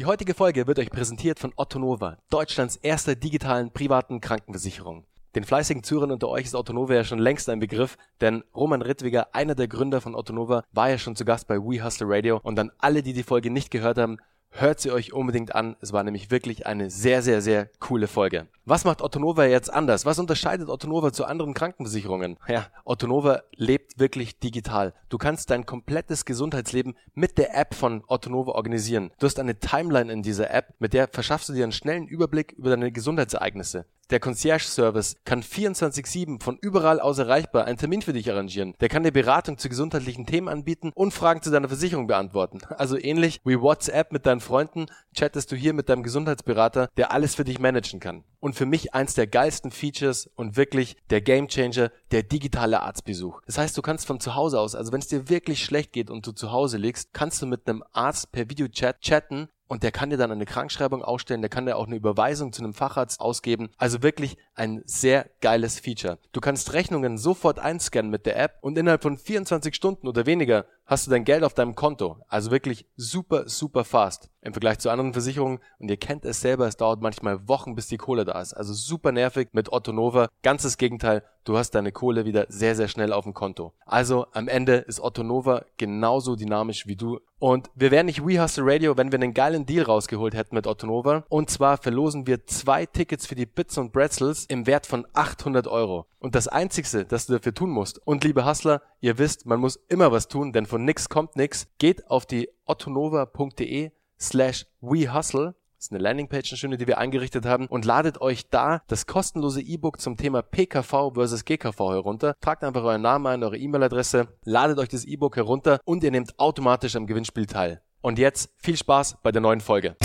Die 0.00 0.06
heutige 0.06 0.32
Folge 0.32 0.66
wird 0.66 0.78
euch 0.78 0.88
präsentiert 0.88 1.38
von 1.38 1.52
Otto 1.56 1.78
Nova, 1.78 2.16
Deutschlands 2.30 2.76
erster 2.76 3.16
digitalen 3.16 3.70
privaten 3.70 4.22
Krankenversicherung. 4.22 5.04
Den 5.34 5.44
fleißigen 5.44 5.82
Zuhörern 5.82 6.10
unter 6.10 6.30
euch 6.30 6.46
ist 6.46 6.54
Otto 6.54 6.72
Nova 6.72 6.94
ja 6.94 7.04
schon 7.04 7.18
längst 7.18 7.50
ein 7.50 7.60
Begriff, 7.60 7.98
denn 8.22 8.42
Roman 8.54 8.80
Rittwiger, 8.80 9.34
einer 9.34 9.54
der 9.54 9.68
Gründer 9.68 10.00
von 10.00 10.14
Otto 10.14 10.32
Nova, 10.32 10.64
war 10.72 10.88
ja 10.88 10.96
schon 10.96 11.16
zu 11.16 11.26
Gast 11.26 11.48
bei 11.48 11.58
We 11.58 11.84
Hustle 11.84 12.06
Radio 12.08 12.40
und 12.42 12.58
an 12.58 12.72
alle, 12.78 13.02
die 13.02 13.12
die 13.12 13.22
Folge 13.22 13.50
nicht 13.50 13.70
gehört 13.70 13.98
haben, 13.98 14.16
Hört 14.52 14.80
sie 14.80 14.90
euch 14.90 15.12
unbedingt 15.12 15.54
an. 15.54 15.76
Es 15.80 15.92
war 15.92 16.02
nämlich 16.02 16.30
wirklich 16.30 16.66
eine 16.66 16.90
sehr, 16.90 17.22
sehr, 17.22 17.40
sehr 17.40 17.70
coole 17.78 18.08
Folge. 18.08 18.48
Was 18.64 18.84
macht 18.84 19.00
Ottonova 19.00 19.46
jetzt 19.46 19.72
anders? 19.72 20.04
Was 20.04 20.18
unterscheidet 20.18 20.68
Ottonova 20.68 21.12
zu 21.12 21.24
anderen 21.24 21.54
Krankenversicherungen? 21.54 22.36
Ja, 22.48 22.66
Ottonova 22.84 23.42
lebt 23.54 23.98
wirklich 23.98 24.38
digital. 24.38 24.92
Du 25.08 25.18
kannst 25.18 25.50
dein 25.50 25.66
komplettes 25.66 26.24
Gesundheitsleben 26.24 26.96
mit 27.14 27.38
der 27.38 27.56
App 27.56 27.74
von 27.74 28.02
Ottonova 28.08 28.52
organisieren. 28.52 29.12
Du 29.18 29.26
hast 29.26 29.38
eine 29.38 29.58
Timeline 29.58 30.12
in 30.12 30.22
dieser 30.22 30.52
App, 30.52 30.74
mit 30.78 30.94
der 30.94 31.08
verschaffst 31.08 31.48
du 31.48 31.52
dir 31.52 31.62
einen 31.62 31.72
schnellen 31.72 32.06
Überblick 32.06 32.52
über 32.52 32.70
deine 32.70 32.90
Gesundheitsereignisse. 32.92 33.86
Der 34.10 34.18
Concierge-Service 34.18 35.14
kann 35.24 35.40
24-7 35.40 36.42
von 36.42 36.58
überall 36.60 36.98
aus 36.98 37.18
erreichbar 37.18 37.66
einen 37.66 37.78
Termin 37.78 38.02
für 38.02 38.12
dich 38.12 38.28
arrangieren. 38.28 38.74
Der 38.80 38.88
kann 38.88 39.04
dir 39.04 39.12
Beratung 39.12 39.56
zu 39.56 39.68
gesundheitlichen 39.68 40.26
Themen 40.26 40.48
anbieten 40.48 40.90
und 40.96 41.14
Fragen 41.14 41.42
zu 41.42 41.50
deiner 41.50 41.68
Versicherung 41.68 42.06
beantworten. 42.06 42.58
Also 42.80 42.96
ähnlich 42.96 43.40
wie 43.44 43.60
WhatsApp 43.60 44.10
mit 44.10 44.24
deinen 44.24 44.40
Freunden, 44.40 44.86
chattest 45.14 45.52
du 45.52 45.56
hier 45.56 45.74
mit 45.74 45.90
deinem 45.90 46.02
Gesundheitsberater, 46.02 46.88
der 46.96 47.12
alles 47.12 47.34
für 47.34 47.44
dich 47.44 47.58
managen 47.58 48.00
kann. 48.00 48.24
Und 48.40 48.54
für 48.54 48.64
mich 48.64 48.94
eins 48.94 49.12
der 49.12 49.26
geilsten 49.26 49.70
Features 49.70 50.30
und 50.34 50.56
wirklich 50.56 50.96
der 51.10 51.20
Gamechanger, 51.20 51.90
der 52.10 52.22
digitale 52.22 52.80
Arztbesuch. 52.80 53.42
Das 53.44 53.58
heißt, 53.58 53.76
du 53.76 53.82
kannst 53.82 54.06
von 54.06 54.18
zu 54.18 54.34
Hause 54.34 54.58
aus, 54.58 54.74
also 54.74 54.92
wenn 54.92 55.00
es 55.00 55.08
dir 55.08 55.28
wirklich 55.28 55.62
schlecht 55.62 55.92
geht 55.92 56.08
und 56.08 56.26
du 56.26 56.32
zu 56.32 56.50
Hause 56.50 56.78
liegst, 56.78 57.12
kannst 57.12 57.42
du 57.42 57.46
mit 57.46 57.68
einem 57.68 57.84
Arzt 57.92 58.32
per 58.32 58.48
Videochat 58.48 59.02
chatten 59.02 59.50
und 59.70 59.84
der 59.84 59.92
kann 59.92 60.10
dir 60.10 60.16
dann 60.16 60.32
eine 60.32 60.46
Krankschreibung 60.46 61.04
ausstellen, 61.04 61.42
der 61.42 61.48
kann 61.48 61.64
dir 61.64 61.76
auch 61.76 61.86
eine 61.86 61.94
Überweisung 61.94 62.52
zu 62.52 62.60
einem 62.60 62.74
Facharzt 62.74 63.20
ausgeben. 63.20 63.70
Also 63.78 64.02
wirklich 64.02 64.36
ein 64.56 64.82
sehr 64.84 65.30
geiles 65.40 65.78
Feature. 65.78 66.18
Du 66.32 66.40
kannst 66.40 66.72
Rechnungen 66.72 67.18
sofort 67.18 67.60
einscannen 67.60 68.10
mit 68.10 68.26
der 68.26 68.36
App 68.36 68.58
und 68.62 68.76
innerhalb 68.76 69.00
von 69.00 69.16
24 69.16 69.72
Stunden 69.72 70.08
oder 70.08 70.26
weniger 70.26 70.66
hast 70.90 71.06
du 71.06 71.10
dein 71.12 71.24
Geld 71.24 71.44
auf 71.44 71.54
deinem 71.54 71.76
Konto. 71.76 72.16
Also 72.26 72.50
wirklich 72.50 72.84
super, 72.96 73.48
super 73.48 73.84
fast 73.84 74.28
im 74.42 74.52
Vergleich 74.52 74.80
zu 74.80 74.90
anderen 74.90 75.12
Versicherungen. 75.12 75.60
Und 75.78 75.88
ihr 75.88 75.96
kennt 75.96 76.24
es 76.24 76.40
selber, 76.40 76.66
es 76.66 76.76
dauert 76.76 77.00
manchmal 77.00 77.46
Wochen, 77.48 77.76
bis 77.76 77.86
die 77.86 77.96
Kohle 77.96 78.24
da 78.24 78.40
ist. 78.40 78.54
Also 78.54 78.72
super 78.74 79.12
nervig 79.12 79.50
mit 79.52 79.72
Otto 79.72 79.92
Nova. 79.92 80.28
Ganzes 80.42 80.78
Gegenteil, 80.78 81.22
du 81.44 81.56
hast 81.56 81.76
deine 81.76 81.92
Kohle 81.92 82.24
wieder 82.24 82.46
sehr, 82.48 82.74
sehr 82.74 82.88
schnell 82.88 83.12
auf 83.12 83.24
dem 83.24 83.34
Konto. 83.34 83.72
Also 83.86 84.26
am 84.32 84.48
Ende 84.48 84.76
ist 84.76 85.00
Otto 85.00 85.22
Nova 85.22 85.64
genauso 85.76 86.34
dynamisch 86.34 86.88
wie 86.88 86.96
du. 86.96 87.20
Und 87.38 87.70
wir 87.74 87.90
wären 87.90 88.06
nicht 88.06 88.26
We 88.26 88.42
Hustle 88.42 88.64
Radio, 88.66 88.96
wenn 88.96 89.12
wir 89.12 89.18
einen 89.18 89.32
geilen 89.32 89.64
Deal 89.64 89.84
rausgeholt 89.84 90.34
hätten 90.34 90.56
mit 90.56 90.66
Otto 90.66 90.86
Nova. 90.86 91.24
Und 91.28 91.50
zwar 91.50 91.78
verlosen 91.78 92.26
wir 92.26 92.46
zwei 92.46 92.84
Tickets 92.84 93.26
für 93.26 93.36
die 93.36 93.46
Bits 93.46 93.78
und 93.78 93.92
Bretzels 93.92 94.44
im 94.46 94.66
Wert 94.66 94.86
von 94.86 95.06
800 95.14 95.66
Euro. 95.68 96.06
Und 96.20 96.34
das 96.34 96.46
Einzigste, 96.46 97.04
das 97.04 97.26
du 97.26 97.32
dafür 97.32 97.54
tun 97.54 97.70
musst, 97.70 97.98
und 98.06 98.22
liebe 98.22 98.46
Hustler, 98.46 98.82
ihr 99.00 99.18
wisst, 99.18 99.46
man 99.46 99.58
muss 99.58 99.80
immer 99.88 100.12
was 100.12 100.28
tun, 100.28 100.52
denn 100.52 100.66
von 100.66 100.84
nix 100.84 101.08
kommt 101.08 101.34
nix, 101.34 101.66
geht 101.78 102.08
auf 102.08 102.26
die 102.26 102.48
ottonova.de 102.66 103.90
slash 104.18 104.66
wehustle 104.80 105.54
das 105.80 105.86
ist 105.86 105.92
eine 105.92 106.02
Landingpage, 106.02 106.52
eine 106.52 106.58
schöne, 106.58 106.76
die 106.76 106.86
wir 106.86 106.98
eingerichtet 106.98 107.46
haben 107.46 107.66
und 107.66 107.86
ladet 107.86 108.20
euch 108.20 108.50
da 108.50 108.82
das 108.88 109.06
kostenlose 109.06 109.62
E-Book 109.62 109.98
zum 109.98 110.18
Thema 110.18 110.42
PKV 110.42 111.14
versus 111.14 111.46
GKV 111.46 111.78
herunter. 111.78 112.34
Tragt 112.42 112.64
einfach 112.64 112.84
euren 112.84 113.00
Namen 113.00 113.26
ein, 113.26 113.42
eure 113.42 113.56
E-Mail-Adresse, 113.56 114.28
ladet 114.44 114.78
euch 114.78 114.90
das 114.90 115.06
E-Book 115.06 115.36
herunter 115.36 115.80
und 115.86 116.04
ihr 116.04 116.10
nehmt 116.10 116.38
automatisch 116.38 116.96
am 116.96 117.06
Gewinnspiel 117.06 117.46
teil. 117.46 117.80
Und 118.02 118.18
jetzt 118.18 118.50
viel 118.58 118.76
Spaß 118.76 119.20
bei 119.22 119.32
der 119.32 119.40
neuen 119.40 119.62
Folge. 119.62 119.96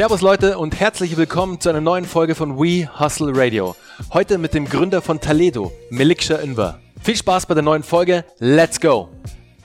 Servus 0.00 0.22
Leute 0.22 0.56
und 0.56 0.80
herzlich 0.80 1.18
willkommen 1.18 1.60
zu 1.60 1.68
einer 1.68 1.82
neuen 1.82 2.06
Folge 2.06 2.34
von 2.34 2.56
We 2.56 2.88
Hustle 2.98 3.32
Radio. 3.34 3.76
Heute 4.14 4.38
mit 4.38 4.54
dem 4.54 4.64
Gründer 4.64 5.02
von 5.02 5.20
Taledo, 5.20 5.72
Meliksha 5.90 6.36
Inver. 6.36 6.80
Viel 7.02 7.16
Spaß 7.16 7.44
bei 7.44 7.52
der 7.52 7.62
neuen 7.62 7.82
Folge. 7.82 8.24
Let's 8.38 8.80
go! 8.80 9.10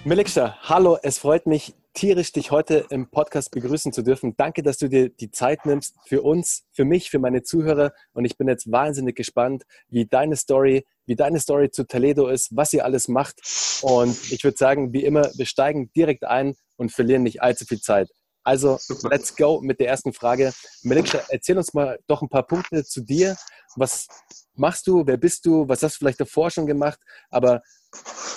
Meliksha, 0.04 0.58
hallo, 0.64 0.98
es 1.02 1.20
freut 1.20 1.46
mich 1.46 1.74
tierisch, 1.94 2.34
dich 2.34 2.52
heute 2.52 2.86
im 2.90 3.10
Podcast 3.10 3.52
begrüßen 3.52 3.94
zu 3.94 4.02
dürfen. 4.02 4.36
Danke, 4.36 4.62
dass 4.62 4.78
du 4.78 4.90
dir 4.90 5.08
die 5.08 5.32
Zeit 5.32 5.66
nimmst 5.66 5.96
für 6.06 6.22
uns, 6.22 6.66
für 6.74 6.84
mich, 6.84 7.10
für 7.10 7.20
meine 7.20 7.44
Zuhörer. 7.44 7.94
Und 8.12 8.26
ich 8.26 8.38
bin 8.38 8.50
jetzt 8.50 8.70
wahnsinnig 8.70 9.16
gespannt, 9.16 9.64
wie 9.88 10.06
deine 10.06 10.36
Story, 10.36 10.86
wie 11.06 11.16
deine 11.16 11.40
Story 11.40 11.72
zu 11.72 11.88
Toledo 11.88 12.28
ist, 12.28 12.54
was 12.54 12.74
ihr 12.74 12.84
alles 12.84 13.08
macht. 13.08 13.40
Und 13.84 14.34
ich 14.34 14.44
würde 14.44 14.58
sagen, 14.58 14.92
wie 14.92 15.06
immer, 15.06 15.30
wir 15.36 15.46
steigen 15.46 15.94
direkt 15.96 16.26
ein 16.26 16.56
und 16.76 16.92
verlieren 16.92 17.24
nicht 17.24 17.42
allzu 17.42 17.64
viel 17.64 17.80
Zeit. 17.80 18.10
Also, 18.46 18.78
Super. 18.80 19.10
let's 19.10 19.36
go 19.36 19.60
mit 19.60 19.80
der 19.80 19.88
ersten 19.88 20.14
Frage. 20.14 20.54
Meliksha, 20.84 21.20
erzähl 21.30 21.58
uns 21.58 21.74
mal 21.74 21.98
doch 22.06 22.22
ein 22.22 22.30
paar 22.30 22.46
Punkte 22.46 22.86
zu 22.86 23.02
dir. 23.02 23.36
Was 23.76 24.08
machst 24.54 24.86
du? 24.86 25.04
Wer 25.06 25.18
bist 25.18 25.48
du? 25.48 25.68
Was 25.68 25.82
hast 25.82 25.96
du 25.96 25.98
vielleicht 26.00 26.22
davor 26.22 26.52
schon 26.52 26.68
gemacht? 26.68 27.00
Aber 27.32 27.64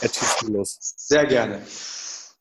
erzähl 0.00 0.28
du 0.40 0.52
los. 0.54 0.78
Sehr 0.80 1.26
gerne. 1.26 1.60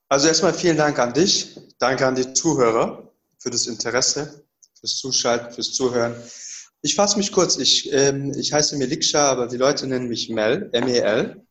Also 0.08 0.30
erstmal 0.30 0.54
vielen 0.54 0.78
Dank 0.78 0.98
an 0.98 1.14
dich. 1.14 1.60
Danke 1.78 2.08
an 2.08 2.16
die 2.16 2.32
Zuhörer 2.32 3.12
für 3.38 3.50
das 3.50 3.68
Interesse, 3.68 4.46
fürs 4.80 4.96
Zuschalten, 4.96 5.52
fürs 5.52 5.74
Zuhören. 5.74 6.16
Ich 6.82 6.96
fasse 6.96 7.18
mich 7.18 7.34
kurz. 7.34 7.58
Ich, 7.58 7.92
ähm, 7.92 8.32
ich 8.34 8.54
heiße 8.54 8.78
Meliksha, 8.78 9.30
aber 9.30 9.48
die 9.48 9.58
Leute 9.58 9.88
nennen 9.88 10.08
mich 10.08 10.30
Mel, 10.30 10.70
M-E-L. 10.72 11.46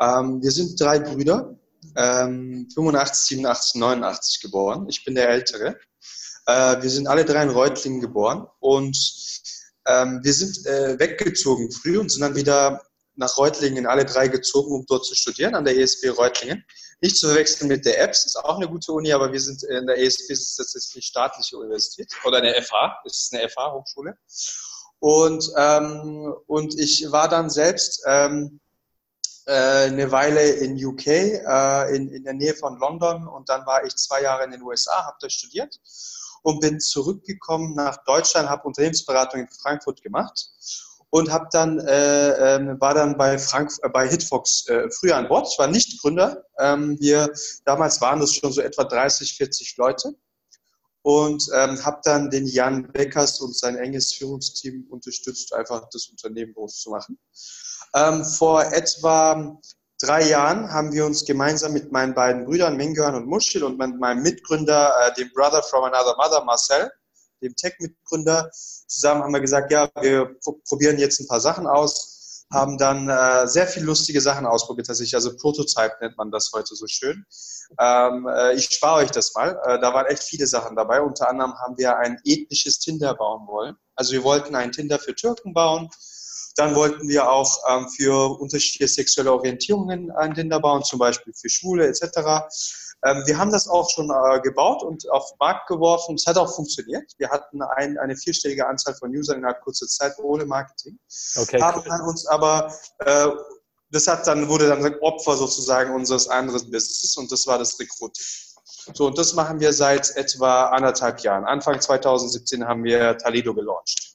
Ähm, 0.00 0.40
wir 0.40 0.50
sind 0.52 0.80
drei 0.80 1.00
Brüder 1.00 1.58
ähm, 1.96 2.68
85, 2.74 3.38
87, 3.38 3.74
89 3.76 4.40
geboren. 4.40 4.86
Ich 4.88 5.04
bin 5.04 5.14
der 5.14 5.28
Ältere. 5.28 5.78
Äh, 6.46 6.82
wir 6.82 6.90
sind 6.90 7.06
alle 7.06 7.24
drei 7.24 7.42
in 7.42 7.50
Reutlingen 7.50 8.00
geboren 8.00 8.46
und 8.60 8.96
ähm, 9.86 10.20
wir 10.22 10.32
sind 10.32 10.66
äh, 10.66 10.98
weggezogen 10.98 11.70
früh 11.70 11.98
und 11.98 12.10
sind 12.10 12.22
dann 12.22 12.36
wieder 12.36 12.82
nach 13.14 13.36
Reutlingen 13.36 13.86
alle 13.86 14.04
drei 14.04 14.28
gezogen, 14.28 14.72
um 14.72 14.86
dort 14.86 15.04
zu 15.04 15.14
studieren, 15.14 15.54
an 15.54 15.64
der 15.64 15.76
ESB 15.76 16.08
Reutlingen. 16.10 16.64
Nicht 17.00 17.16
zu 17.16 17.26
verwechseln 17.26 17.68
mit 17.68 17.84
der 17.84 18.02
EBS, 18.02 18.26
ist 18.26 18.36
auch 18.36 18.56
eine 18.56 18.68
gute 18.68 18.92
Uni, 18.92 19.12
aber 19.12 19.32
wir 19.32 19.40
sind 19.40 19.62
in 19.64 19.86
der 19.86 19.98
ESB, 19.98 20.28
das 20.30 20.58
ist 20.58 20.92
eine 20.94 21.02
staatliche 21.02 21.58
Universität 21.58 22.12
oder 22.24 22.38
eine 22.38 22.54
FH, 22.54 23.00
das 23.04 23.24
ist 23.24 23.34
eine 23.34 23.48
FH-Hochschule. 23.48 24.16
Und, 25.00 25.50
ähm, 25.56 26.32
und 26.46 26.78
ich 26.78 27.10
war 27.10 27.28
dann 27.28 27.50
selbst 27.50 28.02
ähm, 28.06 28.60
äh, 29.46 29.86
eine 29.86 30.10
Weile 30.12 30.50
in 30.50 30.82
UK, 30.84 31.06
äh, 31.06 31.96
in, 31.96 32.08
in 32.08 32.24
der 32.24 32.34
Nähe 32.34 32.54
von 32.54 32.78
London 32.78 33.26
und 33.26 33.48
dann 33.48 33.66
war 33.66 33.84
ich 33.84 33.94
zwei 33.96 34.22
Jahre 34.22 34.44
in 34.44 34.50
den 34.50 34.62
USA, 34.62 35.04
habe 35.06 35.16
da 35.20 35.28
studiert 35.28 35.80
und 36.42 36.60
bin 36.60 36.80
zurückgekommen 36.80 37.74
nach 37.74 37.98
Deutschland, 38.04 38.48
habe 38.48 38.64
Unternehmensberatung 38.64 39.40
in 39.40 39.48
Frankfurt 39.48 40.02
gemacht 40.02 40.50
und 41.10 41.30
habe 41.30 41.46
dann 41.52 41.78
äh, 41.78 42.54
äh, 42.56 42.80
war 42.80 42.94
dann 42.94 43.18
bei 43.18 43.38
Frank 43.38 43.70
äh, 43.82 43.88
bei 43.90 44.08
Hitfox 44.08 44.66
äh, 44.68 44.88
früher 44.90 45.16
an 45.16 45.28
Bord. 45.28 45.46
Ich 45.50 45.58
war 45.58 45.66
nicht 45.66 46.00
Gründer. 46.00 46.44
Ähm, 46.58 46.98
wir 47.00 47.30
damals 47.64 48.00
waren 48.00 48.22
es 48.22 48.34
schon 48.34 48.50
so 48.50 48.62
etwa 48.62 48.84
30, 48.84 49.36
40 49.36 49.76
Leute 49.76 50.14
und 51.02 51.48
ähm, 51.54 51.84
habe 51.84 52.00
dann 52.04 52.30
den 52.30 52.46
Jan 52.46 52.90
Beckers 52.92 53.40
und 53.40 53.56
sein 53.56 53.76
enges 53.76 54.14
Führungsteam 54.14 54.86
unterstützt, 54.88 55.52
einfach 55.52 55.88
das 55.90 56.06
Unternehmen 56.06 56.54
groß 56.54 56.80
zu 56.80 56.90
machen. 56.90 57.18
Ähm, 57.94 58.24
vor 58.24 58.64
etwa 58.72 59.58
drei 60.00 60.28
Jahren 60.28 60.72
haben 60.72 60.92
wir 60.92 61.04
uns 61.04 61.24
gemeinsam 61.24 61.72
mit 61.72 61.92
meinen 61.92 62.14
beiden 62.14 62.44
Brüdern 62.44 62.76
Mingyan 62.76 63.14
und 63.14 63.26
Muschel 63.26 63.64
und 63.64 63.78
mit 63.78 63.98
meinem 63.98 64.22
Mitgründer, 64.22 64.92
äh, 65.00 65.14
dem 65.14 65.30
Brother 65.32 65.62
from 65.62 65.84
Another 65.84 66.16
Mother, 66.16 66.44
Marcel, 66.44 66.90
dem 67.42 67.54
Tech-Mitgründer, 67.56 68.50
zusammen 68.52 69.22
haben 69.22 69.32
wir 69.32 69.40
gesagt, 69.40 69.72
ja, 69.72 69.90
wir 70.00 70.36
probieren 70.68 70.98
jetzt 70.98 71.20
ein 71.20 71.26
paar 71.26 71.40
Sachen 71.40 71.66
aus, 71.66 72.11
haben 72.52 72.78
dann 72.78 73.08
äh, 73.08 73.46
sehr 73.46 73.66
viele 73.66 73.86
lustige 73.86 74.20
Sachen 74.20 74.46
ausprobiert, 74.46 74.86
tatsächlich, 74.86 75.14
also 75.14 75.36
Prototype 75.36 75.96
nennt 76.00 76.16
man 76.16 76.30
das 76.30 76.50
heute 76.54 76.74
so 76.74 76.86
schön. 76.86 77.24
Ähm, 77.80 78.28
äh, 78.28 78.54
ich 78.54 78.66
spare 78.66 79.02
euch 79.02 79.10
das 79.10 79.34
mal, 79.34 79.58
äh, 79.64 79.80
da 79.80 79.94
waren 79.94 80.06
echt 80.06 80.22
viele 80.22 80.46
Sachen 80.46 80.76
dabei, 80.76 81.00
unter 81.00 81.28
anderem 81.28 81.54
haben 81.58 81.76
wir 81.78 81.96
ein 81.96 82.18
ethnisches 82.24 82.78
Tinder 82.78 83.14
bauen 83.14 83.46
wollen. 83.46 83.76
Also 83.96 84.12
wir 84.12 84.22
wollten 84.22 84.54
ein 84.54 84.72
Tinder 84.72 84.98
für 84.98 85.14
Türken 85.14 85.54
bauen, 85.54 85.88
dann 86.56 86.74
wollten 86.74 87.08
wir 87.08 87.30
auch 87.30 87.58
ähm, 87.68 87.88
für 87.88 88.38
unterschiedliche 88.38 88.92
sexuelle 88.92 89.32
Orientierungen 89.32 90.10
ein 90.10 90.34
Tinder 90.34 90.60
bauen, 90.60 90.84
zum 90.84 90.98
Beispiel 90.98 91.32
für 91.32 91.48
Schwule 91.48 91.86
etc. 91.86 92.46
Ähm, 93.04 93.22
wir 93.26 93.36
haben 93.36 93.50
das 93.50 93.68
auch 93.68 93.88
schon 93.90 94.10
äh, 94.10 94.40
gebaut 94.40 94.82
und 94.82 95.08
auf 95.10 95.28
den 95.30 95.36
Markt 95.40 95.66
geworfen. 95.66 96.14
Es 96.14 96.26
hat 96.26 96.36
auch 96.38 96.54
funktioniert. 96.54 97.12
Wir 97.18 97.30
hatten 97.30 97.60
ein, 97.62 97.98
eine 97.98 98.16
vierstellige 98.16 98.66
Anzahl 98.66 98.94
von 98.94 99.10
Usern 99.10 99.38
innerhalb 99.38 99.60
kurzer 99.62 99.86
Zeit 99.86 100.12
ohne 100.18 100.44
Marketing. 100.46 100.98
Okay, 101.36 101.60
haben 101.60 101.82
cool. 101.86 102.08
uns 102.08 102.26
aber 102.26 102.72
äh, 103.00 103.28
das 103.90 104.06
hat 104.06 104.26
dann, 104.26 104.48
wurde 104.48 104.68
dann 104.68 104.94
Opfer 105.00 105.36
sozusagen 105.36 105.94
unseres 105.94 106.28
anderen 106.28 106.70
Businesses 106.70 107.16
und 107.16 107.30
das 107.30 107.46
war 107.46 107.58
das 107.58 107.78
Recruiting. 107.78 108.24
So, 108.94 109.06
und 109.06 109.18
das 109.18 109.34
machen 109.34 109.60
wir 109.60 109.72
seit 109.72 110.16
etwa 110.16 110.66
anderthalb 110.66 111.20
Jahren. 111.20 111.44
Anfang 111.44 111.80
2017 111.80 112.66
haben 112.66 112.84
wir 112.84 113.16
Talido 113.18 113.54
gelauncht. 113.54 114.11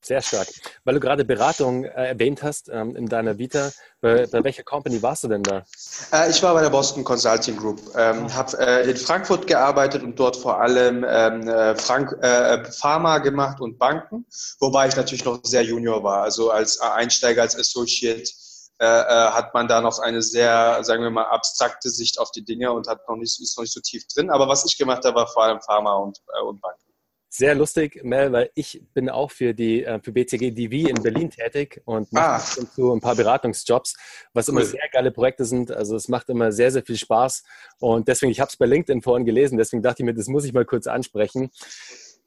Sehr 0.00 0.22
stark. 0.22 0.48
Weil 0.84 0.94
du 0.94 1.00
gerade 1.00 1.24
Beratung 1.24 1.84
äh, 1.84 2.08
erwähnt 2.08 2.42
hast 2.42 2.68
ähm, 2.68 2.94
in 2.94 3.06
deiner 3.06 3.36
Vita, 3.38 3.72
bei, 4.00 4.26
bei, 4.26 4.44
welcher 4.44 4.62
Company 4.62 5.02
warst 5.02 5.24
du 5.24 5.28
denn 5.28 5.42
da? 5.42 5.64
Äh, 6.12 6.30
ich 6.30 6.40
war 6.42 6.54
bei 6.54 6.62
der 6.62 6.70
Boston 6.70 7.02
Consulting 7.02 7.56
Group, 7.56 7.80
ähm, 7.96 8.32
habe 8.32 8.56
äh, 8.58 8.88
in 8.88 8.96
Frankfurt 8.96 9.48
gearbeitet 9.48 10.04
und 10.04 10.18
dort 10.18 10.36
vor 10.36 10.60
allem 10.60 11.04
ähm, 11.08 11.48
äh, 11.48 11.74
Frank 11.74 12.12
äh, 12.22 12.64
Pharma 12.70 13.18
gemacht 13.18 13.60
und 13.60 13.78
Banken, 13.78 14.24
wobei 14.60 14.86
ich 14.86 14.96
natürlich 14.96 15.24
noch 15.24 15.40
sehr 15.42 15.64
junior 15.64 16.04
war. 16.04 16.22
Also 16.22 16.50
als 16.50 16.78
Einsteiger, 16.80 17.42
als 17.42 17.58
Associate 17.58 18.30
äh, 18.78 18.86
hat 18.86 19.52
man 19.52 19.66
da 19.66 19.80
noch 19.80 19.98
eine 19.98 20.22
sehr, 20.22 20.78
sagen 20.84 21.02
wir 21.02 21.10
mal, 21.10 21.24
abstrakte 21.24 21.90
Sicht 21.90 22.20
auf 22.20 22.30
die 22.30 22.44
Dinge 22.44 22.72
und 22.72 22.86
hat 22.86 23.08
noch 23.08 23.16
nicht, 23.16 23.40
ist 23.40 23.56
noch 23.56 23.64
nicht 23.64 23.74
so 23.74 23.80
tief 23.80 24.06
drin. 24.06 24.30
Aber 24.30 24.46
was 24.46 24.64
ich 24.64 24.78
gemacht 24.78 25.04
habe, 25.04 25.16
war 25.16 25.26
vor 25.26 25.42
allem 25.42 25.60
Pharma 25.60 25.94
und, 25.96 26.20
und 26.44 26.60
Banken. 26.60 26.87
Sehr 27.30 27.54
lustig, 27.54 28.02
Mel, 28.04 28.32
weil 28.32 28.50
ich 28.54 28.82
bin 28.94 29.10
auch 29.10 29.30
für 29.30 29.52
die 29.52 29.84
äh, 29.84 30.00
für 30.02 30.12
BCG 30.12 30.50
DV 30.50 30.88
in 30.88 31.02
Berlin 31.02 31.30
tätig 31.30 31.82
und 31.84 32.10
mache 32.10 32.26
ah. 32.26 32.38
so 32.38 32.94
ein 32.94 33.00
paar 33.00 33.16
Beratungsjobs, 33.16 33.96
was 34.32 34.48
cool. 34.48 34.54
immer 34.54 34.64
sehr 34.64 34.88
geile 34.90 35.10
Projekte 35.10 35.44
sind. 35.44 35.70
Also 35.70 35.94
es 35.94 36.08
macht 36.08 36.30
immer 36.30 36.52
sehr, 36.52 36.70
sehr 36.70 36.82
viel 36.82 36.96
Spaß. 36.96 37.44
Und 37.80 38.08
deswegen, 38.08 38.32
ich 38.32 38.40
habe 38.40 38.48
es 38.48 38.56
bei 38.56 38.64
LinkedIn 38.64 39.02
vorhin 39.02 39.26
gelesen, 39.26 39.58
deswegen 39.58 39.82
dachte 39.82 40.02
ich 40.02 40.06
mir, 40.06 40.14
das 40.14 40.28
muss 40.28 40.46
ich 40.46 40.54
mal 40.54 40.64
kurz 40.64 40.86
ansprechen. 40.86 41.50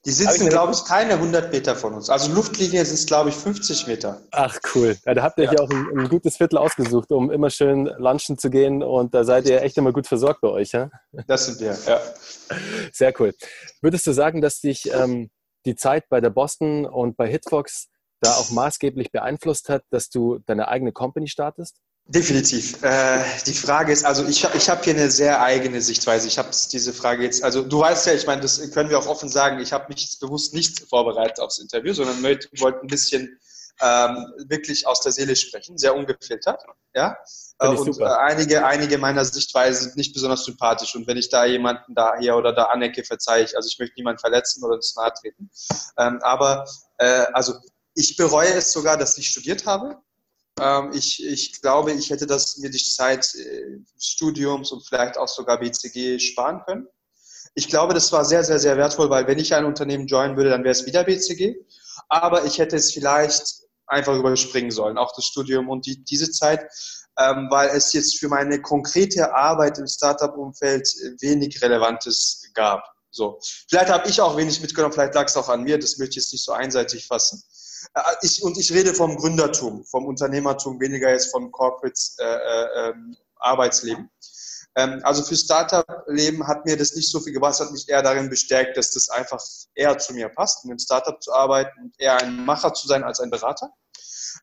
Die 0.05 0.11
sitzen, 0.11 0.49
glaube 0.49 0.73
ich, 0.73 0.83
keine 0.85 1.13
100 1.13 1.51
Meter 1.51 1.75
von 1.75 1.93
uns. 1.93 2.09
Also 2.09 2.33
Luftlinie 2.33 2.83
sind 2.85 2.95
es, 2.95 3.05
glaube 3.05 3.29
ich, 3.29 3.35
50 3.35 3.85
Meter. 3.85 4.19
Ach, 4.31 4.57
cool. 4.73 4.97
Ja, 5.05 5.13
da 5.13 5.21
habt 5.21 5.37
ihr 5.37 5.43
ja. 5.45 5.51
euch 5.51 5.59
auch 5.59 5.69
ein, 5.69 5.87
ein, 5.95 6.09
gutes 6.09 6.37
Viertel 6.37 6.57
ausgesucht, 6.57 7.11
um 7.11 7.29
immer 7.29 7.51
schön 7.51 7.85
lunchen 7.97 8.39
zu 8.39 8.49
gehen. 8.49 8.81
Und 8.81 9.13
da 9.13 9.23
seid 9.23 9.47
ihr 9.47 9.61
echt 9.61 9.77
immer 9.77 9.93
gut 9.93 10.07
versorgt 10.07 10.41
bei 10.41 10.47
euch, 10.47 10.71
ja? 10.71 10.89
Das 11.27 11.45
sind 11.45 11.59
wir, 11.59 11.77
ja. 11.85 12.01
Sehr 12.91 13.13
cool. 13.19 13.35
Würdest 13.81 14.07
du 14.07 14.11
sagen, 14.11 14.41
dass 14.41 14.59
dich 14.59 14.91
ähm, 14.91 15.29
die 15.67 15.75
Zeit 15.75 16.09
bei 16.09 16.19
der 16.19 16.31
Boston 16.31 16.87
und 16.87 17.15
bei 17.15 17.27
Hitfox 17.27 17.89
da 18.21 18.31
auch 18.31 18.49
maßgeblich 18.49 19.11
beeinflusst 19.11 19.69
hat, 19.69 19.83
dass 19.91 20.09
du 20.09 20.39
deine 20.47 20.67
eigene 20.67 20.93
Company 20.93 21.27
startest? 21.27 21.77
Definitiv. 22.13 22.83
Äh, 22.83 23.23
die 23.47 23.53
Frage 23.53 23.93
ist, 23.93 24.03
also 24.03 24.25
ich, 24.25 24.43
ich 24.53 24.69
habe 24.69 24.83
hier 24.83 24.93
eine 24.93 25.09
sehr 25.09 25.41
eigene 25.41 25.81
Sichtweise. 25.81 26.27
Ich 26.27 26.37
habe 26.37 26.49
diese 26.69 26.91
Frage 26.91 27.23
jetzt, 27.23 27.41
also 27.41 27.61
du 27.61 27.79
weißt 27.79 28.05
ja, 28.07 28.13
ich 28.13 28.27
meine, 28.27 28.41
das 28.41 28.69
können 28.71 28.89
wir 28.89 28.99
auch 28.99 29.07
offen 29.07 29.29
sagen, 29.29 29.59
ich 29.59 29.71
habe 29.71 29.85
mich 29.87 30.17
bewusst 30.19 30.53
nicht 30.53 30.81
vorbereitet 30.89 31.39
aufs 31.39 31.59
Interview, 31.59 31.93
sondern 31.93 32.21
wollte 32.21 32.81
ein 32.81 32.87
bisschen 32.87 33.39
ähm, 33.81 34.27
wirklich 34.49 34.87
aus 34.87 34.99
der 34.99 35.13
Seele 35.13 35.37
sprechen, 35.37 35.77
sehr 35.77 35.95
ungefiltert. 35.95 36.61
Ja? 36.93 37.15
Äh, 37.59 37.69
und 37.69 37.93
super. 37.93 38.19
einige, 38.19 38.65
einige 38.65 38.97
meiner 38.97 39.23
Sichtweisen 39.23 39.85
sind 39.85 39.95
nicht 39.95 40.13
besonders 40.13 40.43
sympathisch. 40.43 40.93
Und 40.95 41.07
wenn 41.07 41.15
ich 41.15 41.29
da 41.29 41.45
jemanden 41.45 41.95
da 41.95 42.15
hier 42.19 42.35
oder 42.35 42.51
da 42.51 42.65
anecke, 42.65 43.05
verzeihe 43.05 43.45
ich. 43.45 43.55
Also 43.55 43.69
ich 43.71 43.79
möchte 43.79 43.95
niemanden 43.95 44.19
verletzen 44.19 44.61
oder 44.65 44.75
das 44.75 44.95
nahe 44.97 45.13
treten. 45.13 45.49
Ähm, 45.97 46.19
aber 46.23 46.65
äh, 46.97 47.25
also 47.31 47.53
ich 47.95 48.17
bereue 48.17 48.51
es 48.53 48.73
sogar, 48.73 48.97
dass 48.97 49.17
ich 49.17 49.29
studiert 49.29 49.65
habe 49.65 49.97
ähm, 50.59 50.91
ich, 50.93 51.23
ich 51.25 51.61
glaube, 51.61 51.91
ich 51.91 52.09
hätte 52.09 52.27
das 52.27 52.57
mir 52.57 52.69
die 52.69 52.77
Zeit 52.77 53.33
äh, 53.35 53.79
Studiums 53.99 54.71
und 54.71 54.85
vielleicht 54.85 55.17
auch 55.17 55.27
sogar 55.27 55.59
BCG 55.59 56.19
sparen 56.19 56.61
können. 56.65 56.87
Ich 57.53 57.67
glaube, 57.67 57.93
das 57.93 58.11
war 58.11 58.23
sehr, 58.23 58.43
sehr, 58.43 58.59
sehr 58.59 58.77
wertvoll, 58.77 59.09
weil 59.09 59.27
wenn 59.27 59.39
ich 59.39 59.53
ein 59.53 59.65
Unternehmen 59.65 60.07
joinen 60.07 60.37
würde, 60.37 60.51
dann 60.51 60.63
wäre 60.63 60.71
es 60.71 60.85
wieder 60.85 61.03
BCG. 61.03 61.55
Aber 62.07 62.45
ich 62.45 62.59
hätte 62.59 62.75
es 62.75 62.91
vielleicht 62.91 63.61
einfach 63.87 64.15
überspringen 64.15 64.71
sollen, 64.71 64.97
auch 64.97 65.13
das 65.15 65.25
Studium 65.25 65.69
und 65.69 65.85
die, 65.85 66.03
diese 66.03 66.31
Zeit, 66.31 66.65
ähm, 67.19 67.47
weil 67.49 67.69
es 67.69 67.91
jetzt 67.93 68.19
für 68.19 68.29
meine 68.29 68.61
konkrete 68.61 69.33
Arbeit 69.33 69.77
im 69.77 69.87
Startup-Umfeld 69.87 70.87
wenig 71.19 71.61
Relevantes 71.61 72.49
gab. 72.53 72.83
So. 73.11 73.39
Vielleicht 73.69 73.89
habe 73.89 74.07
ich 74.07 74.21
auch 74.21 74.37
wenig 74.37 74.61
mitgenommen, 74.61 74.93
vielleicht 74.93 75.15
lag 75.15 75.27
es 75.27 75.35
auch 75.35 75.49
an 75.49 75.63
mir, 75.63 75.77
das 75.77 75.97
möchte 75.97 76.11
ich 76.11 76.23
jetzt 76.23 76.31
nicht 76.31 76.45
so 76.45 76.53
einseitig 76.53 77.05
fassen. 77.05 77.43
Äh, 77.93 78.01
ich, 78.21 78.41
und 78.43 78.57
ich 78.57 78.71
rede 78.71 78.93
vom 78.93 79.15
Gründertum, 79.15 79.83
vom 79.85 80.05
Unternehmertum, 80.05 80.79
weniger 80.79 81.09
jetzt 81.11 81.31
vom 81.31 81.51
Corporate 81.51 81.99
äh, 82.19 82.23
äh, 82.23 82.89
ähm, 82.89 83.15
Arbeitsleben. 83.37 84.09
Ähm, 84.75 85.01
also 85.03 85.23
für 85.23 85.35
Startup-Leben 85.35 86.47
hat 86.47 86.65
mir 86.65 86.77
das 86.77 86.95
nicht 86.95 87.11
so 87.11 87.19
viel 87.19 87.33
gebracht, 87.33 87.59
hat 87.59 87.71
mich 87.71 87.89
eher 87.89 88.01
darin 88.01 88.29
bestärkt, 88.29 88.77
dass 88.77 88.91
das 88.91 89.09
einfach 89.09 89.43
eher 89.75 89.97
zu 89.97 90.13
mir 90.13 90.29
passt, 90.29 90.63
in 90.63 90.71
einem 90.71 90.79
Startup 90.79 91.21
zu 91.21 91.33
arbeiten 91.33 91.77
und 91.81 91.99
eher 91.99 92.21
ein 92.21 92.45
Macher 92.45 92.73
zu 92.73 92.87
sein 92.87 93.03
als 93.03 93.19
ein 93.19 93.29
Berater. 93.29 93.69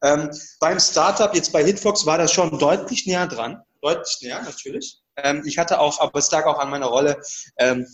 Ähm, 0.03 0.31
beim 0.61 0.79
Startup, 0.79 1.35
jetzt 1.35 1.53
bei 1.53 1.65
Hitfox, 1.65 2.05
war 2.05 2.19
das 2.19 2.33
schon 2.33 2.59
deutlich 2.59 3.07
näher 3.07 3.27
dran, 3.27 3.63
deutlich 3.81 4.19
näher 4.21 4.43
natürlich. 4.43 5.01
Ähm, 5.17 5.43
ich 5.47 5.59
hatte 5.59 5.81
auch, 5.81 6.01
aber 6.01 6.19
es 6.19 6.31
lag 6.31 6.45
auch 6.45 6.59
an 6.59 6.71
meiner 6.71 6.87
Rolle, 6.87 7.21
ähm, 7.57 7.87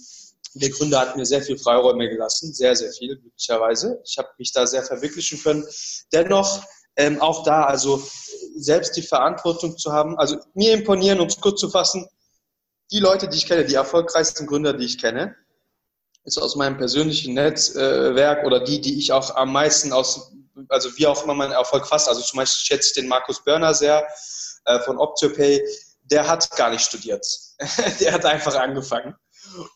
der 0.55 0.71
Gründer 0.71 1.01
hat 1.01 1.17
mir 1.17 1.27
sehr 1.27 1.43
viel 1.43 1.59
Freiräume 1.59 2.09
gelassen, 2.09 2.53
sehr, 2.53 2.77
sehr 2.77 2.93
viel, 2.93 3.17
glücklicherweise. 3.17 4.01
Ich 4.05 4.17
habe 4.19 4.29
mich 4.39 4.53
da 4.53 4.67
sehr 4.67 4.85
verwirklichen 4.85 5.43
können. 5.43 5.67
Dennoch 6.13 6.63
ähm, 6.97 7.21
auch 7.21 7.43
da, 7.43 7.65
also 7.65 8.03
selbst 8.57 8.97
die 8.97 9.03
Verantwortung 9.03 9.77
zu 9.77 9.93
haben, 9.93 10.17
also 10.17 10.37
mir 10.55 10.73
imponieren, 10.73 11.21
um 11.21 11.27
es 11.27 11.41
kurz 11.41 11.61
zu 11.61 11.71
fassen, 11.71 12.07
die 12.93 13.01
Leute, 13.01 13.29
die 13.29 13.37
ich 13.37 13.47
kenne, 13.47 13.65
die 13.65 13.75
erfolgreichsten 13.75 14.47
Gründer, 14.47 14.75
die 14.75 14.85
ich 14.85 14.99
kenne, 14.99 15.35
ist 16.25 16.39
aus 16.39 16.55
meinem 16.55 16.77
persönlichen 16.77 17.35
Netzwerk 17.35 18.47
oder 18.47 18.61
die, 18.61 18.81
die 18.81 18.99
ich 18.99 19.13
auch 19.13 19.35
am 19.35 19.53
meisten 19.53 19.93
aus, 19.93 20.33
also 20.69 20.97
wie 20.97 21.07
auch 21.07 21.25
immer 21.25 21.35
mein 21.35 21.51
Erfolg 21.51 21.87
fasst, 21.87 22.09
also 22.09 22.21
zum 22.21 22.39
Beispiel 22.39 22.65
schätze 22.65 22.89
ich 22.89 22.95
den 22.95 23.09
Markus 23.09 23.43
Börner 23.43 23.75
sehr 23.75 24.07
äh, 24.67 24.79
von 24.81 24.99
OptioPay, 24.99 25.63
der 26.05 26.29
hat 26.29 26.49
gar 26.53 26.71
nicht 26.71 26.85
studiert. 26.85 27.27
der 28.01 28.13
hat 28.13 28.25
einfach 28.25 28.55
angefangen. 28.55 29.15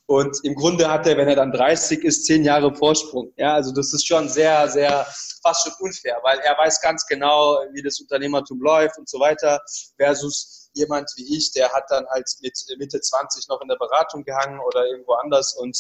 Und 0.06 0.38
im 0.44 0.55
Grunde 0.55 0.91
hat 0.91 1.06
er, 1.06 1.17
wenn 1.17 1.29
er 1.29 1.37
dann 1.37 1.53
30 1.53 2.03
ist, 2.05 2.26
zehn 2.26 2.44
Jahre 2.44 2.75
Vorsprung. 2.75 3.32
Ja, 3.37 3.55
also 3.55 3.73
das 3.73 3.93
ist 3.93 4.06
schon 4.06 4.29
sehr, 4.29 4.69
sehr 4.69 5.06
fast 5.43 5.65
schon 5.65 5.73
unfair, 5.81 6.19
weil 6.23 6.38
er 6.41 6.56
weiß 6.59 6.81
ganz 6.81 7.06
genau, 7.06 7.59
wie 7.73 7.82
das 7.82 8.00
Unternehmertum 8.00 8.61
läuft 8.61 8.99
und 8.99 9.09
so 9.09 9.20
weiter, 9.20 9.61
versus 9.97 10.70
jemand 10.75 11.11
wie 11.17 11.37
ich, 11.37 11.53
der 11.53 11.73
hat 11.73 11.85
dann 11.88 12.06
halt 12.09 12.29
mit 12.41 12.56
Mitte 12.79 13.00
20 13.00 13.49
noch 13.49 13.61
in 13.61 13.69
der 13.69 13.76
Beratung 13.76 14.25
gehangen 14.25 14.61
oder 14.61 14.87
irgendwo 14.87 15.15
anders 15.15 15.55
und 15.55 15.76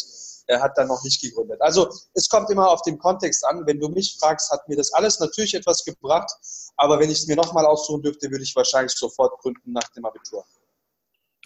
er 0.46 0.62
hat 0.62 0.76
dann 0.76 0.88
noch 0.88 1.02
nicht 1.04 1.20
gegründet. 1.20 1.60
Also 1.60 1.88
es 2.14 2.28
kommt 2.28 2.50
immer 2.50 2.70
auf 2.70 2.82
den 2.82 2.98
Kontext 2.98 3.44
an. 3.44 3.66
Wenn 3.66 3.80
du 3.80 3.88
mich 3.88 4.16
fragst, 4.18 4.50
hat 4.50 4.66
mir 4.68 4.76
das 4.76 4.92
alles 4.94 5.20
natürlich 5.20 5.54
etwas 5.54 5.84
gebracht, 5.84 6.30
aber 6.76 6.98
wenn 6.98 7.10
ich 7.10 7.18
es 7.18 7.26
mir 7.26 7.36
nochmal 7.36 7.66
aussuchen 7.66 8.02
dürfte, 8.02 8.30
würde 8.30 8.44
ich 8.44 8.56
wahrscheinlich 8.56 8.92
sofort 8.92 9.38
gründen 9.40 9.72
nach 9.72 9.88
dem 9.90 10.06
Abitur. 10.06 10.44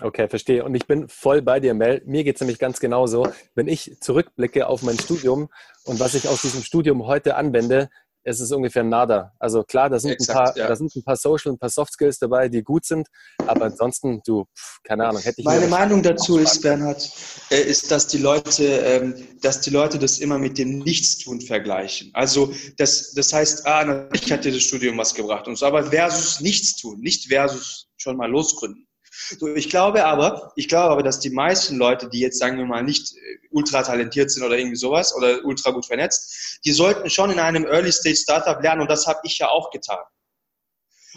Okay, 0.01 0.29
verstehe. 0.29 0.65
Und 0.65 0.75
ich 0.75 0.87
bin 0.87 1.09
voll 1.09 1.43
bei 1.43 1.61
dir, 1.61 1.75
Mel. 1.75 2.03
Mir 2.07 2.25
geht 2.25 2.37
es 2.37 2.41
nämlich 2.41 2.59
ganz 2.59 2.81
genauso. 2.81 3.29
Wenn 3.55 3.69
ich 3.69 3.99
zurückblicke 4.01 4.67
auf 4.67 4.83
mein 4.83 4.99
Studium 4.99 5.49
und 5.85 6.01
was 6.01 6.15
ich 6.15 6.29
aus 6.29 6.43
diesem 6.43 6.63
Studium 6.63 7.07
heute 7.07 7.37
anwende, 7.37 7.91
es 8.25 8.41
ist 8.41 8.53
ungefähr 8.53 8.85
nada. 8.85 9.33
Also 9.39 9.65
klar, 9.65 9.91
da 9.91 9.99
sind, 9.99 10.13
Exakt, 10.13 10.31
ein, 10.39 10.45
paar, 10.45 10.57
ja. 10.57 10.69
da 10.69 10.77
sind 10.77 10.95
ein 10.95 11.03
paar 11.03 11.17
Social, 11.17 11.53
ein 11.53 11.59
paar 11.59 11.69
Soft 11.69 11.93
Skills 11.93 12.19
dabei, 12.19 12.49
die 12.49 12.63
gut 12.63 12.85
sind, 12.85 13.09
aber 13.47 13.65
ansonsten, 13.65 14.21
du, 14.25 14.45
pf, 14.57 14.79
keine 14.85 15.09
Ahnung, 15.09 15.21
hätte 15.23 15.41
ich. 15.41 15.45
Meine 15.45 15.67
Meinung 15.67 16.03
dazu 16.03 16.39
ist, 16.39 16.63
Bernhard, 16.63 17.11
äh, 17.51 17.61
ist, 17.61 17.91
dass 17.91 18.07
die 18.07 18.19
Leute, 18.19 18.65
ähm, 18.65 19.15
dass 19.41 19.61
die 19.61 19.71
Leute 19.71 19.99
das 19.99 20.19
immer 20.19 20.39
mit 20.39 20.59
dem 20.59 20.79
Nichtstun 20.79 21.41
vergleichen. 21.41 22.11
Also 22.15 22.53
das, 22.77 23.13
das 23.13 23.33
heißt, 23.33 23.67
ah, 23.67 24.09
ich 24.13 24.31
hatte 24.31 24.53
das 24.53 24.63
Studium 24.63 24.99
was 24.99 25.15
gebracht 25.15 25.49
und 25.49 25.57
so, 25.57 25.67
aber 25.67 25.85
versus 25.85 26.41
Nichtstun, 26.41 27.01
nicht 27.01 27.27
versus 27.29 27.89
schon 27.97 28.17
mal 28.17 28.31
losgründen. 28.31 28.87
So, 29.15 29.47
ich 29.55 29.69
glaube 29.69 30.07
aber, 30.07 30.53
ich 30.57 30.69
glaube 30.69 30.91
aber, 30.91 31.03
dass 31.03 31.21
die 31.21 31.31
meisten 31.31 31.77
Leute, 31.77 32.09
die 32.09 32.21
jetzt, 32.21 32.39
sagen 32.39 32.57
wir 32.57 32.65
mal, 32.65 32.83
nicht 32.83 33.15
äh, 33.15 33.39
ultra 33.51 33.83
talentiert 33.83 34.31
sind 34.31 34.43
oder 34.43 34.57
irgendwie 34.57 34.77
sowas 34.77 35.15
oder 35.15 35.45
ultra 35.45 35.71
gut 35.71 35.85
vernetzt, 35.85 36.61
die 36.65 36.73
sollten 36.73 37.11
schon 37.11 37.31
in 37.31 37.39
einem 37.39 37.67
Early 37.67 37.93
Stage 37.93 38.17
Startup 38.17 38.63
lernen 38.63 38.81
und 38.81 38.91
das 38.91 39.07
habe 39.07 39.21
ich 39.25 39.39
ja 39.39 39.49
auch 39.49 39.71
getan. 39.71 39.99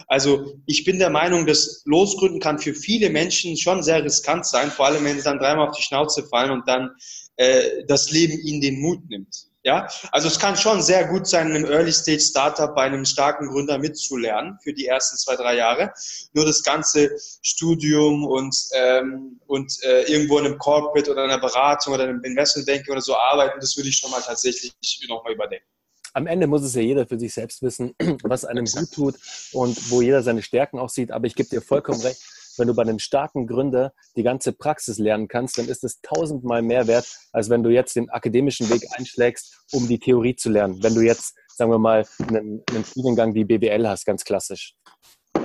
Also 0.08 0.60
ich 0.66 0.84
bin 0.84 1.00
der 1.00 1.10
Meinung, 1.10 1.46
dass 1.46 1.84
Losgründen 1.86 2.42
kann 2.42 2.60
für 2.60 2.74
viele 2.74 3.10
Menschen 3.10 3.56
schon 3.56 3.82
sehr 3.82 4.04
riskant 4.04 4.46
sein, 4.46 4.70
vor 4.70 4.88
allem 4.88 5.06
wenn 5.06 5.18
sie 5.18 5.24
dann 5.24 5.40
dreimal 5.40 5.70
auf 5.70 5.76
die 5.76 5.82
Schnauze 5.82 6.28
fallen 6.28 6.52
und 6.52 6.68
dann 6.68 6.92
äh, 7.38 7.86
das 7.88 8.12
Leben 8.12 8.38
ihnen 8.40 8.60
den 8.60 8.82
Mut 8.82 9.10
nimmt. 9.10 9.48
Ja, 9.66 9.88
also 10.12 10.28
es 10.28 10.38
kann 10.38 10.56
schon 10.56 10.80
sehr 10.84 11.08
gut 11.08 11.26
sein, 11.26 11.50
in 11.50 11.56
einem 11.56 11.66
Early 11.66 11.92
Stage 11.92 12.20
Startup 12.20 12.76
bei 12.76 12.84
einem 12.84 13.04
starken 13.04 13.48
Gründer 13.48 13.80
mitzulernen 13.80 14.60
für 14.62 14.72
die 14.72 14.86
ersten 14.86 15.18
zwei, 15.18 15.36
drei 15.36 15.56
Jahre. 15.56 15.92
Nur 16.34 16.46
das 16.46 16.62
ganze 16.62 17.10
Studium 17.42 18.26
und, 18.26 18.56
ähm, 18.76 19.40
und 19.48 19.74
äh, 19.82 20.04
irgendwo 20.04 20.38
in 20.38 20.46
einem 20.46 20.60
Corporate 20.60 21.10
oder 21.10 21.24
einer 21.24 21.40
Beratung 21.40 21.96
oder 21.96 22.04
einem 22.04 22.24
Investmentbanking 22.24 22.92
oder 22.92 23.02
so 23.02 23.16
arbeiten, 23.16 23.60
das 23.60 23.76
würde 23.76 23.90
ich 23.90 23.98
schon 23.98 24.12
mal 24.12 24.22
tatsächlich 24.22 24.72
nochmal 25.10 25.34
überdenken. 25.34 25.66
Am 26.14 26.28
Ende 26.28 26.46
muss 26.46 26.62
es 26.62 26.76
ja 26.76 26.82
jeder 26.82 27.08
für 27.08 27.18
sich 27.18 27.34
selbst 27.34 27.64
wissen, 27.64 27.96
was 28.24 28.46
einem 28.46 28.66
gut 28.66 28.92
tut 28.94 29.16
und 29.52 29.90
wo 29.90 30.00
jeder 30.04 30.22
seine 30.22 30.44
Stärken 30.44 30.78
auch 30.78 30.90
sieht. 30.90 31.10
Aber 31.10 31.26
ich 31.26 31.34
gebe 31.34 31.50
dir 31.50 31.64
vollkommen 31.64 32.02
recht 32.02 32.22
wenn 32.58 32.68
du 32.68 32.74
bei 32.74 32.84
einem 32.84 33.00
starken 33.00 33.48
Gründer 33.48 33.94
die 34.16 34.24
ganze 34.24 34.52
Praxis 34.52 34.98
lernen 34.98 35.28
kannst, 35.28 35.58
dann 35.58 35.68
ist 35.68 35.84
es 35.84 36.02
tausendmal 36.02 36.62
mehr 36.62 36.88
wert, 36.88 37.08
als 37.32 37.50
wenn 37.50 37.64
du 37.64 37.70
jetzt 37.70 37.96
den 37.96 38.10
akademischen 38.10 38.70
Weg 38.70 38.84
einschlägst, 38.98 39.66
um 39.72 39.88
die 39.88 40.00
Theorie 40.00 40.36
zu 40.36 40.50
lernen. 40.50 40.82
Wenn 40.82 40.96
du 40.96 41.02
jetzt, 41.02 41.36
sagen 41.56 41.72
wir 41.72 41.80
mal, 41.80 42.06
einen, 42.28 42.64
einen 42.70 42.86
Studiengang 42.86 43.34
wie 43.34 43.46
BWL 43.46 43.88
hast, 43.88 44.06
ganz 44.06 44.24
klassisch. 44.24 44.76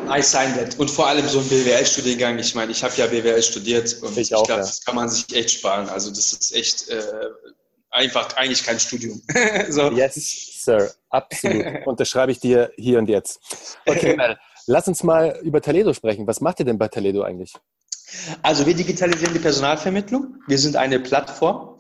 I 0.09 0.23
sign 0.23 0.55
that. 0.57 0.79
Und 0.79 0.91
vor 0.91 1.07
allem 1.07 1.27
so 1.27 1.39
ein 1.39 1.49
BWL-Studiengang. 1.49 2.39
Ich 2.39 2.55
meine, 2.55 2.73
ich 2.73 2.83
habe 2.83 2.95
ja 2.97 3.07
BWL 3.07 3.43
studiert 3.43 4.03
und 4.03 4.13
ich, 4.13 4.19
ich 4.19 4.29
glaube, 4.29 4.51
ja. 4.51 4.57
das 4.57 4.85
kann 4.85 4.95
man 4.95 5.09
sich 5.09 5.33
echt 5.35 5.51
sparen. 5.53 5.89
Also 5.89 6.11
das 6.11 6.33
ist 6.33 6.55
echt 6.55 6.89
äh, 6.89 7.03
einfach 7.91 8.37
eigentlich 8.37 8.65
kein 8.65 8.79
Studium. 8.81 9.21
so. 9.69 9.91
Yes, 9.93 10.15
sir. 10.65 10.91
Absolut. 11.11 11.65
Unterschreibe 11.87 12.33
ich 12.33 12.41
dir 12.41 12.73
hier 12.77 12.99
und 12.99 13.09
jetzt. 13.09 13.41
Okay, 13.87 14.17
Mel, 14.17 14.39
lass 14.67 14.89
uns 14.89 15.03
mal 15.03 15.39
über 15.43 15.61
Toledo 15.61 15.93
sprechen. 15.93 16.27
Was 16.27 16.41
macht 16.41 16.61
ihr 16.61 16.65
denn 16.65 16.79
bei 16.79 16.89
Toledo 16.89 17.23
eigentlich? 17.23 17.55
Also 18.43 18.67
wir 18.67 18.75
digitalisieren 18.75 19.35
die 19.35 19.41
Personalvermittlung. 19.41 20.35
Wir 20.47 20.59
sind 20.59 20.77
eine 20.77 20.99
Plattform 20.99 21.79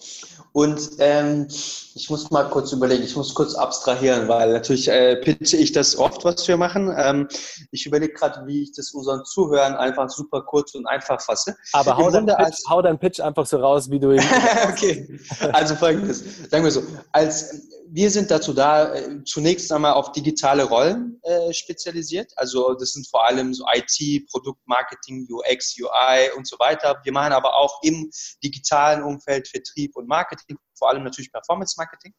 und 0.53 0.81
ähm, 0.99 1.47
ich 1.49 2.11
muss 2.11 2.31
mal 2.31 2.45
kurz 2.45 2.73
überlegen, 2.73 3.05
ich 3.05 3.15
muss 3.15 3.35
kurz 3.35 3.55
abstrahieren, 3.55 4.27
weil 4.27 4.53
natürlich 4.53 4.89
äh, 4.89 5.17
pitche 5.17 5.57
ich 5.57 5.71
das 5.73 5.97
oft, 5.97 6.25
was 6.25 6.47
wir 6.49 6.57
machen. 6.57 6.93
Ähm, 6.97 7.29
ich 7.71 7.87
überlege 7.87 8.13
gerade, 8.13 8.47
wie 8.47 8.65
ich 8.65 8.73
das 8.73 8.91
unseren 8.91 9.25
Zuhörern 9.25 9.75
einfach 9.77 10.11
super 10.11 10.43
kurz 10.43 10.75
und 10.75 10.87
einfach 10.87 11.21
fasse. 11.21 11.57
Aber 11.73 11.97
hau, 11.97 12.11
deinen 12.11 12.27
Pitch, 12.27 12.59
hau 12.69 12.83
deinen 12.83 12.99
Pitch 12.99 13.21
einfach 13.21 13.47
so 13.47 13.59
raus, 13.59 13.91
wie 13.91 14.01
du 14.01 14.13
ihn. 14.13 14.23
okay, 14.69 15.21
also 15.53 15.77
folgendes, 15.77 16.25
sagen 16.51 16.65
wir 16.65 16.71
so, 16.73 16.83
als 17.13 17.69
wir 17.93 18.11
sind 18.11 18.31
dazu 18.31 18.53
da, 18.53 18.95
äh, 18.95 19.25
zunächst 19.25 19.71
einmal 19.73 19.95
auf 19.95 20.13
digitale 20.13 20.65
Rollen 20.65 21.21
äh, 21.23 21.53
spezialisiert. 21.53 22.33
Also 22.37 22.75
das 22.75 22.93
sind 22.93 23.09
vor 23.09 23.25
allem 23.27 23.53
so 23.53 23.65
IT, 23.73 24.29
Produktmarketing, 24.31 25.27
UX, 25.31 25.77
UI 25.79 26.31
und 26.37 26.47
so 26.47 26.59
weiter. 26.59 27.01
Wir 27.03 27.13
machen 27.13 27.33
aber 27.33 27.55
auch 27.57 27.83
im 27.83 28.11
digitalen 28.45 29.03
Umfeld 29.03 29.49
Vertrieb 29.49 29.97
und 29.97 30.07
Marketing, 30.07 30.57
vor 30.75 30.91
allem 30.91 31.03
natürlich 31.03 31.33
Performance 31.33 31.75
Marketing. 31.77 32.15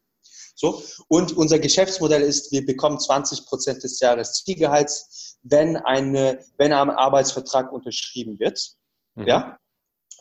So. 0.56 0.84
Und 1.08 1.36
unser 1.38 1.60
Geschäftsmodell 1.60 2.22
ist, 2.22 2.52
wir 2.52 2.66
bekommen 2.66 3.00
20 3.00 3.46
Prozent 3.46 3.84
des 3.84 4.00
Jahres 4.00 4.44
Zielgehalts, 4.44 5.38
wenn 5.44 5.78
eine, 5.78 6.44
wenn 6.58 6.74
ein 6.74 6.90
Arbeitsvertrag 6.90 7.72
unterschrieben 7.72 8.40
wird. 8.40 8.76
Mhm. 9.16 9.28
Ja. 9.28 9.58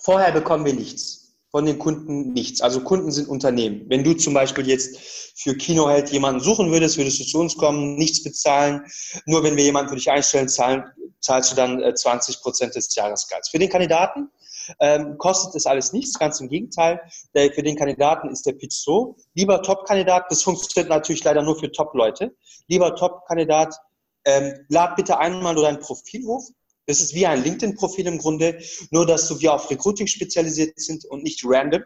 Vorher 0.03 0.33
bekommen 0.33 0.65
wir 0.65 0.75
nichts 0.75 1.30
von 1.51 1.67
den 1.67 1.79
Kunden 1.79 2.33
nichts. 2.33 2.61
Also 2.61 2.81
Kunden 2.81 3.11
sind 3.11 3.29
Unternehmen. 3.29 3.85
Wenn 3.89 4.05
du 4.05 4.15
zum 4.15 4.35
Beispiel 4.35 4.69
jetzt 4.69 4.97
für 5.37 5.57
Kinoheld 5.57 6.11
jemanden 6.11 6.41
suchen 6.41 6.71
würdest, 6.71 6.97
würdest 6.97 7.21
du 7.21 7.25
zu 7.25 7.39
uns 7.39 7.57
kommen, 7.57 7.97
nichts 7.97 8.23
bezahlen. 8.23 8.85
Nur 9.27 9.43
wenn 9.43 9.57
wir 9.57 9.65
jemanden 9.65 9.91
für 9.91 9.97
dich 9.97 10.11
einstellen, 10.11 10.49
zahlen, 10.49 10.85
zahlst 11.21 11.53
du 11.53 11.57
dann 11.57 11.97
20 11.97 12.37
äh, 12.37 12.39
Prozent 12.41 12.75
des 12.77 12.95
Jahresgehalts. 12.95 13.51
Für 13.51 13.59
den 13.59 13.69
Kandidaten 13.69 14.31
ähm, 14.79 15.19
kostet 15.19 15.55
das 15.55 15.67
alles 15.67 15.93
nichts, 15.93 16.19
ganz 16.19 16.41
im 16.41 16.49
Gegenteil. 16.49 17.01
Der, 17.35 17.53
für 17.53 17.63
den 17.63 17.77
Kandidaten 17.77 18.31
ist 18.31 18.47
der 18.47 18.53
Pitch 18.53 18.77
so, 18.77 19.17
lieber 19.35 19.63
Top-Kandidat, 19.63 20.27
das 20.31 20.43
funktioniert 20.43 20.89
natürlich 20.89 21.25
leider 21.25 21.43
nur 21.43 21.59
für 21.59 21.71
Top-Leute, 21.73 22.35
lieber 22.69 22.95
Top-Kandidat, 22.95 23.75
ähm, 24.25 24.55
lad 24.69 24.97
bitte 24.97 25.19
einmal 25.19 25.55
nur 25.55 25.65
dein 25.65 25.81
Profil 25.81 26.27
hoch, 26.27 26.49
das 26.91 27.01
ist 27.01 27.15
wie 27.15 27.27
ein 27.27 27.43
LinkedIn-Profil 27.43 28.07
im 28.07 28.19
Grunde, 28.19 28.61
nur 28.91 29.07
dass 29.07 29.41
wir 29.41 29.55
auf 29.55 29.71
Recruiting 29.71 30.07
spezialisiert 30.07 30.79
sind 30.79 31.05
und 31.05 31.23
nicht 31.23 31.43
random, 31.45 31.83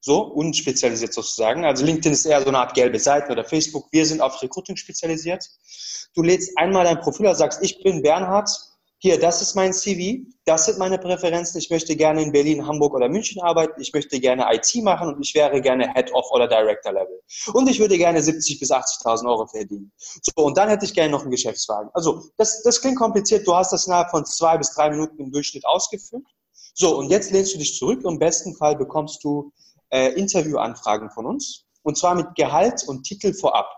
so 0.00 0.22
unspezialisiert 0.22 1.12
sozusagen. 1.12 1.64
Also 1.64 1.84
LinkedIn 1.84 2.12
ist 2.12 2.24
eher 2.24 2.40
so 2.40 2.48
eine 2.48 2.58
Art 2.58 2.74
gelbe 2.74 2.98
Seite 2.98 3.32
oder 3.32 3.44
Facebook. 3.44 3.86
Wir 3.90 4.04
sind 4.06 4.20
auf 4.20 4.40
Recruiting 4.42 4.76
spezialisiert. 4.76 5.44
Du 6.14 6.22
lädst 6.22 6.56
einmal 6.56 6.84
dein 6.84 7.00
Profil 7.00 7.26
und 7.26 7.36
sagst, 7.36 7.60
ich 7.62 7.82
bin 7.82 8.02
Bernhard, 8.02 8.48
hier, 9.00 9.18
das 9.18 9.40
ist 9.40 9.54
mein 9.54 9.72
CV, 9.72 10.26
das 10.44 10.66
sind 10.66 10.78
meine 10.78 10.98
Präferenzen, 10.98 11.58
ich 11.58 11.70
möchte 11.70 11.94
gerne 11.94 12.20
in 12.20 12.32
Berlin, 12.32 12.66
Hamburg 12.66 12.94
oder 12.94 13.08
München 13.08 13.40
arbeiten, 13.40 13.80
ich 13.80 13.92
möchte 13.92 14.18
gerne 14.18 14.46
IT 14.52 14.82
machen 14.82 15.14
und 15.14 15.22
ich 15.24 15.34
wäre 15.36 15.60
gerne 15.60 15.92
Head-Off 15.94 16.30
oder 16.32 16.48
Director-Level. 16.48 17.22
Und 17.52 17.68
ich 17.68 17.78
würde 17.78 17.96
gerne 17.96 18.18
70.000 18.18 18.58
bis 18.58 18.72
80.000 18.72 19.28
Euro 19.28 19.46
verdienen. 19.46 19.92
So, 19.96 20.44
und 20.44 20.58
dann 20.58 20.68
hätte 20.68 20.84
ich 20.84 20.94
gerne 20.94 21.12
noch 21.12 21.22
einen 21.22 21.30
Geschäftswagen. 21.30 21.90
Also, 21.94 22.24
das, 22.36 22.62
das 22.62 22.80
klingt 22.80 22.98
kompliziert, 22.98 23.46
du 23.46 23.54
hast 23.54 23.72
das 23.72 23.86
innerhalb 23.86 24.10
von 24.10 24.26
zwei 24.26 24.58
bis 24.58 24.74
drei 24.74 24.90
Minuten 24.90 25.20
im 25.20 25.30
Durchschnitt 25.30 25.64
ausgefüllt. 25.64 26.26
So, 26.74 26.98
und 26.98 27.08
jetzt 27.08 27.30
lehnst 27.30 27.54
du 27.54 27.58
dich 27.58 27.76
zurück 27.76 28.02
im 28.04 28.18
besten 28.18 28.56
Fall 28.56 28.76
bekommst 28.76 29.22
du 29.22 29.52
äh, 29.90 30.12
Interviewanfragen 30.14 31.10
von 31.10 31.26
uns. 31.26 31.66
Und 31.82 31.96
zwar 31.96 32.16
mit 32.16 32.34
Gehalt 32.34 32.84
und 32.88 33.04
Titel 33.04 33.32
vorab. 33.32 33.77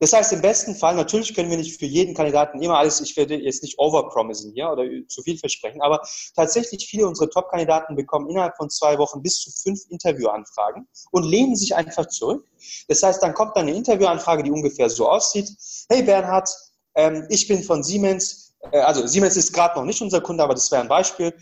Das 0.00 0.12
heißt, 0.12 0.32
im 0.32 0.40
besten 0.40 0.74
Fall, 0.74 0.94
natürlich 0.94 1.34
können 1.34 1.50
wir 1.50 1.56
nicht 1.56 1.78
für 1.78 1.86
jeden 1.86 2.14
Kandidaten 2.14 2.60
immer 2.60 2.78
alles, 2.78 3.00
ich 3.00 3.16
werde 3.16 3.36
jetzt 3.36 3.62
nicht 3.62 3.78
overpromisen 3.78 4.52
hier 4.52 4.70
oder 4.70 4.84
zu 5.08 5.22
viel 5.22 5.38
versprechen, 5.38 5.80
aber 5.82 6.00
tatsächlich 6.34 6.86
viele 6.86 7.06
unserer 7.06 7.30
Top-Kandidaten 7.30 7.96
bekommen 7.96 8.28
innerhalb 8.28 8.56
von 8.56 8.70
zwei 8.70 8.98
Wochen 8.98 9.22
bis 9.22 9.40
zu 9.40 9.50
fünf 9.50 9.80
Interviewanfragen 9.88 10.88
und 11.10 11.24
lehnen 11.24 11.56
sich 11.56 11.74
einfach 11.74 12.06
zurück. 12.06 12.44
Das 12.88 13.02
heißt, 13.02 13.22
dann 13.22 13.34
kommt 13.34 13.56
dann 13.56 13.68
eine 13.68 13.76
Interviewanfrage, 13.76 14.42
die 14.42 14.50
ungefähr 14.50 14.90
so 14.90 15.08
aussieht. 15.08 15.48
Hey 15.88 16.02
Bernhard, 16.02 16.48
ähm, 16.94 17.26
ich 17.30 17.46
bin 17.46 17.62
von 17.62 17.82
Siemens, 17.82 18.47
also 18.72 19.06
Siemens 19.06 19.36
ist 19.36 19.52
gerade 19.52 19.78
noch 19.78 19.84
nicht 19.84 20.02
unser 20.02 20.20
Kunde, 20.20 20.42
aber 20.42 20.54
das 20.54 20.70
wäre 20.70 20.82
ein 20.82 20.88
Beispiel. 20.88 21.32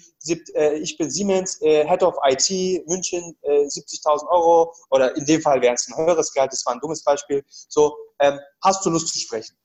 Äh, 0.54 0.76
ich 0.78 0.98
bin 0.98 1.10
Siemens, 1.10 1.60
äh, 1.62 1.86
Head 1.86 2.02
of 2.02 2.16
IT, 2.24 2.86
München, 2.86 3.36
70.000 3.42 4.28
Euro 4.28 4.72
oder 4.90 5.16
in 5.16 5.24
dem 5.24 5.40
Fall 5.40 5.60
wäre 5.62 5.74
es 5.74 5.88
ein 5.88 5.96
höheres 5.96 6.32
Gehalt, 6.32 6.52
das 6.52 6.64
war 6.66 6.74
ein 6.74 6.80
dummes 6.80 7.02
Beispiel. 7.02 7.44
So, 7.48 7.96
ähm, 8.20 8.38
hast 8.62 8.84
du 8.84 8.90
Lust 8.90 9.08
zu 9.08 9.18
sprechen? 9.18 9.56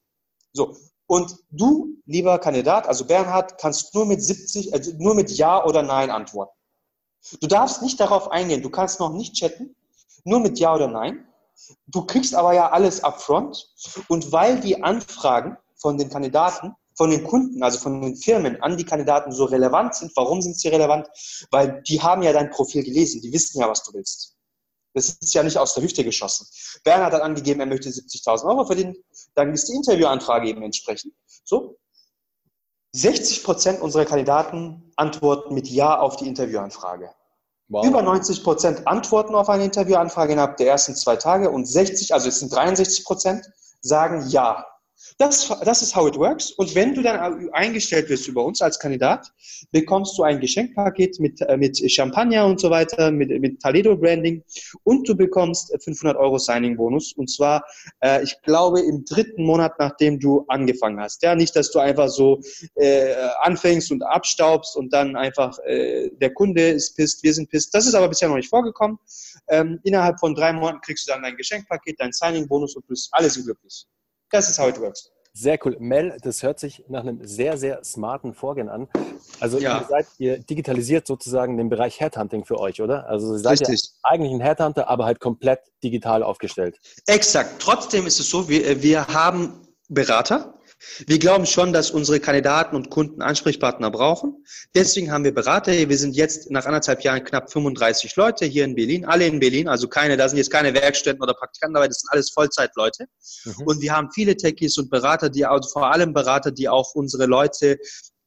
So, 0.54 0.76
und 1.08 1.36
du, 1.50 1.98
lieber 2.06 2.40
Kandidat, 2.40 2.88
also 2.88 3.06
Bernhard, 3.06 3.58
kannst 3.58 3.94
nur 3.94 4.06
mit 4.06 4.24
70, 4.24 4.74
also 4.74 4.92
nur 4.98 5.14
mit 5.14 5.30
Ja 5.32 5.66
oder 5.66 5.84
Nein 5.84 6.10
antworten. 6.10 6.54
Du 7.42 7.48
darfst 7.48 7.82
nicht 7.82 8.00
darauf 8.00 8.32
eingehen, 8.32 8.62
du 8.62 8.70
kannst 8.70 9.00
noch 9.00 9.12
nicht 9.12 9.36
chatten, 9.36 9.76
nur 10.24 10.40
mit 10.40 10.58
Ja 10.58 10.74
oder 10.74 10.88
Nein. 10.88 11.28
Du 11.86 12.06
kriegst 12.06 12.34
aber 12.34 12.54
ja 12.54 12.72
alles 12.72 13.04
upfront 13.04 13.72
und 14.08 14.32
weil 14.32 14.60
die 14.62 14.82
Anfragen 14.82 15.58
von 15.76 15.98
den 15.98 16.10
Kandidaten 16.10 16.76
von 17.02 17.10
den 17.10 17.24
Kunden, 17.24 17.64
also 17.64 17.80
von 17.80 18.00
den 18.00 18.16
Firmen 18.16 18.62
an 18.62 18.78
die 18.78 18.86
Kandidaten 18.86 19.32
so 19.32 19.46
relevant 19.46 19.96
sind. 19.96 20.12
Warum 20.16 20.40
sind 20.40 20.60
sie 20.60 20.68
relevant? 20.68 21.08
Weil 21.50 21.82
die 21.88 22.00
haben 22.00 22.22
ja 22.22 22.32
dein 22.32 22.52
Profil 22.52 22.84
gelesen, 22.84 23.22
die 23.24 23.34
wissen 23.34 23.60
ja, 23.60 23.68
was 23.68 23.82
du 23.82 23.92
willst. 23.96 24.38
Das 24.94 25.18
ist 25.20 25.34
ja 25.34 25.42
nicht 25.42 25.58
aus 25.58 25.74
der 25.74 25.82
Hüfte 25.82 26.04
geschossen. 26.04 26.46
Bernhard 26.84 27.14
hat 27.14 27.24
angegeben, 27.24 27.60
er 27.60 27.66
möchte 27.66 27.90
70.000 27.90 28.46
Euro 28.46 28.68
verdienen. 28.68 28.96
Dann 29.34 29.52
ist 29.52 29.68
die 29.68 29.74
Interviewanfrage 29.74 30.48
eben 30.48 30.62
entsprechend. 30.62 31.16
So. 31.44 31.80
60 32.92 33.46
Prozent 33.46 33.82
unserer 33.82 34.06
Kandidaten 34.06 34.94
antworten 34.96 35.56
mit 35.56 35.68
Ja 35.68 36.00
auf 36.00 36.18
die 36.18 36.28
Interviewanfrage. 36.28 37.10
Wow. 37.70 37.84
Über 37.84 38.04
90 38.04 38.44
Prozent 38.44 38.86
antworten 38.86 39.34
auf 39.34 39.50
eine 39.50 39.66
Interviewanfrage 39.66 40.34
innerhalb 40.34 40.58
der 40.58 40.68
ersten 40.68 40.96
zwei 40.96 41.16
Tage 41.16 41.50
und 41.50 41.66
60, 41.66 42.14
also 42.14 42.30
es 42.30 42.38
sind 42.38 42.54
63 42.54 43.06
Prozent, 43.06 43.50
sagen 43.82 44.28
Ja. 44.28 44.68
Das, 45.22 45.48
das 45.64 45.84
ist 45.84 45.96
how 45.96 46.08
it 46.08 46.18
works. 46.18 46.50
Und 46.54 46.74
wenn 46.74 46.96
du 46.96 47.04
dann 47.04 47.48
eingestellt 47.52 48.10
wirst 48.10 48.28
über 48.28 48.44
uns 48.44 48.60
als 48.60 48.80
Kandidat, 48.80 49.32
bekommst 49.72 50.18
du 50.18 50.24
ein 50.24 50.40
Geschenkpaket 50.40 51.20
mit, 51.20 51.40
äh, 51.42 51.58
mit 51.58 51.78
Champagner 51.92 52.48
und 52.48 52.60
so 52.60 52.72
weiter, 52.72 53.12
mit, 53.12 53.30
mit 53.40 53.62
Toledo 53.62 53.96
Branding 53.96 54.44
und 54.84 55.08
du 55.08 55.16
bekommst 55.16 55.78
500 55.84 56.18
Euro 56.18 56.40
Signing-Bonus. 56.40 57.14
Und 57.14 57.30
zwar, 57.30 57.64
äh, 58.00 58.24
ich 58.24 58.42
glaube, 58.42 58.82
im 58.82 59.06
dritten 59.06 59.44
Monat, 59.44 59.78
nachdem 59.78 60.20
du 60.20 60.44
angefangen 60.48 61.00
hast. 61.00 61.22
Ja, 61.22 61.36
nicht, 61.36 61.56
dass 61.56 61.70
du 61.70 61.78
einfach 61.78 62.10
so 62.10 62.42
äh, 62.74 63.14
anfängst 63.42 63.92
und 63.92 64.02
abstaubst 64.02 64.76
und 64.76 64.92
dann 64.92 65.16
einfach 65.16 65.56
äh, 65.68 66.10
der 66.20 66.34
Kunde 66.34 66.70
ist 66.70 66.96
pisst, 66.96 67.22
wir 67.22 67.36
sind 67.36 67.48
pisst. 67.48 67.76
Das 67.76 67.86
ist 67.86 67.94
aber 67.94 68.10
bisher 68.10 68.28
noch 68.28 68.38
nicht 68.38 68.50
vorgekommen. 68.50 68.98
Ähm, 69.50 69.80
innerhalb 69.84 70.20
von 70.20 70.34
drei 70.34 70.52
Monaten 70.52 70.82
kriegst 70.82 71.08
du 71.08 71.12
dann 71.12 71.22
dein 71.22 71.38
Geschenkpaket, 71.38 72.00
dein 72.00 72.12
Signing-Bonus 72.12 72.76
und 72.76 72.86
du 72.86 72.88
bist 72.88 73.10
alles 73.12 73.36
glücklich. 73.36 73.86
Das 74.32 74.50
ist 74.50 74.60
how 74.60 74.70
it 74.70 74.80
works. 74.80 75.12
Sehr 75.34 75.58
cool. 75.64 75.78
Mel, 75.80 76.18
das 76.22 76.44
hört 76.44 76.60
sich 76.60 76.84
nach 76.90 77.02
einem 77.02 77.26
sehr, 77.26 77.58
sehr 77.58 77.84
smarten 77.86 78.34
Vorgehen 78.34 78.68
an. 78.68 78.90
Also 79.40 79.60
ja. 79.60 79.80
ihr, 79.80 79.88
seid, 79.88 80.08
ihr 80.18 80.40
digitalisiert 80.40 81.08
sozusagen 81.08 81.56
den 81.56 81.70
Bereich 81.70 82.02
Headhunting 82.02 82.44
für 82.44 82.60
euch, 82.60 82.82
oder? 82.82 83.08
Also 83.08 83.34
ihr 83.34 83.40
seid 83.40 83.66
ja 83.66 83.74
eigentlich 84.04 84.34
ein 84.34 84.42
Headhunter, 84.42 84.90
aber 84.90 85.06
halt 85.06 85.22
komplett 85.22 85.62
digital 85.84 86.22
aufgestellt. 86.24 86.80
Exakt. 87.08 87.62
Trotzdem 87.62 88.08
ist 88.08 88.20
es 88.20 88.30
so, 88.30 88.50
wir, 88.50 88.84
wir 88.84 89.08
haben 89.08 89.68
Berater, 89.88 90.54
wir 91.08 91.20
glauben 91.20 91.46
schon, 91.46 91.74
dass 91.74 91.92
unsere 91.92 92.20
Kandidaten 92.20 92.76
und 92.76 92.90
Kunden 92.90 93.22
Ansprechpartner 93.22 93.92
brauchen. 93.92 94.44
Deswegen 94.76 95.12
haben 95.12 95.24
wir 95.24 95.34
Berater. 95.34 95.72
Wir 95.72 95.98
sind 95.98 96.16
jetzt 96.16 96.50
nach 96.52 96.66
anderthalb 96.66 97.04
Jahren 97.04 97.24
knapp 97.24 97.52
35 97.52 98.16
Leute 98.16 98.46
hier 98.46 98.66
in 98.66 98.76
Berlin, 98.76 99.06
alle 99.06 99.28
in 99.28 99.40
Berlin. 99.40 99.68
Also 99.68 99.88
keine, 99.88 100.18
da 100.18 100.28
sind 100.28 100.38
jetzt 100.38 100.52
keine 100.52 100.74
Werkstätten 100.74 101.22
oder 101.22 101.34
Praktikanten 101.34 101.76
dabei, 101.76 101.88
das 101.88 102.00
sind 102.00 102.12
alles 102.12 102.32
Vollzeitleute. 102.32 103.06
Mhm. 103.46 103.64
Und 103.66 103.82
wir 103.82 103.96
haben 103.96 104.10
viele 104.14 104.36
Techies 104.36 104.78
und 104.78 104.90
Berater, 104.90 105.30
die 105.30 105.46
also 105.46 105.70
vor 105.70 105.92
allem 105.92 106.14
Berater, 106.14 106.52
die 106.52 106.68
auch 106.68 106.96
unsere 106.96 107.26
Leute 107.26 107.78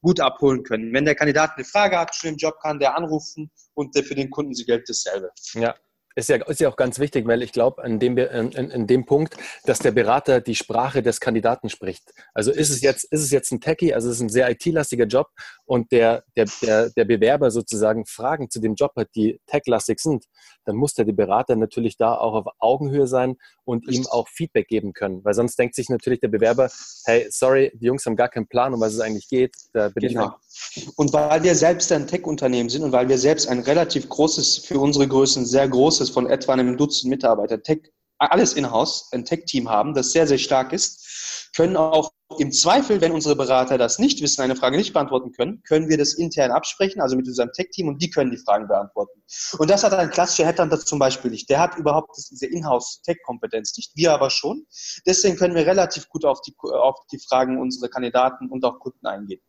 gut 0.01 0.19
abholen 0.19 0.63
können. 0.63 0.93
Wenn 0.93 1.05
der 1.05 1.15
Kandidat 1.15 1.51
eine 1.55 1.65
Frage 1.65 1.97
hat, 1.97 2.15
schon 2.15 2.31
im 2.31 2.37
Job 2.37 2.59
kann 2.61 2.79
der 2.79 2.95
anrufen 2.95 3.51
und 3.73 3.97
für 3.97 4.15
den 4.15 4.29
Kunden 4.29 4.53
sie 4.53 4.65
gilt 4.65 4.87
dasselbe. 4.87 5.31
Ja, 5.53 5.75
ist 6.15 6.29
ja, 6.29 6.37
ist 6.37 6.61
ja 6.61 6.69
auch 6.69 6.77
ganz 6.77 6.99
wichtig, 6.99 7.27
weil 7.27 7.43
ich 7.43 7.51
glaube, 7.51 7.83
an 7.83 7.99
dem, 7.99 8.17
in, 8.17 8.51
in, 8.51 8.87
dem 8.87 9.05
Punkt, 9.05 9.35
dass 9.65 9.79
der 9.79 9.91
Berater 9.91 10.41
die 10.41 10.55
Sprache 10.55 11.03
des 11.03 11.19
Kandidaten 11.19 11.69
spricht. 11.69 12.13
Also 12.33 12.51
ist 12.51 12.69
es 12.69 12.81
jetzt, 12.81 13.03
ist 13.05 13.21
es 13.21 13.31
jetzt 13.31 13.51
ein 13.51 13.59
Techie, 13.59 13.93
also 13.93 14.09
es 14.09 14.15
ist 14.15 14.21
ein 14.21 14.29
sehr 14.29 14.49
IT-lastiger 14.49 15.05
Job 15.05 15.29
und 15.65 15.91
der, 15.91 16.23
der, 16.35 16.45
der, 16.61 16.89
der 16.89 17.05
Bewerber 17.05 17.51
sozusagen 17.51 18.05
Fragen 18.05 18.49
zu 18.49 18.59
dem 18.59 18.75
Job 18.75 18.93
hat, 18.95 19.09
die 19.15 19.41
tech-lastig 19.45 19.99
sind, 19.99 20.25
dann 20.65 20.75
muss 20.75 20.93
der 20.93 21.05
Berater 21.05 21.55
natürlich 21.55 21.97
da 21.97 22.15
auch 22.15 22.33
auf 22.33 22.53
Augenhöhe 22.59 23.07
sein 23.07 23.37
und 23.63 23.87
ihm 23.87 24.05
auch 24.07 24.27
Feedback 24.27 24.67
geben 24.67 24.93
können. 24.93 25.23
Weil 25.23 25.33
sonst 25.33 25.57
denkt 25.57 25.75
sich 25.75 25.89
natürlich 25.89 26.19
der 26.19 26.27
Bewerber, 26.27 26.69
hey, 27.05 27.27
sorry, 27.29 27.71
die 27.75 27.85
Jungs 27.85 28.05
haben 28.05 28.15
gar 28.15 28.29
keinen 28.29 28.47
Plan, 28.47 28.73
um 28.73 28.79
was 28.79 28.93
es 28.93 28.99
eigentlich 28.99 29.27
geht. 29.27 29.55
Da 29.73 29.89
bin 29.89 30.07
genau. 30.07 30.35
ich 30.75 30.87
und 30.95 31.13
weil 31.13 31.43
wir 31.43 31.55
selbst 31.55 31.91
ein 31.91 32.07
Tech-Unternehmen 32.07 32.69
sind 32.69 32.83
und 32.83 32.91
weil 32.91 33.09
wir 33.09 33.17
selbst 33.17 33.47
ein 33.47 33.59
relativ 33.59 34.07
großes, 34.09 34.59
für 34.59 34.79
unsere 34.79 35.07
Größen 35.07 35.45
sehr 35.45 35.67
großes, 35.67 36.04
von 36.09 36.27
etwa 36.27 36.53
einem 36.53 36.77
Dutzend 36.77 37.09
Mitarbeiter 37.09 37.61
Tech 37.61 37.91
alles 38.17 38.53
in-house, 38.53 39.09
ein 39.11 39.25
Tech-Team 39.25 39.69
haben, 39.69 39.93
das 39.93 40.11
sehr, 40.11 40.27
sehr 40.27 40.37
stark 40.37 40.73
ist, 40.73 41.51
können 41.55 41.77
auch 41.77 42.11
im 42.39 42.51
Zweifel, 42.51 42.99
wenn 43.01 43.11
unsere 43.11 43.35
Berater 43.35 43.77
das 43.77 43.99
nicht 43.99 44.21
wissen, 44.21 44.41
eine 44.41 44.55
Frage 44.55 44.77
nicht 44.77 44.93
beantworten 44.93 45.31
können, 45.31 45.61
können 45.63 45.89
wir 45.89 45.97
das 45.97 46.13
intern 46.13 46.51
absprechen, 46.51 47.01
also 47.01 47.15
mit 47.15 47.27
unserem 47.27 47.51
Tech-Team 47.53 47.87
und 47.87 48.01
die 48.01 48.09
können 48.09 48.31
die 48.31 48.37
Fragen 48.37 48.67
beantworten. 48.67 49.21
Und 49.57 49.69
das 49.69 49.83
hat 49.83 49.93
ein 49.93 50.09
klassischer 50.09 50.45
Headhunter 50.45 50.79
zum 50.79 50.99
Beispiel 50.99 51.31
nicht. 51.31 51.49
Der 51.49 51.59
hat 51.59 51.77
überhaupt 51.77 52.15
diese 52.31 52.47
Inhouse-Tech-Kompetenz 52.47 53.77
nicht, 53.77 53.95
wir 53.95 54.13
aber 54.13 54.29
schon. 54.29 54.65
Deswegen 55.05 55.37
können 55.37 55.55
wir 55.55 55.65
relativ 55.65 56.09
gut 56.09 56.25
auf 56.25 56.41
die, 56.41 56.53
auf 56.61 56.97
die 57.11 57.19
Fragen 57.19 57.59
unserer 57.59 57.89
Kandidaten 57.89 58.49
und 58.49 58.65
auch 58.65 58.79
Kunden 58.79 59.05
eingehen. 59.05 59.41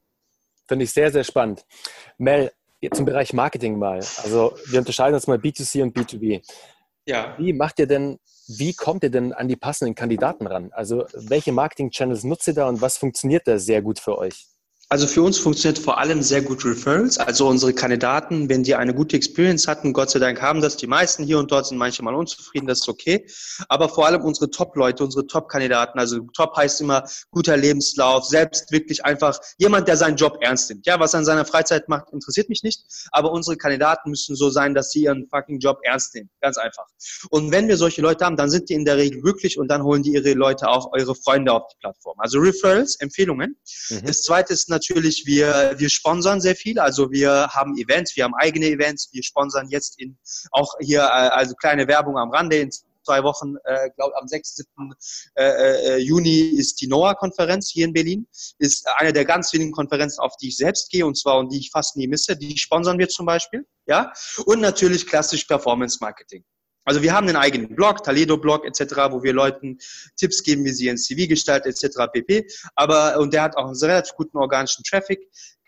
Finde 0.68 0.84
ich 0.84 0.92
sehr, 0.92 1.10
sehr 1.10 1.24
spannend. 1.24 1.64
Mel, 2.18 2.52
zum 2.92 3.04
Bereich 3.04 3.32
Marketing 3.32 3.78
mal. 3.78 3.98
Also 4.22 4.56
wir 4.66 4.78
unterscheiden 4.78 5.14
uns 5.14 5.26
mal 5.26 5.38
B2C 5.38 5.82
und 5.82 5.96
B2B. 5.96 6.42
Ja. 7.06 7.34
Wie 7.38 7.52
macht 7.52 7.78
ihr 7.78 7.86
denn, 7.86 8.18
wie 8.48 8.74
kommt 8.74 9.04
ihr 9.04 9.10
denn 9.10 9.32
an 9.32 9.48
die 9.48 9.56
passenden 9.56 9.94
Kandidaten 9.94 10.46
ran? 10.46 10.70
Also 10.72 11.06
welche 11.14 11.52
Marketing-Channels 11.52 12.24
nutzt 12.24 12.48
ihr 12.48 12.54
da 12.54 12.68
und 12.68 12.80
was 12.80 12.96
funktioniert 12.98 13.46
da 13.46 13.58
sehr 13.58 13.82
gut 13.82 14.00
für 14.00 14.18
euch? 14.18 14.46
Also 14.88 15.08
für 15.08 15.22
uns 15.22 15.36
funktioniert 15.36 15.80
vor 15.80 15.98
allem 15.98 16.22
sehr 16.22 16.42
gut 16.42 16.64
Referrals. 16.64 17.18
Also 17.18 17.48
unsere 17.48 17.72
Kandidaten, 17.72 18.48
wenn 18.48 18.62
die 18.62 18.76
eine 18.76 18.94
gute 18.94 19.16
Experience 19.16 19.66
hatten, 19.66 19.92
Gott 19.92 20.10
sei 20.10 20.20
Dank 20.20 20.40
haben 20.40 20.60
das 20.60 20.76
die 20.76 20.86
meisten 20.86 21.24
hier 21.24 21.40
und 21.40 21.50
dort 21.50 21.66
sind 21.66 21.76
manchmal 21.76 22.14
unzufrieden, 22.14 22.68
das 22.68 22.82
ist 22.82 22.88
okay. 22.88 23.26
Aber 23.68 23.88
vor 23.88 24.06
allem 24.06 24.22
unsere 24.22 24.48
Top-Leute, 24.48 25.02
unsere 25.02 25.26
Top-Kandidaten, 25.26 25.98
also 25.98 26.20
Top 26.34 26.56
heißt 26.56 26.80
immer 26.80 27.02
guter 27.32 27.56
Lebenslauf, 27.56 28.26
selbst 28.26 28.70
wirklich 28.70 29.04
einfach 29.04 29.40
jemand, 29.58 29.88
der 29.88 29.96
seinen 29.96 30.16
Job 30.16 30.38
ernst 30.40 30.70
nimmt. 30.70 30.86
Ja, 30.86 31.00
was 31.00 31.14
er 31.14 31.20
in 31.20 31.26
seiner 31.26 31.44
Freizeit 31.44 31.88
macht, 31.88 32.12
interessiert 32.12 32.48
mich 32.48 32.62
nicht. 32.62 32.84
Aber 33.10 33.32
unsere 33.32 33.56
Kandidaten 33.56 34.10
müssen 34.10 34.36
so 34.36 34.50
sein, 34.50 34.72
dass 34.72 34.92
sie 34.92 35.02
ihren 35.02 35.26
fucking 35.26 35.58
Job 35.58 35.80
ernst 35.82 36.14
nehmen. 36.14 36.30
Ganz 36.40 36.58
einfach. 36.58 36.86
Und 37.30 37.50
wenn 37.50 37.66
wir 37.66 37.76
solche 37.76 38.02
Leute 38.02 38.24
haben, 38.24 38.36
dann 38.36 38.50
sind 38.50 38.68
die 38.68 38.74
in 38.74 38.84
der 38.84 38.98
Regel 38.98 39.20
glücklich 39.20 39.58
und 39.58 39.66
dann 39.66 39.82
holen 39.82 40.04
die 40.04 40.12
ihre 40.12 40.34
Leute 40.34 40.68
auch, 40.68 40.92
eure 40.92 41.16
Freunde 41.16 41.52
auf 41.52 41.66
die 41.72 41.76
Plattform. 41.80 42.14
Also 42.20 42.38
Referrals, 42.38 42.94
Empfehlungen. 43.00 43.56
Mhm. 43.90 44.06
Das 44.06 44.22
zweite 44.22 44.52
ist 44.52 44.75
natürlich, 44.76 45.24
wir, 45.26 45.74
wir 45.76 45.88
sponsern 45.88 46.40
sehr 46.40 46.54
viel. 46.54 46.78
Also 46.78 47.10
wir 47.10 47.48
haben 47.48 47.76
Events, 47.78 48.16
wir 48.16 48.24
haben 48.24 48.34
eigene 48.34 48.66
Events. 48.66 49.08
Wir 49.12 49.22
sponsern 49.22 49.68
jetzt 49.70 49.98
in, 50.00 50.18
auch 50.50 50.70
hier, 50.80 51.00
äh, 51.00 51.30
also 51.40 51.54
kleine 51.54 51.88
Werbung 51.88 52.18
am 52.18 52.30
Rande. 52.30 52.56
In 52.56 52.70
zwei 52.70 53.22
Wochen, 53.22 53.54
äh, 53.64 53.88
glaube 53.96 54.14
am 54.20 54.28
6. 54.28 54.56
7. 54.56 54.94
Äh, 55.36 55.44
äh, 55.44 55.96
Juni 55.98 56.40
ist 56.62 56.80
die 56.80 56.88
NOAA-Konferenz 56.88 57.70
hier 57.70 57.86
in 57.86 57.92
Berlin. 57.92 58.26
Ist 58.58 58.86
eine 58.98 59.12
der 59.12 59.24
ganz 59.24 59.52
wenigen 59.52 59.72
Konferenzen, 59.72 60.20
auf 60.20 60.36
die 60.36 60.48
ich 60.48 60.56
selbst 60.56 60.90
gehe 60.90 61.06
und 61.06 61.16
zwar 61.16 61.38
und 61.38 61.52
die 61.52 61.58
ich 61.58 61.70
fast 61.70 61.96
nie 61.96 62.08
misse. 62.08 62.36
Die 62.36 62.58
sponsern 62.58 62.98
wir 62.98 63.08
zum 63.08 63.24
Beispiel. 63.24 63.64
Ja. 63.86 64.12
Und 64.44 64.60
natürlich 64.60 65.06
klassisch 65.06 65.44
Performance 65.44 65.98
Marketing. 66.00 66.44
Also 66.86 67.02
wir 67.02 67.12
haben 67.12 67.26
einen 67.26 67.36
eigenen 67.36 67.74
Blog, 67.74 68.04
Taledo-Blog 68.04 68.64
etc., 68.64 68.94
wo 69.10 69.22
wir 69.22 69.32
Leuten 69.32 69.78
Tipps 70.16 70.42
geben, 70.42 70.64
wie 70.64 70.72
sie 70.72 70.88
ein 70.88 70.96
CV 70.96 71.28
gestalten 71.28 71.68
etc. 71.68 72.06
pp. 72.12 72.46
Aber 72.76 73.18
und 73.18 73.34
der 73.34 73.42
hat 73.42 73.56
auch 73.56 73.66
einen 73.66 73.76
relativ 73.76 74.14
guten 74.14 74.38
organischen 74.38 74.84
Traffic. 74.84 75.20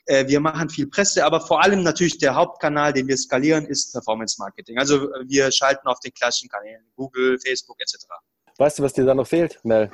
Äh, 0.07 0.29
wir 0.29 0.41
machen 0.41 0.71
viel 0.71 0.87
Presse, 0.87 1.25
aber 1.25 1.41
vor 1.41 1.63
allem 1.63 1.83
natürlich 1.83 2.19
der 2.19 2.37
Hauptkanal, 2.37 2.93
den 2.93 3.09
wir 3.09 3.17
skalieren, 3.17 3.67
ist 3.67 3.93
Performance 3.93 4.37
Marketing. 4.39 4.79
Also 4.79 5.09
wir 5.27 5.51
schalten 5.51 5.87
auf 5.89 5.99
den 6.01 6.15
klassischen 6.15 6.49
Kanälen, 6.49 6.85
Google, 6.95 7.39
Facebook 7.45 7.81
etc. 7.81 8.07
Weißt 8.57 8.79
du, 8.79 8.85
was 8.85 8.93
dir 8.93 9.05
da 9.05 9.15
noch 9.15 9.27
fehlt, 9.27 9.59
Mel? 9.65 9.93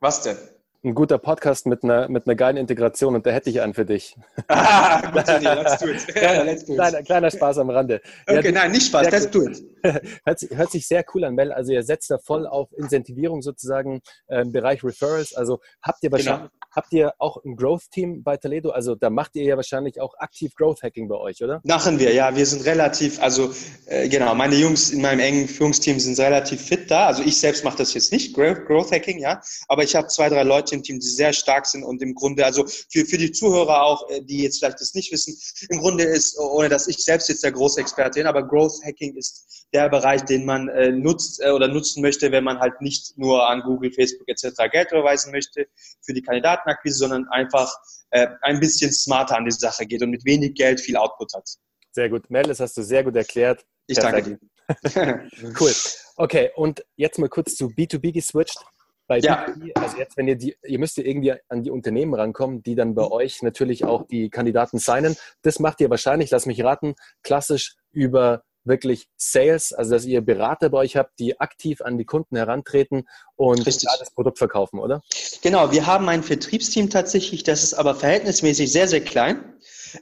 Was 0.00 0.22
denn? 0.22 0.36
Ein 0.84 0.94
guter 0.94 1.18
Podcast 1.18 1.66
mit 1.66 1.82
einer, 1.82 2.08
mit 2.08 2.26
einer 2.26 2.36
geilen 2.36 2.56
Integration 2.58 3.14
und 3.14 3.26
da 3.26 3.30
hätte 3.30 3.48
ich 3.48 3.60
einen 3.60 3.74
für 3.74 3.86
dich. 3.86 4.16
Ah, 4.48 5.10
let's 5.14 5.78
do 5.78 5.88
it. 5.88 6.14
Ja, 6.22 6.42
let's 6.42 6.64
do 6.64 6.72
it. 6.72 6.78
Kleiner, 6.78 7.02
kleiner 7.02 7.30
Spaß 7.30 7.58
am 7.58 7.70
Rande. 7.70 8.00
Okay, 8.26 8.44
ja, 8.44 8.52
nein, 8.52 8.72
nicht 8.72 8.86
Spaß, 8.86 9.10
let's 9.10 9.30
do 9.30 9.42
it. 9.42 9.62
Hört, 10.24 10.40
hört, 10.50 10.70
sich 10.70 10.86
sehr 10.86 11.04
cool 11.12 11.24
an, 11.24 11.34
Mel. 11.34 11.52
Also 11.52 11.72
ihr 11.72 11.82
setzt 11.82 12.10
da 12.10 12.16
voll 12.16 12.46
auf 12.46 12.72
Incentivierung 12.72 13.42
sozusagen 13.42 14.00
äh, 14.28 14.40
im 14.40 14.50
Bereich 14.50 14.82
Referrals. 14.82 15.34
Also 15.34 15.60
habt 15.82 16.02
ihr 16.02 16.10
wahrscheinlich, 16.10 16.50
genau. 16.50 16.66
habt 16.74 16.92
ihr 16.94 17.12
auch 17.18 17.44
ein 17.44 17.54
Growth-Team 17.54 18.22
bei 18.22 18.38
Toledo? 18.38 18.70
Also 18.70 18.94
da 18.94 19.10
macht 19.10 19.36
ihr 19.36 19.44
ja 19.44 19.56
wahrscheinlich 19.56 20.00
auch 20.00 20.14
aktiv 20.16 20.54
Growth-Hacking 20.54 21.06
bei 21.06 21.16
euch, 21.16 21.44
oder? 21.44 21.60
Machen 21.64 21.98
wir, 21.98 22.14
ja. 22.14 22.34
Wir 22.34 22.46
sind 22.46 22.64
relativ, 22.64 23.20
also 23.22 23.52
äh, 23.84 24.08
genau, 24.08 24.34
meine 24.34 24.54
Jungs 24.54 24.90
in 24.90 25.02
meinem 25.02 25.20
engen 25.20 25.48
Führungsteam 25.48 26.00
sind 26.00 26.18
relativ 26.18 26.62
fit 26.62 26.90
da. 26.90 27.06
Also 27.08 27.22
ich 27.22 27.38
selbst 27.38 27.62
mache 27.62 27.76
das 27.76 27.92
jetzt 27.92 28.10
nicht, 28.10 28.34
Growth-Hacking, 28.34 29.18
ja. 29.18 29.42
Aber 29.68 29.82
ich 29.82 29.94
habe 29.94 30.06
zwei, 30.06 30.30
drei 30.30 30.44
Leute 30.44 30.73
Team, 30.82 31.00
die 31.00 31.06
sehr 31.06 31.32
stark 31.32 31.66
sind 31.66 31.84
und 31.84 32.02
im 32.02 32.14
Grunde, 32.14 32.44
also 32.44 32.66
für, 32.66 33.04
für 33.04 33.18
die 33.18 33.32
Zuhörer 33.32 33.82
auch, 33.82 34.08
äh, 34.10 34.22
die 34.22 34.42
jetzt 34.42 34.58
vielleicht 34.58 34.80
das 34.80 34.94
nicht 34.94 35.12
wissen, 35.12 35.36
im 35.68 35.78
Grunde 35.78 36.04
ist, 36.04 36.38
ohne 36.38 36.68
dass 36.68 36.88
ich 36.88 36.98
selbst 37.04 37.28
jetzt 37.28 37.44
der 37.44 37.52
große 37.52 37.80
Experte 37.80 38.20
bin, 38.20 38.26
aber 38.26 38.46
Growth 38.46 38.82
Hacking 38.84 39.16
ist 39.16 39.66
der 39.72 39.88
Bereich, 39.88 40.22
den 40.22 40.44
man 40.44 40.68
äh, 40.68 40.90
nutzt 40.90 41.40
äh, 41.42 41.50
oder 41.50 41.68
nutzen 41.68 42.02
möchte, 42.02 42.30
wenn 42.32 42.44
man 42.44 42.58
halt 42.60 42.80
nicht 42.80 43.16
nur 43.18 43.48
an 43.48 43.62
Google, 43.62 43.92
Facebook 43.92 44.28
etc. 44.28 44.50
Geld 44.70 44.90
überweisen 44.92 45.32
möchte 45.32 45.66
für 46.02 46.14
die 46.14 46.22
Kandidatenakquise, 46.22 46.98
sondern 46.98 47.28
einfach 47.28 47.74
äh, 48.10 48.28
ein 48.42 48.60
bisschen 48.60 48.92
smarter 48.92 49.36
an 49.36 49.44
die 49.44 49.50
Sache 49.50 49.86
geht 49.86 50.02
und 50.02 50.10
mit 50.10 50.24
wenig 50.24 50.54
Geld 50.54 50.80
viel 50.80 50.96
Output 50.96 51.34
hat. 51.34 51.48
Sehr 51.92 52.08
gut. 52.08 52.30
Mel, 52.30 52.44
das 52.44 52.60
hast 52.60 52.76
du 52.76 52.82
sehr 52.82 53.04
gut 53.04 53.16
erklärt. 53.16 53.64
Ich 53.86 53.98
danke 53.98 54.22
dir. 54.22 54.38
cool. 55.60 55.72
Okay, 56.16 56.50
und 56.54 56.84
jetzt 56.96 57.18
mal 57.18 57.28
kurz 57.28 57.56
zu 57.56 57.66
B2B 57.66 58.12
geswitcht. 58.12 58.58
Bei 59.06 59.18
ja. 59.18 59.46
B2B, 59.46 59.72
also 59.74 59.96
jetzt, 59.98 60.16
wenn 60.16 60.28
ihr 60.28 60.36
die, 60.36 60.56
ihr 60.64 60.78
müsst 60.78 60.96
ihr 60.98 61.06
irgendwie 61.06 61.34
an 61.48 61.62
die 61.62 61.70
Unternehmen 61.70 62.14
rankommen, 62.14 62.62
die 62.62 62.74
dann 62.74 62.94
bei 62.94 63.04
mhm. 63.04 63.12
euch 63.12 63.42
natürlich 63.42 63.84
auch 63.84 64.06
die 64.06 64.30
Kandidaten 64.30 64.78
signen. 64.78 65.16
Das 65.42 65.58
macht 65.58 65.80
ihr 65.80 65.90
wahrscheinlich, 65.90 66.30
lass 66.30 66.46
mich 66.46 66.62
raten, 66.64 66.94
klassisch 67.22 67.76
über 67.92 68.42
wirklich 68.64 69.08
Sales, 69.16 69.72
also 69.72 69.92
dass 69.92 70.06
ihr 70.06 70.22
Berater 70.22 70.70
bei 70.70 70.78
euch 70.78 70.96
habt, 70.96 71.18
die 71.18 71.38
aktiv 71.38 71.82
an 71.82 71.98
die 71.98 72.04
Kunden 72.04 72.36
herantreten 72.36 73.06
und 73.36 73.66
Richtig. 73.66 73.88
das 73.98 74.10
Produkt 74.10 74.38
verkaufen, 74.38 74.78
oder? 74.78 75.02
Genau, 75.42 75.70
wir 75.70 75.86
haben 75.86 76.08
ein 76.08 76.22
Vertriebsteam 76.22 76.90
tatsächlich, 76.90 77.44
das 77.44 77.62
ist 77.62 77.74
aber 77.74 77.94
verhältnismäßig 77.94 78.72
sehr, 78.72 78.88
sehr 78.88 79.02
klein. 79.02 79.54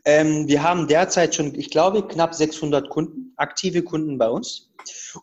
Ähm, 0.05 0.49
wir 0.49 0.63
haben 0.63 0.87
derzeit 0.87 1.35
schon, 1.35 1.55
ich 1.59 1.71
glaube, 1.71 2.07
knapp 2.07 2.35
600 2.35 2.89
Kunden, 2.89 3.33
aktive 3.37 3.83
Kunden 3.83 4.17
bei 4.17 4.29
uns. 4.29 4.71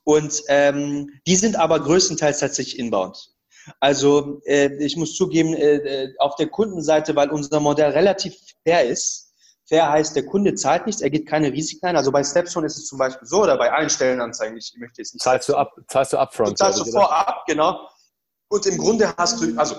Und 0.04 0.44
ähm, 0.48 1.10
die 1.26 1.36
sind 1.36 1.56
aber 1.56 1.80
größtenteils 1.80 2.40
tatsächlich 2.40 2.78
inbound. 2.78 3.34
Also 3.80 4.42
äh, 4.46 4.74
ich 4.84 4.98
muss 4.98 5.16
zugeben, 5.16 5.54
äh, 5.54 5.76
äh, 5.76 6.16
auf 6.20 6.36
der 6.36 6.48
Kundenseite, 6.48 7.16
weil 7.16 7.30
unser 7.30 7.60
Modell 7.60 7.92
relativ 7.92 8.36
fair 8.64 8.86
ist, 8.86 9.34
fair 9.68 9.90
heißt, 9.90 10.16
der 10.16 10.26
Kunde 10.26 10.56
zahlt 10.56 10.86
nichts, 10.86 11.02
er 11.02 11.10
geht 11.10 11.28
keine 11.28 11.52
Risiken 11.52 11.86
ein. 11.86 11.96
Also 11.96 12.12
bei 12.12 12.24
Stepstone 12.24 12.66
ist 12.66 12.78
es 12.78 12.88
zum 12.88 12.98
Beispiel 12.98 13.28
so, 13.28 13.44
oder 13.44 13.58
bei 13.58 13.72
allen 13.72 13.90
Stellenanzeigen, 13.90 14.58
ich 14.58 14.74
möchte 14.78 15.02
jetzt 15.02 15.14
nicht... 15.14 15.24
Zahlst 15.24 15.50
du, 15.50 15.56
ab, 15.56 15.74
zahlst 15.88 16.14
du 16.14 16.18
upfront? 16.18 16.50
Du 16.50 16.56
zahlst 16.56 16.80
du 16.80 16.86
vorab, 16.92 17.46
genau. 17.48 17.88
Und 18.50 18.66
im 18.66 18.78
Grunde 18.78 19.14
hast 19.16 19.42
du, 19.42 19.58
also 19.58 19.76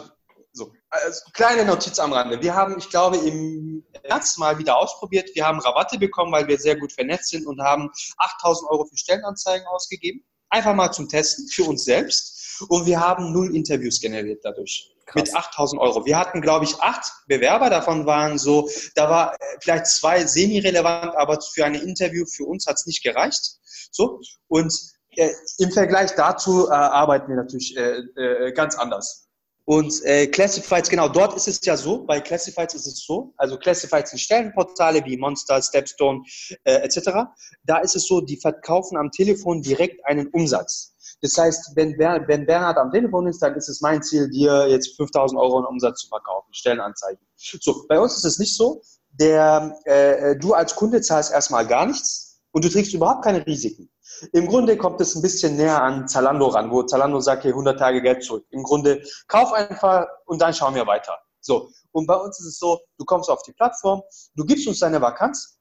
so, 0.52 0.72
also 0.90 1.20
kleine 1.32 1.64
Notiz 1.64 1.98
am 1.98 2.12
Rande. 2.12 2.40
Wir 2.40 2.54
haben, 2.54 2.76
ich 2.78 2.88
glaube, 2.90 3.16
im 3.18 3.84
März 4.02 4.36
mal 4.36 4.58
wieder 4.58 4.76
ausprobiert. 4.76 5.30
Wir 5.34 5.46
haben 5.46 5.60
Rabatte 5.60 5.98
bekommen, 5.98 6.32
weil 6.32 6.48
wir 6.48 6.58
sehr 6.58 6.76
gut 6.76 6.92
vernetzt 6.92 7.30
sind 7.30 7.46
und 7.46 7.60
haben 7.60 7.90
8000 8.18 8.70
Euro 8.70 8.84
für 8.84 8.96
Stellenanzeigen 8.96 9.66
ausgegeben. 9.68 10.24
Einfach 10.48 10.74
mal 10.74 10.90
zum 10.90 11.08
Testen 11.08 11.46
für 11.48 11.64
uns 11.64 11.84
selbst. 11.84 12.39
Und 12.68 12.86
wir 12.86 13.00
haben 13.00 13.32
null 13.32 13.54
Interviews 13.54 14.00
generiert 14.00 14.40
dadurch. 14.44 14.94
Krass. 15.06 15.22
Mit 15.24 15.34
8000 15.34 15.80
Euro. 15.80 16.06
Wir 16.06 16.18
hatten, 16.18 16.40
glaube 16.40 16.64
ich, 16.64 16.80
acht 16.80 17.12
Bewerber. 17.26 17.68
Davon 17.68 18.06
waren 18.06 18.38
so, 18.38 18.68
da 18.94 19.10
war 19.10 19.36
vielleicht 19.60 19.86
zwei 19.86 20.24
semi-relevant, 20.24 21.16
aber 21.16 21.38
für 21.40 21.64
ein 21.64 21.74
Interview 21.74 22.24
für 22.26 22.44
uns 22.44 22.66
hat 22.66 22.76
es 22.76 22.86
nicht 22.86 23.02
gereicht. 23.02 23.58
So. 23.90 24.20
Und 24.48 24.72
äh, 25.16 25.30
im 25.58 25.72
Vergleich 25.72 26.12
dazu 26.14 26.68
äh, 26.68 26.72
arbeiten 26.72 27.28
wir 27.28 27.36
natürlich 27.36 27.76
äh, 27.76 27.98
äh, 27.98 28.52
ganz 28.52 28.76
anders. 28.76 29.26
Und 29.64 30.04
äh, 30.04 30.26
Classifieds, 30.26 30.88
genau, 30.88 31.08
dort 31.08 31.36
ist 31.36 31.46
es 31.46 31.64
ja 31.64 31.76
so, 31.76 32.04
bei 32.04 32.20
Classifieds 32.20 32.74
ist 32.74 32.86
es 32.86 33.04
so, 33.04 33.34
also 33.36 33.56
Classifieds 33.56 34.10
sind 34.10 34.18
Stellenportale 34.18 35.04
wie 35.04 35.16
Monster, 35.16 35.62
Stepstone 35.62 36.22
äh, 36.64 36.76
etc. 36.82 37.30
Da 37.64 37.78
ist 37.78 37.94
es 37.94 38.06
so, 38.08 38.20
die 38.20 38.36
verkaufen 38.36 38.96
am 38.96 39.12
Telefon 39.12 39.62
direkt 39.62 40.04
einen 40.06 40.26
Umsatz. 40.28 40.89
Das 41.22 41.36
heißt, 41.36 41.72
wenn, 41.76 41.98
wenn 41.98 42.46
Bernhard 42.46 42.78
am 42.78 42.90
Telefon 42.90 43.26
ist, 43.26 43.40
dann 43.40 43.54
ist 43.54 43.68
es 43.68 43.80
mein 43.80 44.02
Ziel, 44.02 44.28
dir 44.30 44.68
jetzt 44.68 44.96
5000 44.96 45.40
Euro 45.40 45.60
in 45.60 45.66
Umsatz 45.66 46.00
zu 46.00 46.08
verkaufen, 46.08 46.52
Stellenanzeigen. 46.52 47.24
So, 47.36 47.86
bei 47.88 47.98
uns 47.98 48.16
ist 48.16 48.24
es 48.24 48.38
nicht 48.38 48.56
so. 48.56 48.82
Der, 49.12 49.76
äh, 49.84 50.36
du 50.36 50.54
als 50.54 50.74
Kunde 50.74 51.00
zahlst 51.00 51.32
erstmal 51.32 51.66
gar 51.66 51.86
nichts 51.86 52.40
und 52.52 52.64
du 52.64 52.68
trägst 52.68 52.94
überhaupt 52.94 53.24
keine 53.24 53.44
Risiken. 53.46 53.90
Im 54.32 54.46
Grunde 54.46 54.76
kommt 54.76 55.00
es 55.00 55.14
ein 55.14 55.22
bisschen 55.22 55.56
näher 55.56 55.82
an 55.82 56.06
Zalando 56.08 56.48
ran, 56.48 56.70
wo 56.70 56.82
Zalando 56.82 57.20
sagt, 57.20 57.42
hier 57.42 57.52
100 57.52 57.78
Tage 57.78 58.02
Geld 58.02 58.22
zurück. 58.22 58.44
Im 58.50 58.62
Grunde, 58.62 59.02
kauf 59.28 59.52
einfach 59.52 60.06
und 60.26 60.40
dann 60.42 60.52
schauen 60.52 60.74
wir 60.74 60.86
weiter. 60.86 61.18
So. 61.40 61.70
Und 61.92 62.06
bei 62.06 62.14
uns 62.14 62.38
ist 62.38 62.46
es 62.46 62.58
so, 62.58 62.80
du 62.98 63.04
kommst 63.04 63.30
auf 63.30 63.42
die 63.42 63.52
Plattform, 63.52 64.02
du 64.34 64.44
gibst 64.44 64.68
uns 64.68 64.78
deine 64.78 65.00
Vakanz, 65.00 65.59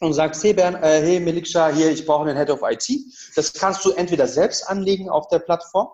und 0.00 0.12
sagst, 0.12 0.42
hey, 0.44 0.52
Bern, 0.52 0.74
äh, 0.76 1.00
hey 1.00 1.20
Meliksha, 1.20 1.68
hier, 1.68 1.90
ich 1.90 2.04
brauche 2.06 2.28
einen 2.28 2.36
Head 2.36 2.50
of 2.50 2.60
IT. 2.62 2.88
Das 3.34 3.52
kannst 3.52 3.84
du 3.84 3.92
entweder 3.92 4.26
selbst 4.26 4.68
anlegen 4.68 5.08
auf 5.08 5.28
der 5.28 5.38
Plattform 5.38 5.88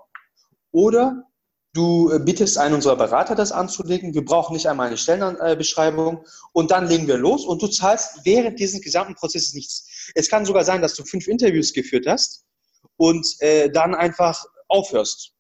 oder 0.72 1.24
du 1.72 2.10
äh, 2.10 2.18
bittest 2.18 2.58
einen 2.58 2.74
unserer 2.74 2.96
Berater, 2.96 3.34
das 3.34 3.52
anzulegen. 3.52 4.14
Wir 4.14 4.24
brauchen 4.24 4.54
nicht 4.54 4.68
einmal 4.68 4.88
eine 4.88 4.96
Stellenbeschreibung 4.96 6.24
und 6.52 6.70
dann 6.70 6.88
legen 6.88 7.06
wir 7.06 7.16
los 7.16 7.44
und 7.44 7.62
du 7.62 7.68
zahlst 7.68 8.20
während 8.24 8.58
dieses 8.58 8.80
gesamten 8.80 9.14
Prozesses 9.14 9.54
nichts. 9.54 10.10
Es 10.14 10.28
kann 10.28 10.44
sogar 10.44 10.64
sein, 10.64 10.82
dass 10.82 10.94
du 10.94 11.04
fünf 11.04 11.28
Interviews 11.28 11.72
geführt 11.72 12.06
hast 12.06 12.44
und 12.96 13.26
äh, 13.40 13.70
dann 13.70 13.94
einfach 13.94 14.44
aufhörst. 14.68 15.32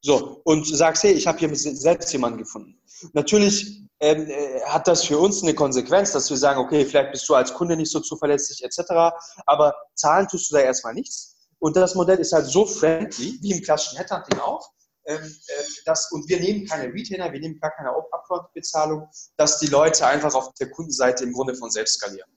So, 0.00 0.40
und 0.44 0.64
sagst, 0.64 1.02
hey, 1.02 1.12
ich 1.12 1.26
habe 1.26 1.38
hier 1.38 1.54
selbst 1.54 2.12
jemanden 2.12 2.38
gefunden. 2.38 2.80
Natürlich 3.14 3.87
ähm, 4.00 4.28
äh, 4.28 4.60
hat 4.62 4.86
das 4.86 5.04
für 5.04 5.18
uns 5.18 5.42
eine 5.42 5.54
Konsequenz, 5.54 6.12
dass 6.12 6.30
wir 6.30 6.36
sagen, 6.36 6.60
okay, 6.60 6.84
vielleicht 6.84 7.12
bist 7.12 7.28
du 7.28 7.34
als 7.34 7.52
Kunde 7.52 7.76
nicht 7.76 7.90
so 7.90 8.00
zuverlässig 8.00 8.64
etc. 8.64 9.16
Aber 9.46 9.74
zahlen 9.94 10.28
tust 10.28 10.50
du 10.50 10.56
da 10.56 10.62
erstmal 10.62 10.94
nichts. 10.94 11.36
Und 11.58 11.76
das 11.76 11.94
Modell 11.94 12.18
ist 12.18 12.32
halt 12.32 12.46
so 12.46 12.64
friendly, 12.64 13.38
wie 13.42 13.52
im 13.52 13.62
klassischen 13.62 13.98
Headhunting 13.98 14.38
auch, 14.38 14.70
ähm, 15.06 15.18
äh, 15.18 15.62
dass, 15.84 16.12
und 16.12 16.28
wir 16.28 16.38
nehmen 16.38 16.66
keine 16.66 16.92
Retainer, 16.92 17.32
wir 17.32 17.40
nehmen 17.40 17.58
gar 17.58 17.72
keine 17.72 17.90
Upfront-Bezahlung, 17.90 19.08
dass 19.36 19.58
die 19.58 19.66
Leute 19.66 20.06
einfach 20.06 20.34
auf 20.34 20.52
der 20.54 20.70
Kundenseite 20.70 21.24
im 21.24 21.32
Grunde 21.32 21.54
von 21.54 21.70
selbst 21.70 21.94
skalieren. 21.94 22.30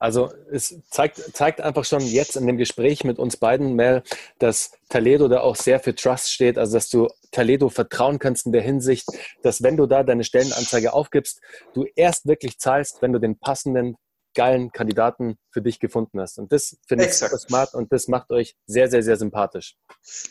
Also 0.00 0.32
es 0.50 0.74
zeigt, 0.90 1.18
zeigt 1.36 1.60
einfach 1.60 1.84
schon 1.84 2.00
jetzt 2.00 2.34
in 2.34 2.46
dem 2.46 2.56
Gespräch 2.56 3.04
mit 3.04 3.18
uns 3.18 3.36
beiden, 3.36 3.74
Mel, 3.74 4.02
dass 4.38 4.72
Taledo 4.88 5.28
da 5.28 5.40
auch 5.40 5.56
sehr 5.56 5.78
für 5.78 5.94
Trust 5.94 6.32
steht, 6.32 6.56
also 6.56 6.72
dass 6.72 6.88
du 6.88 7.08
Taledo 7.30 7.68
vertrauen 7.68 8.18
kannst 8.18 8.46
in 8.46 8.52
der 8.52 8.62
Hinsicht, 8.62 9.06
dass 9.42 9.62
wenn 9.62 9.76
du 9.76 9.86
da 9.86 10.02
deine 10.02 10.24
Stellenanzeige 10.24 10.94
aufgibst, 10.94 11.40
du 11.74 11.84
erst 11.94 12.26
wirklich 12.26 12.58
zahlst, 12.58 13.02
wenn 13.02 13.12
du 13.12 13.18
den 13.18 13.38
passenden 13.38 13.96
geilen 14.34 14.72
Kandidaten 14.72 15.36
für 15.50 15.60
dich 15.60 15.80
gefunden 15.80 16.20
hast. 16.20 16.38
Und 16.38 16.52
das 16.52 16.76
finde 16.86 17.04
ich 17.04 17.14
super 17.14 17.36
smart 17.36 17.74
und 17.74 17.92
das 17.92 18.08
macht 18.08 18.30
euch 18.30 18.56
sehr, 18.66 18.88
sehr, 18.88 19.02
sehr 19.02 19.16
sympathisch. 19.16 19.76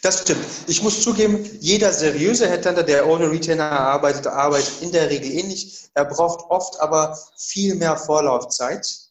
Das 0.02 0.22
stimmt. 0.22 0.46
Ich 0.68 0.82
muss 0.82 1.04
zugeben, 1.04 1.48
jeder 1.60 1.92
seriöse 1.92 2.50
Headhunter, 2.50 2.84
der 2.84 3.08
ohne 3.08 3.30
Retainer 3.30 3.70
arbeitet, 3.70 4.26
arbeitet 4.26 4.82
in 4.82 4.92
der 4.92 5.10
Regel 5.10 5.32
ähnlich. 5.32 5.90
Er 5.94 6.06
braucht 6.06 6.50
oft 6.50 6.80
aber 6.80 7.18
viel 7.38 7.76
mehr 7.76 7.98
Vorlaufzeit 7.98 9.09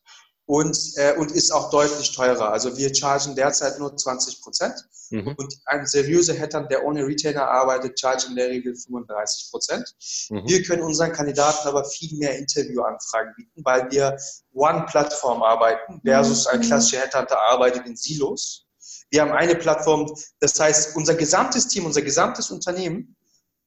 und, 0.49 0.79
äh, 0.97 1.13
und 1.19 1.31
ist 1.33 1.51
auch 1.51 1.69
deutlich 1.69 2.17
teurer. 2.17 2.51
Also 2.51 2.75
wir 2.79 2.95
chargen 2.95 3.35
derzeit 3.35 3.79
nur 3.79 3.95
20 3.95 4.41
Prozent 4.41 4.83
mhm. 5.11 5.35
und 5.37 5.55
ein 5.67 5.87
seriöser 5.87 6.37
Hatter, 6.39 6.63
der 6.63 6.87
ohne 6.87 7.07
Retainer 7.07 7.47
arbeitet, 7.47 8.01
chargt 8.01 8.27
in 8.31 8.35
der 8.35 8.49
Regel 8.49 8.75
35 8.75 9.51
Prozent. 9.51 9.95
Mhm. 10.31 10.49
Wir 10.49 10.63
können 10.63 10.83
unseren 10.83 11.13
Kandidaten 11.13 11.69
aber 11.69 11.85
viel 11.85 12.17
mehr 12.17 12.39
Interviewanfragen 12.39 13.35
bieten, 13.37 13.61
weil 13.63 13.91
wir 13.91 14.17
One-Plattform 14.55 15.43
arbeiten 15.43 16.01
versus 16.03 16.47
ein 16.47 16.61
mhm. 16.61 16.65
klassischer 16.65 17.03
Headhunter 17.03 17.39
arbeitet 17.39 17.85
in 17.85 17.95
Silos. 17.95 18.65
Wir 19.11 19.21
haben 19.21 19.33
eine 19.33 19.55
Plattform, 19.55 20.11
das 20.41 20.59
heißt, 20.59 20.97
unser 20.97 21.15
gesamtes 21.15 21.69
Team, 21.69 21.85
unser 21.85 22.01
gesamtes 22.01 22.51
Unternehmen 22.51 23.17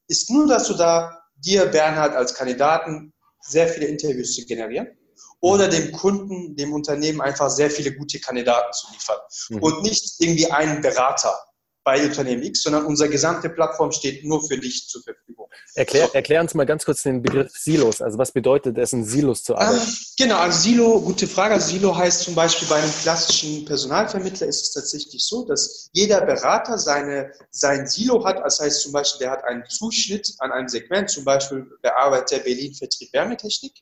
ist 0.08 0.32
nur 0.32 0.48
dazu 0.48 0.74
da, 0.74 1.22
dir, 1.36 1.68
Bernhard, 1.68 2.16
als 2.16 2.34
Kandidaten 2.34 3.14
sehr 3.40 3.68
viele 3.68 3.86
Interviews 3.86 4.34
zu 4.34 4.46
generieren 4.46 4.98
oder 5.40 5.68
dem 5.68 5.92
Kunden, 5.92 6.56
dem 6.56 6.72
Unternehmen 6.74 7.22
einfach 7.22 7.50
sehr 7.50 7.72
viele 7.72 7.94
gute 7.94 8.20
Kandidaten 8.20 8.72
zu 8.74 8.88
liefern. 8.92 9.18
Mhm. 9.50 9.60
Und 9.60 9.84
nicht 9.84 10.16
irgendwie 10.20 10.52
einen 10.52 10.82
Berater 10.82 11.38
bei 11.84 12.04
Unternehmen 12.06 12.44
X, 12.44 12.62
sondern 12.62 12.86
unsere 12.86 13.10
gesamte 13.10 13.50
Plattform 13.50 13.92
steht 13.92 14.24
nur 14.24 14.46
für 14.48 14.58
dich 14.58 14.88
zur 14.88 15.02
Verfügung. 15.02 15.48
Erklär, 15.74 16.14
erklär 16.14 16.42
uns 16.42 16.54
mal 16.54 16.66
ganz 16.66 16.86
kurz 16.86 17.02
den 17.02 17.24
Begriff 17.24 17.52
Silos. 17.54 18.02
Also 18.02 18.18
was 18.20 18.32
bedeutet 18.32 18.78
es, 18.78 18.94
in 18.94 19.04
Silos 19.04 19.44
zu 19.44 19.56
arbeiten? 19.56 19.82
Ähm, 19.82 19.96
genau, 20.18 20.38
also 20.38 20.60
Silo, 20.60 21.02
gute 21.02 21.28
Frage. 21.28 21.56
Also 21.56 21.72
Silo 21.72 21.96
heißt 21.96 22.22
zum 22.22 22.36
Beispiel 22.36 22.68
bei 22.68 22.76
einem 22.76 22.92
klassischen 23.02 23.66
Personalvermittler 23.66 24.46
ist 24.46 24.62
es 24.62 24.74
tatsächlich 24.74 25.26
so, 25.26 25.46
dass 25.46 25.90
jeder 25.94 26.22
Berater 26.22 26.78
seine, 26.78 27.32
sein 27.50 27.88
Silo 27.88 28.24
hat. 28.24 28.38
Das 28.46 28.60
heißt 28.60 28.82
zum 28.82 28.92
Beispiel, 28.92 29.26
der 29.26 29.32
hat 29.32 29.44
einen 29.46 29.64
Zuschnitt 29.68 30.36
an 30.38 30.52
einem 30.52 30.68
Segment, 30.68 31.10
zum 31.10 31.26
Beispiel 31.26 31.66
bearbeitet 31.82 32.32
der 32.32 32.44
Berlin 32.44 32.76
Vertrieb 32.76 33.12
Wärmetechnik. 33.12 33.74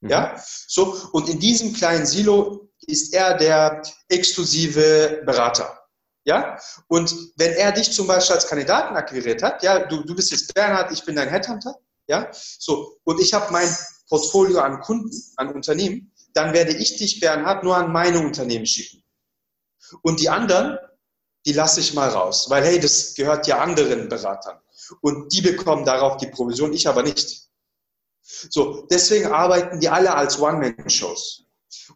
Mhm. 0.00 0.10
Ja, 0.10 0.42
so. 0.66 0.96
Und 1.12 1.28
in 1.28 1.38
diesem 1.38 1.72
kleinen 1.72 2.06
Silo 2.06 2.70
ist 2.86 3.14
er 3.14 3.36
der 3.36 3.82
exklusive 4.08 5.22
Berater. 5.24 5.78
Ja, 6.24 6.58
und 6.88 7.14
wenn 7.36 7.54
er 7.54 7.72
dich 7.72 7.90
zum 7.92 8.06
Beispiel 8.06 8.36
als 8.36 8.46
Kandidaten 8.46 8.94
akquiriert 8.96 9.42
hat, 9.42 9.62
ja, 9.62 9.86
du, 9.86 10.02
du 10.02 10.14
bist 10.14 10.30
jetzt 10.30 10.52
Bernhard, 10.52 10.92
ich 10.92 11.02
bin 11.04 11.16
dein 11.16 11.28
Headhunter, 11.28 11.74
ja, 12.06 12.28
so, 12.32 12.98
und 13.04 13.18
ich 13.18 13.32
habe 13.32 13.50
mein 13.50 13.68
Portfolio 14.08 14.60
an 14.60 14.80
Kunden, 14.80 15.10
an 15.36 15.54
Unternehmen, 15.54 16.12
dann 16.34 16.52
werde 16.52 16.72
ich 16.72 16.96
dich, 16.96 17.20
Bernhard, 17.20 17.64
nur 17.64 17.76
an 17.76 17.92
meine 17.92 18.20
Unternehmen 18.20 18.66
schicken. 18.66 19.02
Und 20.02 20.20
die 20.20 20.28
anderen, 20.28 20.78
die 21.46 21.52
lasse 21.52 21.80
ich 21.80 21.94
mal 21.94 22.10
raus, 22.10 22.50
weil 22.50 22.62
hey, 22.62 22.78
das 22.78 23.14
gehört 23.14 23.46
ja 23.46 23.60
anderen 23.60 24.08
Beratern. 24.08 24.60
Und 25.00 25.32
die 25.32 25.40
bekommen 25.40 25.84
darauf 25.84 26.18
die 26.18 26.26
Provision, 26.26 26.72
ich 26.72 26.88
aber 26.88 27.02
nicht. 27.02 27.47
So, 28.28 28.86
deswegen 28.90 29.26
arbeiten 29.32 29.80
die 29.80 29.88
alle 29.88 30.14
als 30.14 30.38
One-Man-Shows. 30.38 31.44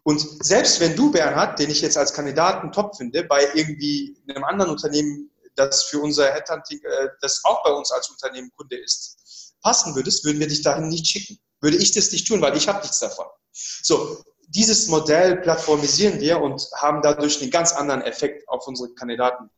Und 0.03 0.19
selbst 0.43 0.79
wenn 0.79 0.95
du, 0.95 1.11
Bernhard, 1.11 1.59
den 1.59 1.69
ich 1.69 1.81
jetzt 1.81 1.97
als 1.97 2.13
Kandidaten 2.13 2.71
top 2.71 2.95
finde, 2.95 3.23
bei 3.23 3.47
irgendwie 3.53 4.17
einem 4.27 4.43
anderen 4.43 4.71
Unternehmen, 4.71 5.29
das 5.55 5.83
für 5.83 5.99
unser 5.99 6.33
Headhunting, 6.33 6.79
äh, 6.83 7.09
das 7.21 7.41
auch 7.43 7.63
bei 7.63 7.71
uns 7.71 7.91
als 7.91 8.09
Unternehmen 8.09 8.49
Kunde 8.57 8.77
ist, 8.77 9.53
passen 9.61 9.95
würdest, 9.95 10.25
würden 10.25 10.39
wir 10.39 10.47
dich 10.47 10.63
dahin 10.63 10.89
nicht 10.89 11.07
schicken. 11.07 11.37
Würde 11.61 11.77
ich 11.77 11.93
das 11.93 12.11
nicht 12.11 12.27
tun, 12.27 12.41
weil 12.41 12.57
ich 12.57 12.67
habe 12.67 12.81
nichts 12.81 12.99
davon. 12.99 13.27
So, 13.51 14.23
dieses 14.47 14.87
Modell 14.87 15.37
plattformisieren 15.37 16.19
wir 16.19 16.41
und 16.41 16.67
haben 16.75 17.01
dadurch 17.01 17.41
einen 17.41 17.51
ganz 17.51 17.71
anderen 17.71 18.01
Effekt 18.01 18.47
auf 18.49 18.67
unsere 18.67 18.93
Kandidaten. 18.93 19.49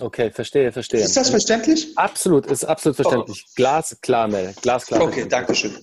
Okay, 0.00 0.30
verstehe, 0.30 0.70
verstehe. 0.70 1.00
Ist 1.00 1.16
das 1.16 1.30
verständlich? 1.30 1.96
Absolut, 1.96 2.46
ist 2.46 2.64
absolut 2.64 2.96
verständlich. 2.96 3.44
Oh. 3.48 3.52
Glasklar, 3.56 4.28
Mel. 4.28 4.54
Glasklar. 4.62 5.02
Okay, 5.02 5.26
danke 5.28 5.54
schön. 5.54 5.76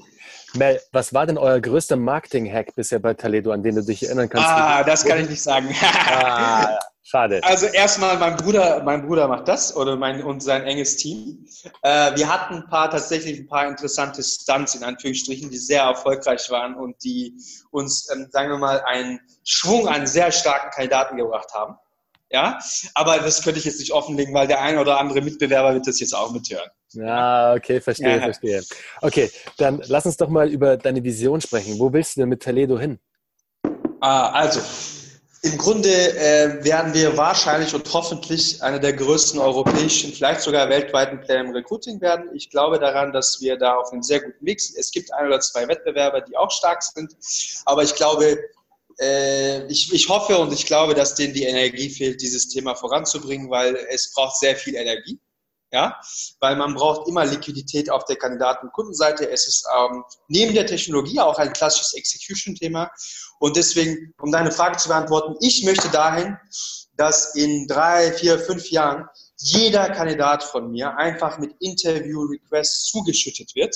Mel, 0.56 0.80
was 0.94 1.14
war 1.14 1.26
denn 1.26 1.38
euer 1.38 1.60
größter 1.60 1.98
Marketing-Hack 1.98 2.76
bisher 2.76 3.00
bei 3.00 3.14
Taledo, 3.14 3.52
an 3.52 3.62
den 3.62 3.76
du 3.76 3.84
dich 3.84 4.04
erinnern 4.06 4.30
kannst? 4.30 4.48
Ah, 4.48 4.84
das 4.84 5.04
kann 5.04 5.20
ich 5.20 5.30
nicht 5.30 5.42
sagen. 5.42 5.68
ah, 5.82 6.80
schade. 7.04 7.42
Also 7.44 7.66
erstmal, 7.66 8.18
mein 8.18 8.38
Bruder, 8.38 8.82
mein 8.84 9.06
Bruder 9.06 9.28
macht 9.28 9.50
das 9.50 9.76
oder 9.76 9.98
mein 9.98 10.24
und 10.24 10.42
sein 10.42 10.64
enges 10.64 10.96
Team. 10.96 11.46
Äh, 11.82 12.16
wir 12.16 12.32
hatten 12.32 12.56
ein 12.56 12.70
paar 12.70 12.90
tatsächlich 12.90 13.40
ein 13.40 13.48
paar 13.48 13.68
interessante 13.68 14.24
Stunts 14.24 14.76
in 14.76 14.84
Anführungsstrichen, 14.84 15.50
die 15.50 15.58
sehr 15.58 15.84
erfolgreich 15.84 16.50
waren 16.50 16.76
und 16.76 16.96
die 17.04 17.34
uns, 17.72 18.10
ähm, 18.14 18.30
sagen 18.32 18.50
wir 18.50 18.58
mal, 18.58 18.82
einen 18.86 19.20
Schwung 19.44 19.90
an 19.90 20.08
sehr 20.08 20.32
starken 20.32 20.72
Kandidaten 20.72 21.18
gebracht 21.18 21.54
haben. 21.54 21.76
Ja, 22.32 22.60
aber 22.96 23.20
das 23.20 23.44
könnte 23.44 23.60
ich 23.60 23.66
jetzt 23.66 23.80
nicht 23.80 23.92
offenlegen, 23.92 24.34
weil 24.34 24.48
der 24.48 24.62
ein 24.62 24.78
oder 24.78 25.00
andere 25.00 25.22
Mitbewerber 25.22 25.74
wird 25.74 25.88
das 25.88 26.00
jetzt 26.00 26.14
auch 26.14 26.32
mithören. 26.32 26.70
Ja, 26.94 27.54
okay, 27.54 27.80
verstehe, 27.82 28.18
ja. 28.18 28.22
verstehe. 28.22 28.64
Okay, 29.02 29.30
dann 29.58 29.82
lass 29.88 30.06
uns 30.06 30.18
doch 30.18 30.30
mal 30.30 30.50
über 30.50 30.78
deine 30.78 31.04
Vision 31.04 31.42
sprechen. 31.42 31.78
Wo 31.80 31.94
willst 31.94 32.16
du 32.16 32.22
denn 32.22 32.30
mit 32.30 32.42
Toledo 32.42 32.80
hin? 32.80 33.00
Ah, 34.02 34.30
also, 34.32 34.62
im 35.46 35.60
Grunde 35.60 35.90
äh, 35.90 36.64
werden 36.64 36.96
wir 36.96 37.16
wahrscheinlich 37.18 37.76
und 37.76 37.94
hoffentlich 37.94 38.64
einer 38.64 38.80
der 38.80 38.94
größten 38.94 39.40
europäischen, 39.40 40.12
vielleicht 40.12 40.42
sogar 40.42 40.70
weltweiten 40.70 41.20
Player 41.22 41.42
im 41.42 41.52
Recruiting 41.52 42.02
werden. 42.02 42.32
Ich 42.34 42.50
glaube 42.50 42.80
daran, 42.80 43.14
dass 43.14 43.40
wir 43.42 43.56
da 43.56 43.76
auf 43.76 43.92
einem 43.92 44.02
sehr 44.02 44.22
guten 44.22 44.44
Weg 44.44 44.60
sind. 44.60 44.80
Es 44.80 44.90
gibt 44.90 45.14
ein 45.14 45.28
oder 45.28 45.40
zwei 45.42 45.68
Wettbewerber, 45.68 46.22
die 46.22 46.36
auch 46.36 46.50
stark 46.50 46.82
sind, 46.82 47.16
aber 47.66 47.84
ich 47.84 47.94
glaube, 47.94 48.40
äh, 49.00 49.66
ich, 49.68 49.94
ich 49.94 50.10
hoffe 50.10 50.38
und 50.38 50.54
ich 50.54 50.66
glaube, 50.66 50.94
dass 50.94 51.16
denen 51.16 51.34
die 51.34 51.44
Energie 51.44 51.90
fehlt, 51.90 52.22
dieses 52.22 52.50
Thema 52.50 52.76
voranzubringen, 52.76 53.50
weil 53.50 53.76
es 53.90 54.14
braucht 54.14 54.38
sehr 54.38 54.56
viel 54.56 54.76
Energie. 54.76 55.20
Ja, 55.72 56.00
weil 56.40 56.56
man 56.56 56.74
braucht 56.74 57.08
immer 57.10 57.26
Liquidität 57.26 57.90
auf 57.90 58.06
der 58.06 58.16
Kandidaten- 58.16 58.68
und 58.68 58.74
Kundenseite. 58.74 59.30
Es 59.30 59.46
ist 59.46 59.68
ähm, 59.78 60.04
neben 60.30 60.54
der 60.54 60.68
Technologie 60.68 61.20
auch 61.20 61.38
ein 61.38 61.52
klassisches 61.52 61.96
Execution-Thema. 61.96 62.90
Und 63.40 63.58
deswegen, 63.58 64.14
um 64.22 64.32
deine 64.32 64.52
Frage 64.52 64.78
zu 64.78 64.88
beantworten, 64.88 65.36
ich 65.42 65.66
möchte 65.66 65.90
dahin, 65.90 66.38
dass 66.96 67.36
in 67.36 67.68
drei, 67.68 68.14
vier, 68.14 68.40
fünf 68.40 68.70
Jahren 68.72 69.06
jeder 69.38 69.90
Kandidat 69.90 70.44
von 70.44 70.72
mir 70.72 70.96
einfach 70.98 71.40
mit 71.40 71.54
Interview-Requests 71.60 72.86
zugeschüttet 72.86 73.54
wird 73.56 73.76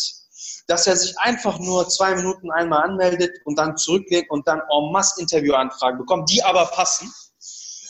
dass 0.69 0.85
er 0.85 0.95
sich 0.95 1.17
einfach 1.17 1.57
nur 1.59 1.89
zwei 1.89 2.13
Minuten 2.13 2.51
einmal 2.51 2.83
anmeldet 2.83 3.41
und 3.43 3.57
dann 3.57 3.75
zurücklegt 3.75 4.29
und 4.29 4.47
dann 4.47 4.59
en 4.59 4.91
masse 4.91 5.19
Interviewanfragen 5.19 5.97
bekommt, 5.97 6.29
die 6.29 6.43
aber 6.43 6.67
passen. 6.67 7.11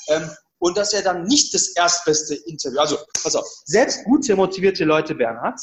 Ähm, 0.07 0.31
und 0.59 0.77
dass 0.77 0.93
er 0.93 1.01
dann 1.01 1.23
nicht 1.23 1.53
das 1.53 1.75
erstbeste 1.75 2.35
Interview, 2.35 2.79
also 2.79 2.97
pass 3.21 3.35
auf, 3.35 3.45
selbst 3.65 4.05
gute, 4.05 4.33
motivierte 4.35 4.85
Leute, 4.85 5.13
Bernhard, 5.13 5.59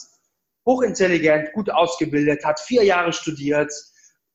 hochintelligent, 0.66 1.54
gut 1.54 1.70
ausgebildet, 1.70 2.44
hat 2.44 2.60
vier 2.60 2.84
Jahre 2.84 3.14
studiert, 3.14 3.72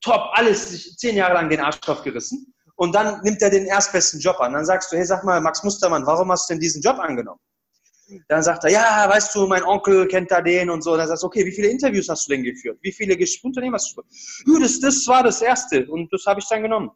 top, 0.00 0.30
alles, 0.32 0.96
zehn 0.96 1.16
Jahre 1.16 1.34
lang 1.34 1.48
den 1.50 1.60
Arsch 1.60 1.78
gerissen. 2.02 2.52
Und 2.74 2.96
dann 2.96 3.22
nimmt 3.22 3.40
er 3.42 3.50
den 3.50 3.66
erstbesten 3.66 4.18
Job 4.18 4.40
an. 4.40 4.54
Dann 4.54 4.64
sagst 4.64 4.90
du, 4.90 4.96
hey, 4.96 5.04
sag 5.04 5.22
mal, 5.22 5.40
Max 5.40 5.62
Mustermann, 5.62 6.04
warum 6.04 6.32
hast 6.32 6.50
du 6.50 6.54
denn 6.54 6.60
diesen 6.60 6.82
Job 6.82 6.98
angenommen? 6.98 7.38
Dann 8.28 8.42
sagt 8.42 8.64
er, 8.64 8.70
ja, 8.70 9.08
weißt 9.08 9.34
du, 9.34 9.46
mein 9.46 9.62
Onkel 9.62 10.06
kennt 10.08 10.30
da 10.30 10.40
den 10.40 10.70
und 10.70 10.82
so. 10.82 10.96
Dann 10.96 11.08
sagst 11.08 11.22
du, 11.22 11.26
okay, 11.26 11.44
wie 11.44 11.52
viele 11.52 11.68
Interviews 11.68 12.08
hast 12.08 12.26
du 12.26 12.32
denn 12.32 12.42
geführt? 12.42 12.78
Wie 12.82 12.92
viele 12.92 13.16
Unternehmen 13.42 13.74
hast 13.74 13.92
du 13.96 14.02
geführt? 14.02 14.62
Das, 14.62 14.80
das 14.80 15.06
war 15.06 15.22
das 15.22 15.42
erste 15.42 15.86
und 15.86 16.12
das 16.12 16.24
habe 16.26 16.40
ich 16.40 16.48
dann 16.48 16.62
genommen. 16.62 16.90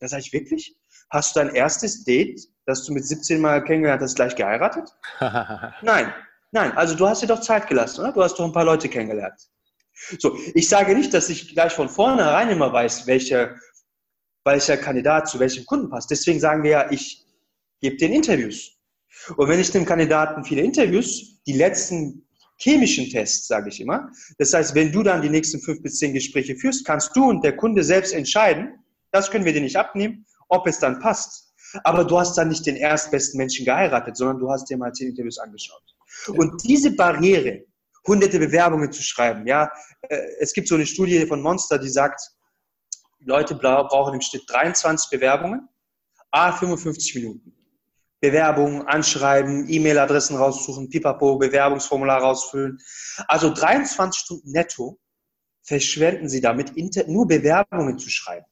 Da 0.00 0.08
sage 0.08 0.22
ich, 0.22 0.32
wirklich? 0.32 0.76
Hast 1.10 1.36
du 1.36 1.40
dein 1.40 1.54
erstes 1.54 2.04
Date, 2.04 2.40
das 2.66 2.84
du 2.84 2.92
mit 2.92 3.06
17 3.06 3.40
Mal 3.40 3.62
kennengelernt 3.64 4.02
hast, 4.02 4.16
gleich 4.16 4.34
geheiratet? 4.34 4.88
nein, 5.82 6.12
nein. 6.52 6.72
Also 6.76 6.94
du 6.94 7.06
hast 7.08 7.22
dir 7.22 7.28
doch 7.28 7.40
Zeit 7.40 7.68
gelassen, 7.68 8.00
oder? 8.00 8.12
Du 8.12 8.22
hast 8.22 8.34
doch 8.34 8.44
ein 8.44 8.52
paar 8.52 8.64
Leute 8.64 8.88
kennengelernt. 8.88 9.40
So, 10.18 10.36
ich 10.54 10.68
sage 10.68 10.94
nicht, 10.94 11.14
dass 11.14 11.30
ich 11.30 11.54
gleich 11.54 11.72
von 11.72 11.88
vornherein 11.88 12.50
immer 12.50 12.72
weiß, 12.72 13.06
welcher, 13.06 13.56
welcher 14.44 14.76
Kandidat 14.76 15.28
zu 15.28 15.38
welchem 15.38 15.64
Kunden 15.64 15.88
passt. 15.88 16.10
Deswegen 16.10 16.38
sagen 16.38 16.62
wir 16.62 16.70
ja, 16.70 16.90
ich 16.90 17.24
gebe 17.80 17.96
den 17.96 18.12
Interviews. 18.12 18.75
Und 19.36 19.48
wenn 19.48 19.60
ich 19.60 19.70
dem 19.70 19.84
Kandidaten 19.84 20.44
viele 20.44 20.62
Interviews, 20.62 21.42
die 21.46 21.54
letzten 21.54 22.26
chemischen 22.58 23.10
Tests, 23.10 23.48
sage 23.48 23.68
ich 23.68 23.80
immer, 23.80 24.10
das 24.38 24.52
heißt, 24.52 24.74
wenn 24.74 24.92
du 24.92 25.02
dann 25.02 25.22
die 25.22 25.28
nächsten 25.28 25.60
fünf 25.60 25.82
bis 25.82 25.98
zehn 25.98 26.14
Gespräche 26.14 26.56
führst, 26.56 26.84
kannst 26.84 27.14
du 27.14 27.28
und 27.28 27.44
der 27.44 27.56
Kunde 27.56 27.84
selbst 27.84 28.14
entscheiden, 28.14 28.78
das 29.12 29.30
können 29.30 29.44
wir 29.44 29.52
dir 29.52 29.60
nicht 29.60 29.76
abnehmen, 29.76 30.26
ob 30.48 30.66
es 30.66 30.78
dann 30.78 31.00
passt. 31.00 31.52
Aber 31.84 32.04
du 32.04 32.18
hast 32.18 32.36
dann 32.38 32.48
nicht 32.48 32.64
den 32.64 32.76
erstbesten 32.76 33.38
Menschen 33.38 33.64
geheiratet, 33.64 34.16
sondern 34.16 34.38
du 34.38 34.50
hast 34.50 34.70
dir 34.70 34.76
mal 34.76 34.92
zehn 34.92 35.08
Interviews 35.08 35.38
angeschaut. 35.38 35.82
Und 36.28 36.62
diese 36.64 36.92
Barriere, 36.92 37.64
hunderte 38.06 38.38
Bewerbungen 38.38 38.92
zu 38.92 39.02
schreiben, 39.02 39.46
ja, 39.46 39.70
äh, 40.02 40.18
es 40.40 40.52
gibt 40.52 40.68
so 40.68 40.76
eine 40.76 40.86
Studie 40.86 41.26
von 41.26 41.42
Monster, 41.42 41.78
die 41.78 41.88
sagt, 41.88 42.20
Leute 43.20 43.54
brauchen 43.56 44.14
im 44.14 44.20
Schnitt 44.20 44.44
23 44.48 45.10
Bewerbungen, 45.10 45.68
a 46.30 46.52
55 46.52 47.14
Minuten. 47.16 47.55
Bewerbungen 48.20 48.82
anschreiben, 48.82 49.68
E-Mail-Adressen 49.68 50.36
raussuchen, 50.36 50.88
Pipapo, 50.88 51.36
Bewerbungsformular 51.36 52.22
rausfüllen. 52.22 52.78
Also 53.28 53.52
23 53.52 54.20
Stunden 54.20 54.52
netto 54.52 54.98
verschwenden 55.62 56.28
sie 56.28 56.40
damit, 56.40 56.72
nur 57.08 57.26
Bewerbungen 57.26 57.98
zu 57.98 58.08
schreiben. 58.08 58.46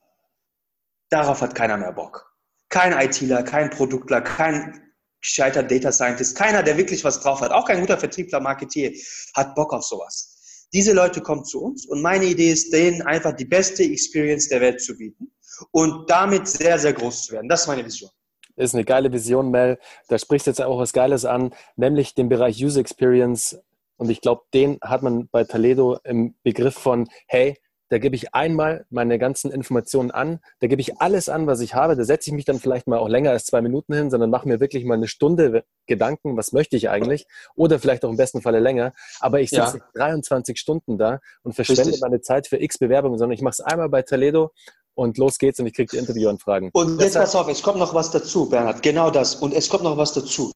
Darauf 1.11 1.41
hat 1.41 1.55
keiner 1.55 1.77
mehr 1.77 1.93
Bock. 1.93 2.33
Kein 2.69 2.93
ITler, 2.93 3.43
kein 3.43 3.71
Produktler, 3.71 4.21
kein 4.21 4.85
gescheiter 5.21 5.63
Data 5.63 5.91
Scientist, 5.91 6.37
keiner, 6.37 6.63
der 6.63 6.77
wirklich 6.77 7.03
was 7.03 7.21
drauf 7.21 7.41
hat, 7.41 7.51
auch 7.51 7.67
kein 7.67 7.81
guter 7.81 7.97
Vertriebler, 7.97 8.41
Marketier, 8.41 8.93
hat 9.35 9.55
Bock 9.55 9.73
auf 9.73 9.85
sowas. 9.85 10.67
Diese 10.73 10.93
Leute 10.93 11.23
kommen 11.23 11.45
zu 11.45 11.63
uns 11.63 11.87
und 11.87 12.03
meine 12.03 12.27
Idee 12.27 12.51
ist, 12.51 12.73
denen 12.73 13.01
einfach 13.03 13.33
die 13.33 13.45
beste 13.45 13.85
Experience 13.85 14.49
der 14.49 14.61
Welt 14.61 14.83
zu 14.83 14.97
bieten 14.97 15.33
und 15.71 16.11
damit 16.11 16.49
sehr, 16.49 16.79
sehr 16.79 16.93
groß 16.93 17.27
zu 17.27 17.33
werden. 17.33 17.49
Das 17.49 17.63
ist 17.63 17.69
meine 17.69 17.85
Vision. 17.85 18.11
Ist 18.57 18.75
eine 18.75 18.85
geile 18.85 19.13
Vision, 19.13 19.51
Mel. 19.51 19.79
Da 20.09 20.19
sprichst 20.19 20.47
du 20.47 20.51
jetzt 20.51 20.63
auch 20.63 20.79
was 20.79 20.93
Geiles 20.93 21.25
an, 21.25 21.53
nämlich 21.77 22.15
den 22.15 22.29
Bereich 22.29 22.63
User 22.65 22.81
Experience. 22.81 23.61
Und 23.97 24.11
ich 24.11 24.21
glaube, 24.21 24.43
den 24.53 24.79
hat 24.83 25.03
man 25.03 25.29
bei 25.29 25.45
Toledo 25.45 25.99
im 26.05 26.35
Begriff 26.43 26.75
von, 26.75 27.09
hey, 27.27 27.57
da 27.91 27.99
gebe 27.99 28.17
ich 28.17 28.35
einmal 28.35 28.87
meine 28.91 29.19
ganzen 29.19 29.53
Informationen 29.53 30.11
an, 30.11 30.41
da 30.61 30.67
gebe 30.67 30.81
ich 30.81 31.01
alles 31.01 31.29
an, 31.29 31.47
was 31.47 31.61
ich 31.61 31.75
habe, 31.75 31.97
da 31.97 32.05
setze 32.05 32.31
ich 32.31 32.35
mich 32.35 32.45
dann 32.45 32.59
vielleicht 32.59 32.87
mal 32.87 32.99
auch 32.99 33.09
länger 33.09 33.31
als 33.31 33.45
zwei 33.45 33.61
Minuten 33.61 33.95
hin, 33.95 34.11
sondern 34.11 34.31
mache 34.31 34.49
mir 34.49 34.59
wirklich 34.59 34.85
mal 34.85 34.95
eine 34.95 35.07
Stunde 35.07 35.65
Gedanken, 35.87 36.37
was 36.37 36.53
möchte 36.53 36.77
ich 36.77 36.89
eigentlich, 36.89 37.27
oder 37.55 37.79
vielleicht 37.79 38.05
auch 38.05 38.11
im 38.11 38.17
besten 38.17 38.41
Falle 38.41 38.59
länger, 38.59 38.95
aber 39.21 39.41
ich 39.41 39.51
sitze 39.51 39.79
ja. 39.79 39.85
23 39.95 40.59
Stunden 40.59 40.97
da 40.97 41.21
und 41.43 41.55
verschwende 41.55 41.91
Richtig. 41.91 42.01
meine 42.01 42.21
Zeit 42.21 42.47
für 42.47 42.61
x 42.61 42.79
Bewerbungen, 42.79 43.19
sondern 43.19 43.35
ich 43.35 43.43
mache 43.43 43.53
es 43.53 43.61
einmal 43.61 43.91
bei 43.91 44.03
Toledo 44.03 44.51
und 44.95 45.19
los 45.19 45.39
geht's 45.39 45.59
und 45.61 45.67
ich 45.67 45.75
kriege 45.75 45.91
die 45.91 45.99
Interviewanfragen. 45.99 46.71
Und 46.73 47.01
jetzt 47.01 47.15
pass 47.15 47.35
auf, 47.35 47.49
es 47.49 47.63
kommt 47.63 47.79
noch 47.79 47.95
was 47.95 48.11
dazu, 48.11 48.49
Bernhard, 48.49 48.83
genau 48.83 49.11
das. 49.11 49.35
Und 49.37 49.53
es 49.55 49.69
kommt 49.69 49.85
noch 49.85 49.97
was 49.97 50.13
dazu. 50.13 50.53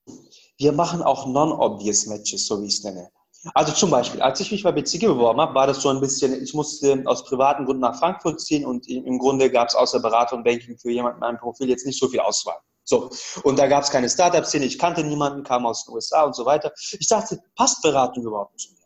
Wir 0.57 0.73
machen 0.73 1.03
auch 1.03 1.27
non-obvious 1.27 2.07
Matches, 2.07 2.47
so 2.47 2.61
wie 2.63 2.67
ich 2.67 2.75
es 2.75 2.85
nenne. 2.85 3.11
Also 3.55 3.73
zum 3.73 3.91
Beispiel, 3.91 4.21
als 4.21 4.41
ich 4.41 4.51
mich 4.51 4.65
bei 4.65 4.73
BCG 4.73 5.07
beworben 5.07 5.41
habe, 5.41 5.55
war 5.55 5.67
das 5.67 5.81
so 5.81 5.89
ein 5.91 6.01
bisschen, 6.01 6.43
ich 6.43 6.55
musste 6.55 7.03
aus 7.07 7.25
privaten 7.25 7.65
Gründen 7.65 7.83
nach 7.83 7.99
Frankfurt 7.99 8.41
ziehen 8.41 8.67
und 8.67 8.89
im 8.89 9.19
Grunde 9.19 9.51
gab 9.51 9.69
es 9.69 9.77
außer 9.77 10.01
Beratung 10.01 10.39
und 10.39 10.45
Banking 10.45 10.77
für 10.77 10.91
jemanden 10.91 11.19
in 11.19 11.21
meinem 11.21 11.39
Profil 11.39 11.69
jetzt 11.69 11.87
nicht 11.87 11.99
so 11.99 12.09
viel 12.09 12.21
Auswahl. 12.21 12.59
So, 12.83 13.11
und 13.45 13.59
da 13.59 13.67
gab 13.67 13.85
es 13.85 13.91
keine 13.91 14.09
Startup-Szene, 14.09 14.65
ich 14.65 14.79
kannte 14.79 15.05
niemanden, 15.05 15.45
kam 15.45 15.67
aus 15.67 15.85
den 15.85 15.95
USA 15.95 16.25
und 16.25 16.35
so 16.35 16.47
weiter. 16.47 16.73
Ich 16.99 17.07
dachte, 17.07 17.39
passt 17.55 17.83
Beratung 17.83 18.25
überhaupt 18.25 18.59
zu 18.59 18.73
mir? 18.73 18.78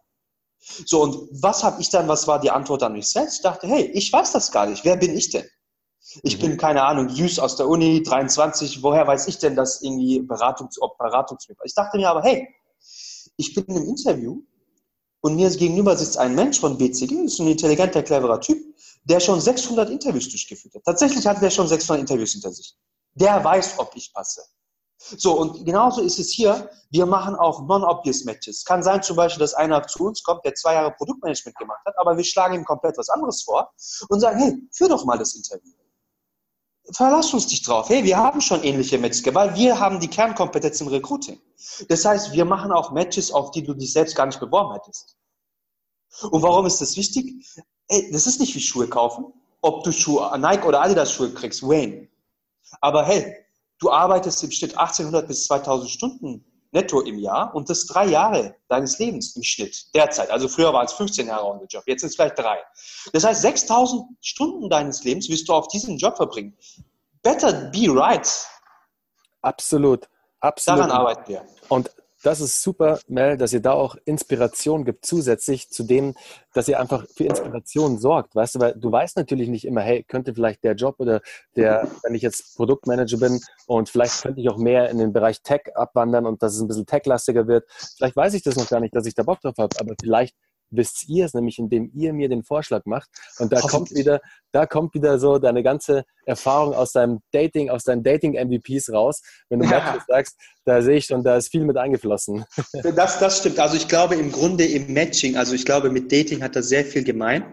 So, 0.62 1.02
und 1.02 1.28
was 1.42 1.64
habe 1.64 1.80
ich 1.80 1.90
dann, 1.90 2.08
was 2.08 2.26
war 2.28 2.40
die 2.40 2.50
Antwort 2.50 2.82
an 2.82 2.92
mich 2.92 3.08
selbst? 3.08 3.36
Ich 3.36 3.42
dachte, 3.42 3.66
hey, 3.66 3.90
ich 3.94 4.12
weiß 4.12 4.32
das 4.32 4.52
gar 4.52 4.66
nicht, 4.66 4.84
wer 4.84 4.96
bin 4.96 5.16
ich 5.16 5.30
denn? 5.30 5.46
Ich 6.22 6.36
mhm. 6.36 6.42
bin, 6.42 6.56
keine 6.56 6.84
Ahnung, 6.84 7.08
süß 7.08 7.38
aus 7.38 7.56
der 7.56 7.68
Uni, 7.68 8.02
23, 8.02 8.82
woher 8.82 9.06
weiß 9.06 9.28
ich 9.28 9.38
denn, 9.38 9.56
dass 9.56 9.82
irgendwie 9.82 10.20
Beratung, 10.20 10.68
ob 10.80 10.98
Beratungsmittel? 10.98 11.62
Ich 11.64 11.74
dachte 11.74 11.96
mir 11.96 12.10
aber, 12.10 12.22
hey, 12.22 12.48
ich 13.36 13.54
bin 13.54 13.64
im 13.66 13.88
Interview 13.88 14.42
und 15.20 15.36
mir 15.36 15.50
gegenüber 15.50 15.96
sitzt 15.96 16.18
ein 16.18 16.34
Mensch 16.34 16.60
von 16.60 16.76
BCG, 16.76 17.12
ist 17.24 17.38
ein 17.40 17.48
intelligenter, 17.48 18.02
cleverer 18.02 18.40
Typ, 18.40 18.58
der 19.04 19.20
schon 19.20 19.40
600 19.40 19.90
Interviews 19.90 20.28
durchgeführt 20.28 20.74
hat. 20.74 20.84
Tatsächlich 20.84 21.26
hat 21.26 21.42
er 21.42 21.50
schon 21.50 21.68
600 21.68 22.00
Interviews 22.00 22.32
hinter 22.32 22.52
sich. 22.52 22.76
Der 23.14 23.42
weiß, 23.42 23.78
ob 23.78 23.94
ich 23.96 24.12
passe. 24.12 24.42
So, 25.16 25.38
und 25.38 25.64
genauso 25.64 26.00
ist 26.00 26.18
es 26.18 26.30
hier. 26.30 26.70
Wir 26.90 27.06
machen 27.06 27.34
auch 27.34 27.66
non-obvious 27.66 28.24
Matches. 28.24 28.64
Kann 28.64 28.82
sein 28.82 29.02
zum 29.02 29.16
Beispiel, 29.16 29.40
dass 29.40 29.54
einer 29.54 29.86
zu 29.86 30.04
uns 30.06 30.22
kommt, 30.22 30.44
der 30.44 30.54
zwei 30.54 30.74
Jahre 30.74 30.92
Produktmanagement 30.92 31.56
gemacht 31.58 31.80
hat, 31.84 31.94
aber 31.98 32.16
wir 32.16 32.24
schlagen 32.24 32.54
ihm 32.54 32.64
komplett 32.64 32.96
was 32.98 33.08
anderes 33.08 33.42
vor 33.42 33.72
und 34.08 34.20
sagen, 34.20 34.38
hey, 34.38 34.68
führ 34.72 34.88
doch 34.88 35.04
mal 35.04 35.18
das 35.18 35.34
Interview 35.34 35.72
verlass 36.90 37.32
uns 37.32 37.48
nicht 37.48 37.66
drauf. 37.66 37.88
Hey, 37.88 38.04
wir 38.04 38.16
haben 38.16 38.40
schon 38.40 38.62
ähnliche 38.62 38.98
Matches, 38.98 39.22
weil 39.34 39.54
wir 39.54 39.78
haben 39.78 40.00
die 40.00 40.08
Kernkompetenz 40.08 40.80
im 40.80 40.88
Recruiting. 40.88 41.40
Das 41.88 42.04
heißt, 42.04 42.32
wir 42.32 42.44
machen 42.44 42.72
auch 42.72 42.92
Matches, 42.92 43.30
auf 43.30 43.50
die 43.52 43.62
du 43.62 43.74
dich 43.74 43.92
selbst 43.92 44.16
gar 44.16 44.26
nicht 44.26 44.40
beworben 44.40 44.74
hättest. 44.74 45.16
Und 46.30 46.42
warum 46.42 46.66
ist 46.66 46.80
das 46.80 46.96
wichtig? 46.96 47.46
Hey, 47.88 48.10
das 48.12 48.26
ist 48.26 48.40
nicht 48.40 48.54
wie 48.54 48.60
Schuhe 48.60 48.88
kaufen. 48.88 49.32
Ob 49.60 49.84
du 49.84 49.92
Schuhe, 49.92 50.36
Nike 50.38 50.66
oder 50.66 50.82
Adidas 50.82 51.12
Schuhe 51.12 51.32
kriegst, 51.32 51.62
Wayne. 51.62 52.08
Aber 52.80 53.04
hey, 53.04 53.41
du 53.82 53.90
arbeitest 53.90 54.42
im 54.44 54.50
Schnitt 54.50 54.78
1800 54.78 55.26
bis 55.26 55.46
2000 55.46 55.90
Stunden 55.90 56.44
netto 56.70 57.00
im 57.00 57.18
Jahr 57.18 57.54
und 57.54 57.68
das 57.68 57.86
drei 57.86 58.06
Jahre 58.06 58.54
deines 58.68 58.98
Lebens 58.98 59.36
im 59.36 59.42
Schnitt 59.42 59.94
derzeit. 59.94 60.30
Also 60.30 60.48
früher 60.48 60.72
war 60.72 60.84
es 60.84 60.92
15 60.94 61.26
Jahre 61.26 61.44
on 61.44 61.60
the 61.60 61.66
Job, 61.68 61.82
jetzt 61.86 62.00
sind 62.00 62.08
es 62.08 62.16
vielleicht 62.16 62.38
drei. 62.38 62.58
Das 63.12 63.24
heißt, 63.24 63.42
6000 63.42 64.04
Stunden 64.20 64.70
deines 64.70 65.04
Lebens 65.04 65.28
wirst 65.28 65.48
du 65.48 65.52
auf 65.52 65.68
diesen 65.68 65.98
Job 65.98 66.16
verbringen. 66.16 66.56
Better 67.22 67.52
be 67.52 67.88
right. 67.88 68.26
Absolut. 69.42 70.08
Absolut. 70.40 70.80
Daran 70.80 70.90
arbeiten 70.90 71.28
wir. 71.28 71.44
Und 71.68 71.90
das 72.22 72.40
ist 72.40 72.62
super, 72.62 73.00
Mel, 73.08 73.36
dass 73.36 73.52
ihr 73.52 73.60
da 73.60 73.72
auch 73.72 73.96
Inspiration 74.04 74.84
gibt, 74.84 75.04
zusätzlich 75.04 75.70
zu 75.70 75.82
dem, 75.82 76.14
dass 76.54 76.68
ihr 76.68 76.78
einfach 76.78 77.04
für 77.14 77.24
Inspiration 77.24 77.98
sorgt. 77.98 78.34
Weißt 78.34 78.54
du, 78.54 78.60
weil 78.60 78.74
du 78.74 78.90
weißt 78.90 79.16
natürlich 79.16 79.48
nicht 79.48 79.64
immer, 79.64 79.80
hey, 79.80 80.04
könnte 80.04 80.34
vielleicht 80.34 80.62
der 80.64 80.74
Job 80.74 80.96
oder 80.98 81.20
der, 81.56 81.88
wenn 82.02 82.14
ich 82.14 82.22
jetzt 82.22 82.56
Produktmanager 82.56 83.18
bin 83.18 83.40
und 83.66 83.88
vielleicht 83.88 84.22
könnte 84.22 84.40
ich 84.40 84.48
auch 84.48 84.58
mehr 84.58 84.88
in 84.90 84.98
den 84.98 85.12
Bereich 85.12 85.42
Tech 85.42 85.62
abwandern 85.74 86.26
und 86.26 86.42
dass 86.42 86.54
es 86.54 86.60
ein 86.60 86.68
bisschen 86.68 86.86
techlastiger 86.86 87.46
wird. 87.46 87.68
Vielleicht 87.96 88.16
weiß 88.16 88.34
ich 88.34 88.42
das 88.42 88.56
noch 88.56 88.68
gar 88.68 88.80
nicht, 88.80 88.94
dass 88.94 89.06
ich 89.06 89.14
da 89.14 89.22
Bock 89.22 89.40
drauf 89.40 89.56
habe, 89.58 89.74
aber 89.80 89.94
vielleicht 90.00 90.36
wisst 90.72 91.08
ihr 91.08 91.26
es 91.26 91.34
nämlich, 91.34 91.58
indem 91.58 91.90
ihr 91.94 92.12
mir 92.12 92.28
den 92.28 92.42
Vorschlag 92.42 92.84
macht. 92.86 93.08
Und 93.38 93.52
da 93.52 93.60
kommt 93.60 93.94
wieder, 93.94 94.20
da 94.50 94.66
kommt 94.66 94.94
wieder 94.94 95.18
so 95.18 95.38
deine 95.38 95.62
ganze 95.62 96.04
Erfahrung 96.24 96.74
aus 96.74 96.92
deinem 96.92 97.20
Dating, 97.32 97.70
aus 97.70 97.84
deinen 97.84 98.02
Dating-MVPs 98.02 98.92
raus. 98.92 99.22
Wenn 99.48 99.60
du 99.60 99.66
ja. 99.66 99.98
sagst, 100.08 100.36
da 100.64 100.82
sehe 100.82 100.96
ich 100.96 101.06
schon, 101.06 101.24
da 101.24 101.36
ist 101.36 101.50
viel 101.50 101.64
mit 101.64 101.76
eingeflossen. 101.76 102.44
Das, 102.94 103.18
das 103.18 103.38
stimmt. 103.38 103.58
Also 103.58 103.76
ich 103.76 103.88
glaube 103.88 104.16
im 104.16 104.30
Grunde 104.30 104.64
im 104.64 104.92
Matching, 104.92 105.36
also 105.36 105.54
ich 105.54 105.64
glaube 105.64 105.90
mit 105.90 106.10
Dating 106.12 106.42
hat 106.42 106.56
das 106.56 106.68
sehr 106.68 106.84
viel 106.84 107.04
gemein, 107.04 107.44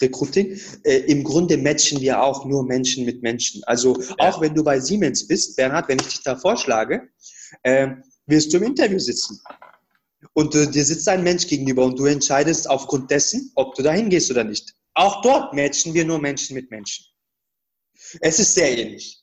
Recruiting. 0.00 0.58
Äh, 0.84 0.98
Im 1.06 1.24
Grunde 1.24 1.56
matchen 1.56 2.00
wir 2.00 2.22
auch 2.22 2.44
nur 2.44 2.64
Menschen 2.64 3.04
mit 3.04 3.22
Menschen. 3.22 3.62
Also 3.64 4.00
ja. 4.00 4.14
auch 4.18 4.40
wenn 4.40 4.54
du 4.54 4.64
bei 4.64 4.80
Siemens 4.80 5.26
bist, 5.26 5.56
Bernhard, 5.56 5.88
wenn 5.88 5.98
ich 5.98 6.08
dich 6.08 6.22
da 6.22 6.36
vorschlage, 6.36 7.08
äh, 7.62 7.88
wirst 8.26 8.52
du 8.52 8.58
im 8.58 8.64
Interview 8.64 8.98
sitzen. 8.98 9.40
Und 10.34 10.54
äh, 10.54 10.70
dir 10.70 10.84
sitzt 10.84 11.08
ein 11.08 11.22
Mensch 11.22 11.46
gegenüber 11.46 11.84
und 11.84 11.98
du 11.98 12.06
entscheidest 12.06 12.68
aufgrund 12.68 13.10
dessen, 13.10 13.52
ob 13.54 13.74
du 13.74 13.82
dahin 13.82 14.10
gehst 14.10 14.30
oder 14.30 14.44
nicht. 14.44 14.74
Auch 14.94 15.22
dort 15.22 15.52
matchen 15.54 15.94
wir 15.94 16.04
nur 16.04 16.18
Menschen 16.18 16.54
mit 16.54 16.70
Menschen. 16.70 17.04
Es 18.20 18.38
ist 18.38 18.54
sehr 18.54 18.76
ähnlich. 18.76 19.20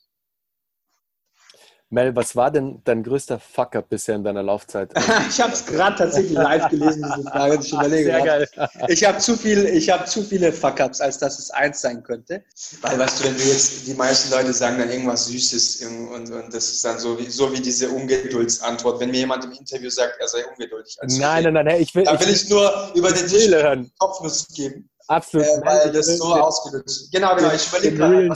Mel, 1.94 2.16
was 2.16 2.36
war 2.36 2.50
denn 2.50 2.82
dein 2.86 3.04
größter 3.04 3.40
Fuck-up 3.40 3.88
bisher 3.88 4.16
in 4.16 4.24
deiner 4.24 4.42
Laufzeit? 4.42 4.92
ich 5.30 5.40
habe 5.40 5.54
es 5.54 5.64
gerade 5.64 5.96
tatsächlich 5.96 6.34
live 6.34 6.68
gelesen, 6.70 7.04
diese 7.04 7.24
Frage. 7.30 7.60
Ich 7.62 7.72
überlege 7.72 8.04
Sehr 8.06 8.26
geil. 8.26 8.50
Ich 8.88 9.04
habe 9.06 9.20
zu, 9.20 9.38
viel, 9.38 9.80
hab 9.92 10.08
zu 10.08 10.24
viele 10.24 10.52
Fuck-ups, 10.52 11.02
als 11.02 11.20
dass 11.20 11.38
es 11.38 11.52
eins 11.52 11.82
sein 11.82 12.02
könnte. 12.02 12.44
Weil, 12.82 12.98
weißt 12.98 13.20
du, 13.20 13.26
wenn 13.26 13.36
du 13.38 13.44
jetzt, 13.44 13.86
die 13.86 13.94
meisten 13.94 14.32
Leute 14.32 14.54
sagen 14.54 14.80
dann 14.80 14.90
irgendwas 14.90 15.28
Süßes 15.28 15.86
und, 15.86 16.32
und 16.32 16.54
das 16.54 16.72
ist 16.72 16.84
dann 16.84 16.98
so 16.98 17.20
wie, 17.20 17.30
so 17.30 17.54
wie 17.54 17.62
diese 17.62 17.90
Ungeduldsantwort. 17.90 19.00
Wenn 19.00 19.12
mir 19.12 19.18
jemand 19.18 19.46
im 19.46 19.52
Interview 19.52 19.92
sagt, 19.92 20.16
er 20.20 20.28
sei 20.28 20.44
ungeduldig. 20.52 20.98
Also 21.00 21.22
nein, 21.22 21.44
nein, 21.44 21.66
nein, 21.66 21.80
ich 21.80 21.94
will, 21.94 22.06
da 22.06 22.20
will 22.20 22.30
ich, 22.30 22.46
ich 22.46 22.50
nur 22.50 22.92
über 22.96 23.12
den 23.12 23.28
Tisch 23.28 23.50
hören. 23.50 23.92
Kopfnuss 24.00 24.48
geben. 24.48 24.90
Absolut. 25.08 25.46
Äh, 25.46 25.62
weil 25.64 25.92
das 25.92 26.08
so 26.08 26.34
ausgedrückt 26.34 26.90
Genau, 27.12 27.36
genau. 27.36 27.54
Ich 27.54 27.68
überlege 27.68 27.98
gerade. 27.98 28.30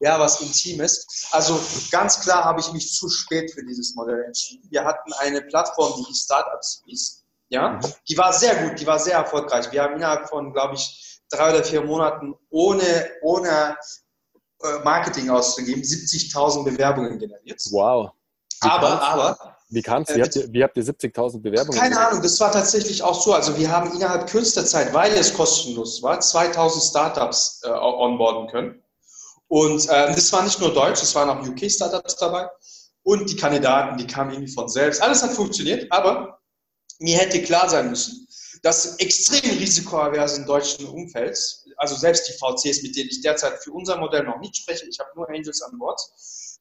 Ja, 0.00 0.20
was 0.20 0.40
Intimes. 0.40 1.28
Also 1.32 1.60
ganz 1.90 2.20
klar 2.20 2.44
habe 2.44 2.60
ich 2.60 2.72
mich 2.72 2.92
zu 2.92 3.08
spät 3.08 3.50
für 3.52 3.64
dieses 3.64 3.94
Modell 3.96 4.22
entschieden. 4.24 4.66
Wir 4.70 4.84
hatten 4.84 5.12
eine 5.14 5.42
Plattform, 5.42 5.92
die 5.98 6.04
hieß 6.04 6.22
Startups 6.22 6.82
hieß. 6.86 7.24
Ja, 7.48 7.70
mhm. 7.70 7.80
die 8.08 8.16
war 8.16 8.32
sehr 8.32 8.54
gut, 8.62 8.78
die 8.78 8.86
war 8.86 8.98
sehr 8.98 9.14
erfolgreich. 9.14 9.72
Wir 9.72 9.82
haben 9.82 9.96
innerhalb 9.96 10.28
von, 10.28 10.52
glaube 10.52 10.74
ich, 10.74 11.20
drei 11.30 11.50
oder 11.50 11.64
vier 11.64 11.82
Monaten 11.82 12.34
ohne, 12.50 13.10
ohne 13.22 13.76
äh, 14.62 14.78
Marketing 14.84 15.30
auszugeben 15.30 15.82
70.000 15.82 16.64
Bewerbungen 16.64 17.18
generiert. 17.18 17.60
Wow. 17.70 18.10
Wie 18.62 18.68
aber, 18.68 19.00
aber. 19.00 19.56
Wie 19.70 19.82
kam 19.82 20.02
es? 20.02 20.16
Wie, 20.16 20.22
habt 20.22 20.34
ihr, 20.34 20.48
ihr 20.52 20.84
70.000 20.84 21.42
Bewerbungen? 21.42 21.78
Keine 21.78 21.98
Ahnung, 21.98 22.22
das 22.22 22.40
war 22.40 22.50
tatsächlich 22.50 23.02
auch 23.02 23.20
so. 23.20 23.34
Also 23.34 23.56
wir 23.58 23.70
haben 23.70 23.92
innerhalb 23.92 24.28
kürzester 24.28 24.64
Zeit, 24.64 24.94
weil 24.94 25.12
es 25.12 25.34
kostenlos 25.34 26.02
war, 26.02 26.20
2000 26.20 26.84
Startups 26.84 27.60
äh, 27.64 27.70
onboarden 27.70 28.48
können. 28.48 28.82
Und 29.48 29.88
äh, 29.88 30.14
das 30.14 30.32
war 30.32 30.42
nicht 30.42 30.60
nur 30.60 30.72
Deutsch, 30.72 31.02
es 31.02 31.14
waren 31.14 31.30
auch 31.30 31.46
UK-Startups 31.46 32.16
dabei. 32.16 32.48
und 33.02 33.30
die 33.30 33.36
Kandidaten, 33.36 33.96
die 33.96 34.06
kamen 34.06 34.32
irgendwie 34.32 34.52
von 34.52 34.68
selbst. 34.68 35.00
Alles 35.00 35.22
hat 35.22 35.32
funktioniert, 35.32 35.90
aber 35.90 36.38
mir 36.98 37.16
hätte 37.16 37.42
klar 37.42 37.68
sein 37.68 37.88
müssen, 37.90 38.28
dass 38.62 38.96
extrem 38.96 39.58
risikoavers 39.58 40.36
im 40.36 40.46
deutschen 40.46 40.86
Umfeld, 40.86 41.38
also 41.76 41.96
selbst 41.96 42.28
die 42.28 42.32
VCs, 42.32 42.82
mit 42.82 42.96
denen 42.96 43.08
ich 43.08 43.22
derzeit 43.22 43.62
für 43.62 43.72
unser 43.72 43.96
Modell 43.98 44.24
noch 44.24 44.38
nicht 44.40 44.56
spreche, 44.56 44.86
ich 44.86 44.98
habe 44.98 45.10
nur 45.14 45.28
Angels 45.30 45.62
an 45.62 45.78
Bord, 45.78 46.00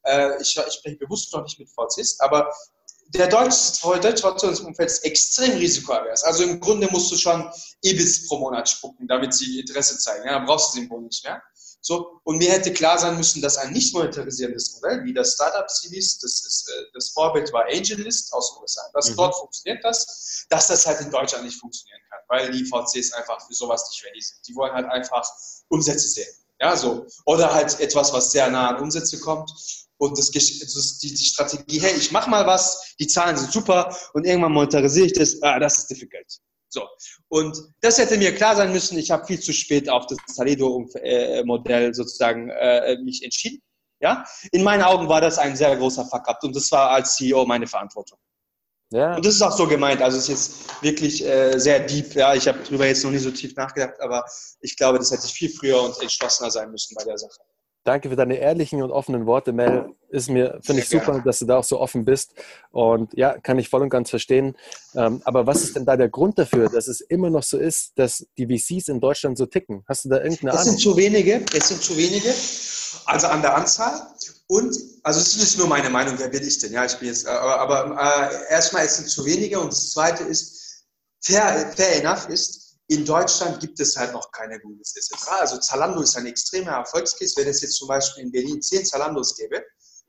äh, 0.04 0.42
ich, 0.42 0.58
ich 0.58 0.74
spreche 0.74 0.98
bewusst 0.98 1.34
noch 1.34 1.44
nicht 1.44 1.60
mit 1.60 1.70
VCs, 1.70 2.20
aber 2.20 2.50
der 3.10 3.28
deutsche, 3.28 3.74
Verwaltungsumfeld 3.80 4.90
ist 4.90 5.06
extrem 5.06 5.52
risikoavers. 5.58 6.24
Also 6.24 6.44
im 6.44 6.60
Grunde 6.60 6.88
musst 6.92 7.12
du 7.12 7.18
schon 7.18 7.50
EBIS 7.82 8.28
pro 8.28 8.38
Monat 8.38 8.70
spucken, 8.70 9.08
damit 9.08 9.34
sie 9.34 9.60
Interesse 9.60 9.98
zeigen. 9.98 10.26
Ja, 10.26 10.34
dann 10.34 10.46
brauchst 10.46 10.74
du 10.74 10.80
den 10.80 10.84
Symbol 10.84 11.04
nicht 11.04 11.24
mehr. 11.24 11.42
So, 11.82 12.20
und 12.24 12.38
mir 12.38 12.52
hätte 12.52 12.74
klar 12.74 12.98
sein 12.98 13.18
müssen, 13.18 13.42
dass 13.42 13.58
ein 13.58 13.72
nicht 13.72 13.94
monetarisierendes 13.94 14.76
Modell, 14.76 15.04
wie 15.06 15.14
das 15.14 15.34
Startup 15.34 15.70
Series, 15.70 16.20
das, 16.20 16.46
ist, 16.46 16.70
äh, 16.70 16.84
das 16.94 17.10
Vorbild 17.10 17.54
war 17.54 17.66
AngelList 17.66 18.34
aus 18.34 18.54
den 18.54 18.62
USA, 18.62 18.82
dass 18.94 19.12
mhm. 19.12 19.16
dort 19.16 19.36
funktioniert 19.36 19.84
das, 19.84 20.46
dass 20.50 20.68
das 20.68 20.86
halt 20.86 21.02
in 21.02 21.12
Deutschland 21.12 21.46
nicht 21.46 21.60
funktionieren 21.60 22.02
kann, 22.10 22.20
weil 22.28 22.52
die 22.52 22.66
VCs 22.66 23.14
einfach 23.14 23.46
für 23.46 23.54
sowas 23.54 23.88
nicht 23.90 24.04
ready 24.06 24.22
sind. 24.22 24.40
Die 24.48 24.56
wollen 24.56 24.74
halt 24.74 24.88
einfach 24.88 25.30
Umsätze 25.70 26.08
sehen. 26.08 26.34
Ja, 26.60 26.76
so. 26.76 27.06
Oder 27.26 27.54
halt 27.54 27.80
etwas, 27.80 28.12
was 28.12 28.32
sehr 28.32 28.50
nah 28.50 28.70
an 28.70 28.82
Umsätze 28.82 29.20
kommt 29.20 29.52
und 29.98 30.18
das, 30.18 30.32
das, 30.32 30.98
die, 31.00 31.14
die 31.14 31.24
Strategie, 31.24 31.80
hey, 31.80 31.96
ich 31.96 32.12
mache 32.12 32.30
mal 32.30 32.46
was, 32.46 32.96
die 33.00 33.08
Zahlen 33.08 33.38
sind 33.38 33.52
super 33.52 33.96
und 34.14 34.26
irgendwann 34.26 34.52
monetarisiere 34.52 35.08
ich 35.08 35.14
das, 35.14 35.42
ah, 35.42 35.60
das 35.60 35.80
ist 35.80 35.90
difficult. 35.90 36.40
So. 36.70 36.88
Und 37.30 37.58
das 37.82 37.98
hätte 37.98 38.18
mir 38.18 38.36
klar 38.36 38.56
sein 38.56 38.72
müssen, 38.72 38.98
ich 38.98 39.12
habe 39.12 39.26
viel 39.26 39.40
zu 39.40 39.54
spät 39.54 39.90
auf 39.90 40.06
das 40.08 40.18
Saledo-Modell 40.28 41.94
sozusagen 41.94 42.50
äh, 42.50 42.98
mich 43.04 43.24
entschieden. 43.24 43.62
Ja? 44.00 44.26
In 44.52 44.64
meinen 44.64 44.84
Augen 44.84 45.08
war 45.08 45.22
das 45.22 45.38
ein 45.38 45.56
sehr 45.56 45.76
großer 45.76 46.06
Fuck-up 46.06 46.44
und 46.44 46.56
das 46.56 46.72
war 46.72 46.92
als 46.92 47.16
CEO 47.16 47.46
meine 47.46 47.68
Verantwortung. 47.68 48.20
Ja. 48.92 49.16
Und 49.16 49.26
das 49.26 49.36
ist 49.36 49.42
auch 49.42 49.56
so 49.56 49.68
gemeint. 49.68 50.02
Also 50.02 50.18
es 50.18 50.30
ist 50.30 50.30
jetzt 50.30 50.84
wirklich 50.84 51.26
äh, 51.26 51.58
sehr 51.60 51.80
deep. 51.82 52.14
Ja, 52.16 52.34
ich 52.34 52.48
habe 52.48 52.60
darüber 52.64 52.86
jetzt 52.86 53.04
noch 53.04 53.12
nie 53.12 53.18
so 53.18 53.32
tief 53.32 53.54
nachgedacht, 53.56 54.00
aber 54.00 54.24
ich 54.62 54.78
glaube, 54.78 54.98
das 54.98 55.12
hätte 55.12 55.26
ich 55.26 55.34
viel 55.34 55.50
früher 55.50 55.82
und 55.82 56.02
entschlossener 56.02 56.52
sein 56.52 56.72
müssen 56.72 56.96
bei 56.96 57.04
der 57.04 57.18
Sache. 57.18 57.40
Danke 57.88 58.10
für 58.10 58.18
deine 58.18 58.36
ehrlichen 58.36 58.84
und 58.84 58.92
offenen 58.92 59.26
Worte, 59.26 59.54
Mel. 59.54 59.86
Ist 60.10 60.30
mir, 60.30 60.60
finde 60.62 60.82
ich 60.82 60.90
super, 60.90 61.22
dass 61.24 61.40
du 61.40 61.46
da 61.46 61.56
auch 61.56 61.64
so 61.64 61.80
offen 61.80 62.04
bist. 62.04 62.34
Und 62.72 63.14
ja, 63.14 63.38
kann 63.38 63.58
ich 63.60 63.70
voll 63.70 63.82
und 63.82 63.90
ganz 63.90 64.10
verstehen. 64.10 64.58
Ähm, 64.94 65.22
aber 65.24 65.48
was 65.48 65.64
ist 65.64 65.78
denn 65.78 65.86
da 65.86 65.96
der 65.96 66.10
Grund 66.10 66.38
dafür, 66.38 66.68
dass 66.68 66.90
es 66.90 67.00
immer 67.00 67.30
noch 67.30 67.44
so 67.44 67.58
ist, 67.58 67.98
dass 67.98 68.28
die 68.38 68.46
VCs 68.46 68.90
in 68.90 69.00
Deutschland 69.00 69.38
so 69.38 69.46
ticken? 69.46 69.86
Hast 69.88 70.04
du 70.04 70.10
da 70.10 70.18
irgendeine 70.18 70.52
Ahnung? 70.52 70.64
Es 70.64 70.70
sind 70.70 70.82
zu 70.82 70.98
wenige. 70.98 71.46
Es 71.56 71.70
sind 71.70 71.82
zu 71.82 71.96
wenige. 71.96 72.34
Also 73.06 73.28
an 73.28 73.42
der 73.42 73.56
Anzahl. 73.56 74.02
Und, 74.48 74.76
also 75.04 75.22
es 75.22 75.38
ist 75.38 75.58
nur 75.58 75.68
meine 75.68 75.90
Meinung, 75.90 76.16
wer 76.18 76.28
bin 76.28 76.46
ich 76.46 76.60
denn? 76.60 76.74
Ja, 76.74 76.84
ich 76.84 76.96
bin 76.96 77.08
jetzt, 77.08 77.26
aber, 77.26 77.58
aber 77.58 78.30
äh, 78.32 78.52
erstmal, 78.54 78.84
es 78.84 78.98
sind 78.98 79.08
zu 79.08 79.24
wenige. 79.24 79.62
Und 79.62 79.72
das 79.72 79.92
zweite 79.92 80.26
ist, 80.26 80.84
fair, 81.22 81.72
fair 81.74 82.04
enough 82.04 82.28
ist, 82.28 82.67
in 82.88 83.06
Deutschland 83.06 83.60
gibt 83.60 83.80
es 83.80 83.98
halt 83.98 84.14
noch 84.14 84.32
keine 84.32 84.60
Googles 84.60 84.96
etc. 84.96 85.28
Also 85.40 85.58
Zalando 85.58 86.02
ist 86.02 86.16
ein 86.16 86.26
extremer 86.26 86.72
Erfolgscase. 86.72 87.36
Wenn 87.38 87.50
es 87.50 87.62
jetzt 87.62 87.76
zum 87.76 87.88
Beispiel 87.88 88.24
in 88.24 88.32
Berlin 88.32 88.62
zehn 88.62 88.86
Zalandos 88.86 89.36
gäbe, 89.36 89.62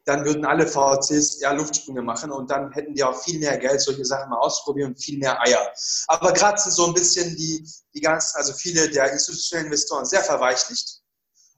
dann 0.04 0.24
würden 0.24 0.46
alle 0.46 0.66
VCs 0.66 1.40
ja 1.40 1.52
Luftsprünge 1.52 2.00
machen 2.00 2.30
und 2.30 2.50
dann 2.50 2.72
hätten 2.72 2.94
die 2.94 3.04
auch 3.04 3.20
viel 3.22 3.38
mehr 3.40 3.58
Geld, 3.58 3.80
solche 3.80 4.04
Sachen 4.04 4.30
mal 4.30 4.38
ausprobieren 4.38 4.92
und 4.92 5.02
viel 5.02 5.18
mehr 5.18 5.38
Eier. 5.42 5.70
Aber 6.06 6.32
gerade 6.32 6.58
sind 6.58 6.72
so 6.72 6.86
ein 6.86 6.94
bisschen 6.94 7.36
die, 7.36 7.68
die 7.94 8.00
ganzen, 8.00 8.36
also 8.36 8.54
viele 8.54 8.88
der 8.88 9.12
institutionellen 9.12 9.66
Investoren 9.66 10.06
sehr 10.06 10.22
verweichlicht. 10.22 11.02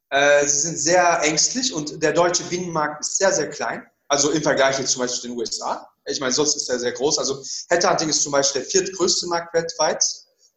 Äh, 0.08 0.44
sie 0.46 0.58
sind 0.58 0.78
sehr 0.78 1.20
ängstlich 1.22 1.72
und 1.72 2.02
der 2.02 2.12
deutsche 2.12 2.42
Binnenmarkt 2.44 3.02
ist 3.02 3.18
sehr, 3.18 3.32
sehr 3.32 3.50
klein. 3.50 3.86
Also 4.08 4.30
im 4.30 4.42
Vergleich 4.42 4.78
jetzt 4.80 4.90
zum 4.90 5.02
Beispiel 5.02 5.20
zu 5.20 5.28
den 5.28 5.36
USA. 5.38 5.88
Ich 6.06 6.18
meine, 6.18 6.32
sonst 6.32 6.56
ist 6.56 6.68
er 6.68 6.80
sehr 6.80 6.92
groß. 6.92 7.18
Also 7.18 7.44
Headhunting 7.68 8.08
ist 8.08 8.22
zum 8.22 8.32
Beispiel 8.32 8.62
der 8.62 8.70
viertgrößte 8.70 9.28
Markt 9.28 9.54
weltweit 9.54 10.02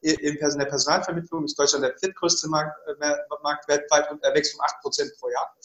in 0.04 0.38
der 0.60 0.66
Personalvermittlung 0.66 1.46
ist 1.46 1.58
Deutschland 1.58 1.86
der 1.86 1.98
viertgrößte 1.98 2.50
Markt, 2.50 2.78
äh, 2.88 3.16
Markt 3.42 3.68
weltweit 3.68 4.12
und 4.12 4.24
er 4.24 4.34
wächst 4.34 4.56
um 4.56 4.62
8% 4.62 5.20
pro 5.20 5.30
Jahr. 5.30 5.56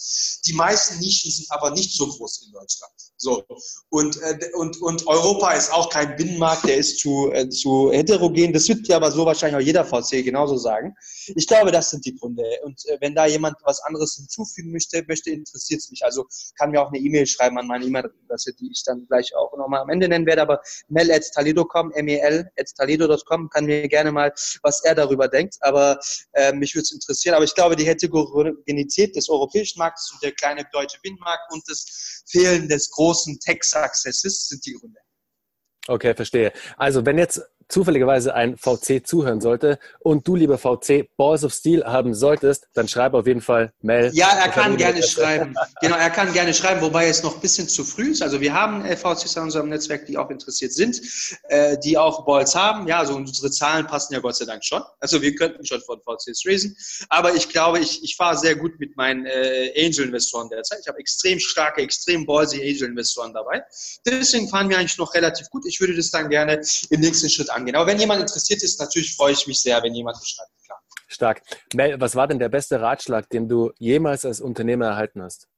Die 0.47 0.53
meisten 0.53 0.99
Nischen 1.01 1.31
sind 1.31 1.51
aber 1.51 1.71
nicht 1.71 1.97
so 1.97 2.07
groß 2.07 2.47
in 2.47 2.53
Deutschland. 2.53 2.93
So. 3.21 3.45
Und, 3.91 4.17
äh, 4.23 4.39
und, 4.55 4.81
und 4.81 5.05
Europa 5.09 5.53
ist 5.53 5.73
auch 5.73 5.91
kein 5.91 6.15
Binnenmarkt, 6.15 6.69
der 6.69 6.77
ist 6.77 7.01
zu, 7.01 7.33
äh, 7.33 7.49
zu 7.49 7.91
heterogen. 7.91 8.53
Das 8.53 8.69
wird 8.69 8.87
ja 8.87 8.97
aber 8.97 9.11
so 9.11 9.27
wahrscheinlich 9.27 9.57
auch 9.57 9.67
jeder 9.67 9.85
VC 9.85 10.25
genauso 10.25 10.57
sagen. 10.57 10.95
Ich 11.35 11.49
glaube, 11.49 11.73
das 11.73 11.91
sind 11.91 12.07
die 12.07 12.15
Gründe. 12.17 12.45
Und 12.63 12.81
äh, 12.87 12.97
wenn 13.01 13.17
da 13.17 13.27
jemand 13.27 13.57
was 13.65 13.81
anderes 13.81 14.15
hinzufügen 14.15 14.71
möchte, 14.71 15.05
möchte 15.09 15.31
interessiert 15.31 15.81
es 15.81 15.91
mich. 15.91 16.05
Also 16.05 16.27
kann 16.57 16.71
mir 16.71 16.81
auch 16.81 16.93
eine 16.93 16.99
E-Mail 16.99 17.27
schreiben 17.27 17.59
an 17.59 17.67
meine 17.67 17.87
E-Mail-Adresse, 17.87 18.53
die 18.55 18.71
ich 18.71 18.85
dann 18.85 19.05
gleich 19.09 19.35
auch 19.35 19.57
nochmal 19.57 19.81
am 19.81 19.91
Ende 19.91 20.09
nennen 20.09 20.27
werde. 20.27 20.43
Aber 20.43 20.61
mel.taledo.com, 20.89 21.93
mel.taledo.com, 22.01 23.49
kann 23.51 23.65
mir 23.65 23.89
gerne 23.89 24.13
mal, 24.13 24.33
was 24.63 24.85
er 24.85 24.95
darüber 24.95 25.27
denkt. 25.27 25.57
Aber 25.63 25.99
äh, 26.35 26.53
mich 26.53 26.73
würde 26.77 26.85
es 26.85 26.93
interessieren. 26.93 27.35
Aber 27.35 27.45
ich 27.45 27.55
glaube, 27.57 27.75
die 27.75 27.85
Heterogenität 27.85 29.17
des 29.17 29.29
europäischen 29.29 29.81
Marktes 29.81 30.09
und 30.13 30.23
der 30.23 30.31
kleine 30.31 30.65
deutsche 30.73 31.01
Binnenmarkt 31.03 31.53
und 31.53 31.65
das 31.69 32.23
Fehlen 32.31 32.69
des 32.69 32.91
großen 32.91 33.08
Tech-Successes 33.41 34.49
sind 34.49 34.65
die 34.67 34.75
Gründe. 34.75 34.99
Okay, 35.87 36.15
verstehe. 36.15 36.53
Also 36.77 37.05
wenn 37.07 37.19
jetzt 37.19 37.41
zufälligerweise 37.69 38.35
ein 38.35 38.57
VC 38.57 39.07
zuhören 39.07 39.41
sollte 39.41 39.79
und 40.01 40.27
du, 40.27 40.37
lieber 40.37 40.59
VC, 40.59 41.09
Balls 41.17 41.45
of 41.45 41.53
Steel 41.53 41.85
haben 41.85 42.15
solltest, 42.15 42.69
dann 42.75 42.89
schreib 42.89 43.15
auf 43.15 43.27
jeden 43.27 43.41
Fall 43.41 43.73
Mail. 43.81 44.11
Ja, 44.15 44.31
er 44.31 44.49
kann 44.49 44.77
gerne 44.77 45.03
schreiben. 45.03 45.55
Genau, 45.81 45.97
er 45.97 46.11
kann 46.11 46.33
gerne 46.33 46.55
schreiben, 46.55 46.81
wobei 46.81 47.09
es 47.09 47.23
noch 47.23 47.35
ein 47.35 47.41
bisschen 47.41 47.69
zu 47.69 47.85
früh 47.85 48.11
ist. 48.13 48.23
Also 48.23 48.41
wir 48.41 48.55
haben 48.55 48.85
VCs 48.85 49.37
in 49.37 49.43
unserem 49.43 49.69
Netzwerk, 49.69 50.07
die 50.07 50.17
auch 50.17 50.31
interessiert 50.31 50.73
sind, 50.73 51.01
äh, 51.49 51.77
die 51.79 51.99
auch 51.99 52.25
Balls 52.25 52.55
haben. 52.55 52.87
Ja, 52.89 52.99
also 52.99 53.15
unsere 53.15 53.51
Zahlen 53.51 53.87
passen 53.87 54.15
ja 54.15 54.21
Gott 54.21 54.37
sei 54.37 54.47
Dank 54.47 54.65
schon. 54.65 54.83
Also 55.01 55.21
wir 55.23 55.35
könnten 55.35 55.65
schon 55.65 55.81
von 55.83 56.01
VCs 56.01 56.45
raisen. 56.47 56.77
Aber 57.09 57.35
ich 57.35 57.49
glaube, 57.49 57.81
ich, 57.81 58.03
ich 58.03 58.17
fahre 58.17 58.37
sehr 58.37 58.57
gut 58.57 58.79
mit 58.79 58.97
meinen 58.97 59.27
äh, 59.27 59.73
Angel-Investoren 59.77 60.49
derzeit. 60.49 60.79
Ich 60.81 60.89
habe 60.89 60.99
extrem 60.99 61.39
starke, 61.39 61.83
extrem 61.83 62.27
ballsy 62.27 62.57
Angel-Investoren 62.57 63.35
dabei. 63.35 63.63
Deswegen 64.07 64.49
fahren 64.49 64.69
wir 64.69 64.79
eigentlich 64.79 64.99
noch 64.99 65.15
relativ 65.15 65.49
gut. 65.51 65.67
Ich 65.67 65.81
würde 65.81 65.95
das 65.95 66.11
dann 66.11 66.29
gerne 66.31 66.61
im 66.91 67.01
nächsten 67.01 67.29
Schritt 67.29 67.51
angehen. 67.59 67.77
Aber 67.77 67.87
wenn 67.87 67.99
jemand 67.99 68.21
interessiert 68.21 68.63
ist, 68.63 68.81
natürlich 68.81 69.15
freue 69.15 69.33
ich 69.33 69.47
mich 69.47 69.61
sehr, 69.61 69.83
wenn 69.83 69.95
jemand 69.95 70.17
schreibt. 70.17 70.51
Klar. 70.65 70.79
Stark. 71.09 71.43
Mel, 71.75 72.01
was 72.01 72.15
war 72.15 72.27
denn 72.27 72.39
der 72.39 72.49
beste 72.49 72.81
Ratschlag, 72.81 73.29
den 73.31 73.49
du 73.49 73.73
jemals 73.79 74.25
als 74.25 74.41
Unternehmer 74.41 74.87
erhalten 74.87 75.23
hast? 75.23 75.49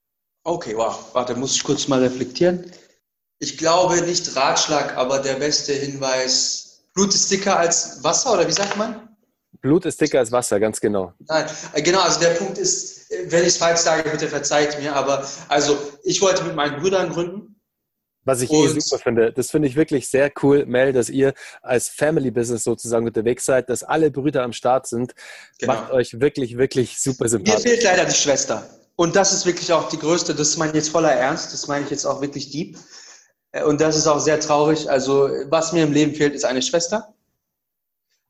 Okay, 0.45 0.77
wow. 0.77 1.11
Warte, 1.13 1.35
muss 1.35 1.55
ich 1.55 1.65
kurz 1.65 1.89
mal 1.89 2.01
reflektieren. 2.01 2.71
Ich 3.39 3.57
glaube 3.57 4.01
nicht 4.03 4.37
Ratschlag, 4.37 4.97
aber 4.97 5.19
der 5.19 5.35
beste 5.35 5.73
Hinweis, 5.73 6.83
Blut 6.95 7.15
ist 7.15 7.31
dicker 7.31 7.59
als 7.59 8.03
Wasser 8.03 8.35
oder 8.35 8.47
wie 8.47 8.53
sagt 8.53 8.77
man? 8.77 9.09
Blut 9.61 9.85
ist 9.87 10.01
dicker 10.01 10.19
als 10.19 10.33
Wasser, 10.33 10.59
ganz 10.61 10.81
genau. 10.81 11.13
Nein, 11.21 11.47
äh, 11.73 11.83
genau, 11.83 12.01
also 12.01 12.21
der 12.21 12.35
Punkt 12.35 12.59
ist, 12.59 13.11
äh, 13.11 13.31
wenn 13.31 13.43
ich 13.43 13.49
es 13.49 13.57
falsch 13.59 13.81
sage, 13.81 14.09
bitte 14.09 14.29
verzeiht 14.29 14.79
mir, 14.81 14.95
aber 14.95 15.27
also 15.49 15.79
ich 16.03 16.21
wollte 16.23 16.45
mit 16.45 16.55
meinen 16.55 16.81
Brüdern 16.81 17.11
gründen 17.11 17.50
was 18.25 18.43
ich 18.43 18.51
eh 18.51 18.57
und, 18.57 18.77
eh 18.77 18.81
super 18.81 19.03
finde. 19.03 19.33
Das 19.33 19.51
finde 19.51 19.69
ich 19.69 19.77
wirklich 19.77 20.09
sehr 20.09 20.31
cool, 20.43 20.67
Mel, 20.67 20.93
dass 20.93 21.09
ihr 21.09 21.35
als 21.63 21.89
Family 21.89 22.31
Business 22.31 22.65
sozusagen 22.65 23.07
unterwegs 23.07 23.45
seid, 23.45 23.71
dass 23.71 23.83
alle 23.83 24.11
Brüder 24.11 24.43
am 24.43 24.53
Start 24.53 24.87
sind. 24.87 25.15
Genau. 25.59 25.75
Macht 25.75 25.93
euch 25.93 26.21
wirklich, 26.21 26.57
wirklich 26.59 27.01
super 27.01 27.29
sympathisch. 27.29 27.65
Mir 27.65 27.71
fehlt 27.71 27.85
leider 27.85 28.05
die 28.05 28.15
Schwester. 28.15 28.69
Und 28.97 29.17
das 29.17 29.33
ist 29.33 29.47
wirklich 29.47 29.73
auch 29.73 29.89
die 29.89 29.99
größte, 29.99 30.35
das 30.35 30.57
meine 30.59 30.73
ich 30.73 30.77
jetzt 30.77 30.91
voller 30.91 31.13
Ernst, 31.13 31.55
das 31.55 31.67
meine 31.69 31.85
ich 31.85 31.91
jetzt 31.91 32.05
auch 32.05 32.21
wirklich 32.21 32.51
deep. 32.51 32.77
Äh, 33.53 33.65
und 33.65 33.81
das 33.81 33.97
ist 33.97 34.07
auch 34.07 34.21
sehr 34.21 34.41
traurig. 34.41 34.91
Also, 34.91 35.29
was 35.49 35.73
mir 35.73 35.85
im 35.85 35.93
Leben 35.93 36.15
fehlt, 36.15 36.35
ist 36.35 36.45
eine 36.45 36.63
Schwester. 36.63 37.15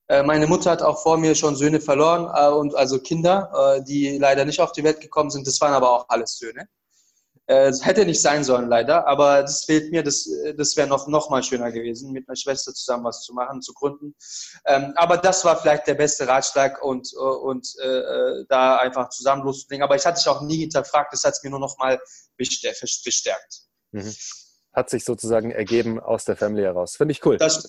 Äh, 0.08 0.22
meine 0.22 0.46
Mutter 0.46 0.70
hat 0.70 0.82
auch 0.82 1.02
vor 1.02 1.18
mir 1.18 1.34
schon 1.34 1.56
Söhne 1.56 1.80
verloren 1.80 2.30
äh, 2.34 2.52
und 2.52 2.74
also 2.74 2.98
Kinder, 3.00 3.82
die 3.86 4.18
leider 4.18 4.44
nicht 4.44 4.60
auf 4.60 4.72
die 4.72 4.84
Welt 4.84 5.00
gekommen 5.00 5.30
sind. 5.30 5.46
Das 5.46 5.60
waren 5.60 5.72
aber 5.72 5.90
auch 5.90 6.04
alles 6.08 6.38
Söhne. 6.38 6.68
Es 7.50 7.80
äh, 7.80 7.84
hätte 7.84 8.06
nicht 8.06 8.22
sein 8.22 8.44
sollen, 8.44 8.68
leider, 8.68 9.08
aber 9.08 9.42
das 9.42 9.64
fehlt 9.64 9.90
mir, 9.90 10.04
das, 10.04 10.30
das 10.56 10.76
wäre 10.76 10.86
noch, 10.86 11.08
noch 11.08 11.30
mal 11.30 11.42
schöner 11.42 11.72
gewesen, 11.72 12.12
mit 12.12 12.28
meiner 12.28 12.36
Schwester 12.36 12.72
zusammen 12.72 13.02
was 13.02 13.22
zu 13.22 13.34
machen, 13.34 13.60
zu 13.60 13.74
gründen. 13.74 14.14
Ähm, 14.66 14.92
aber 14.94 15.16
das 15.16 15.44
war 15.44 15.60
vielleicht 15.60 15.88
der 15.88 15.94
beste 15.94 16.28
Ratschlag 16.28 16.80
und, 16.80 17.12
und 17.12 17.66
äh, 17.82 18.44
da 18.48 18.76
einfach 18.76 19.08
zusammen 19.08 19.42
loszulegen. 19.42 19.82
Aber 19.82 19.96
ich 19.96 20.06
hatte 20.06 20.18
dich 20.18 20.28
auch 20.28 20.42
nie 20.42 20.58
hinterfragt, 20.58 21.12
das 21.12 21.24
hat 21.24 21.32
es 21.32 21.42
mir 21.42 21.50
nur 21.50 21.58
noch 21.58 21.76
mal 21.78 22.00
bestärkt. 22.36 23.62
Mhm. 23.90 24.14
Hat 24.72 24.88
sich 24.88 25.04
sozusagen 25.04 25.50
ergeben 25.50 25.98
aus 25.98 26.24
der 26.24 26.36
Family 26.36 26.62
heraus. 26.62 26.94
Finde 26.96 27.12
ich 27.12 27.26
cool. 27.26 27.36
Das. 27.36 27.68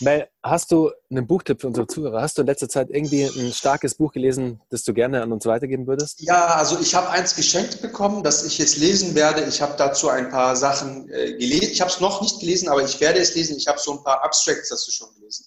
Mel, 0.00 0.28
hast 0.42 0.72
du 0.72 0.90
einen 1.10 1.26
Buchtipp 1.26 1.60
für 1.60 1.68
unsere 1.68 1.86
Zuhörer? 1.86 2.20
Hast 2.20 2.36
du 2.36 2.42
in 2.42 2.46
letzter 2.46 2.68
Zeit 2.68 2.90
irgendwie 2.90 3.24
ein 3.24 3.52
starkes 3.52 3.94
Buch 3.94 4.12
gelesen, 4.12 4.60
das 4.70 4.84
du 4.84 4.92
gerne 4.92 5.22
an 5.22 5.32
uns 5.32 5.46
weitergeben 5.46 5.86
würdest? 5.86 6.20
Ja, 6.20 6.46
also 6.46 6.78
ich 6.80 6.94
habe 6.94 7.08
eins 7.10 7.34
geschenkt 7.34 7.80
bekommen, 7.80 8.22
das 8.22 8.44
ich 8.44 8.58
jetzt 8.58 8.76
lesen 8.76 9.14
werde. 9.14 9.44
Ich 9.44 9.62
habe 9.62 9.74
dazu 9.76 10.08
ein 10.08 10.30
paar 10.30 10.54
Sachen 10.56 11.08
äh, 11.10 11.32
gelesen. 11.32 11.70
Ich 11.72 11.80
habe 11.80 11.90
es 11.90 12.00
noch 12.00 12.20
nicht 12.20 12.40
gelesen, 12.40 12.68
aber 12.68 12.82
ich 12.82 13.00
werde 13.00 13.20
es 13.20 13.34
lesen. 13.34 13.56
Ich 13.56 13.66
habe 13.66 13.78
so 13.78 13.92
ein 13.92 14.04
paar 14.04 14.22
Abstracts 14.22 14.68
dazu 14.68 14.90
schon 14.90 15.14
gelesen. 15.14 15.46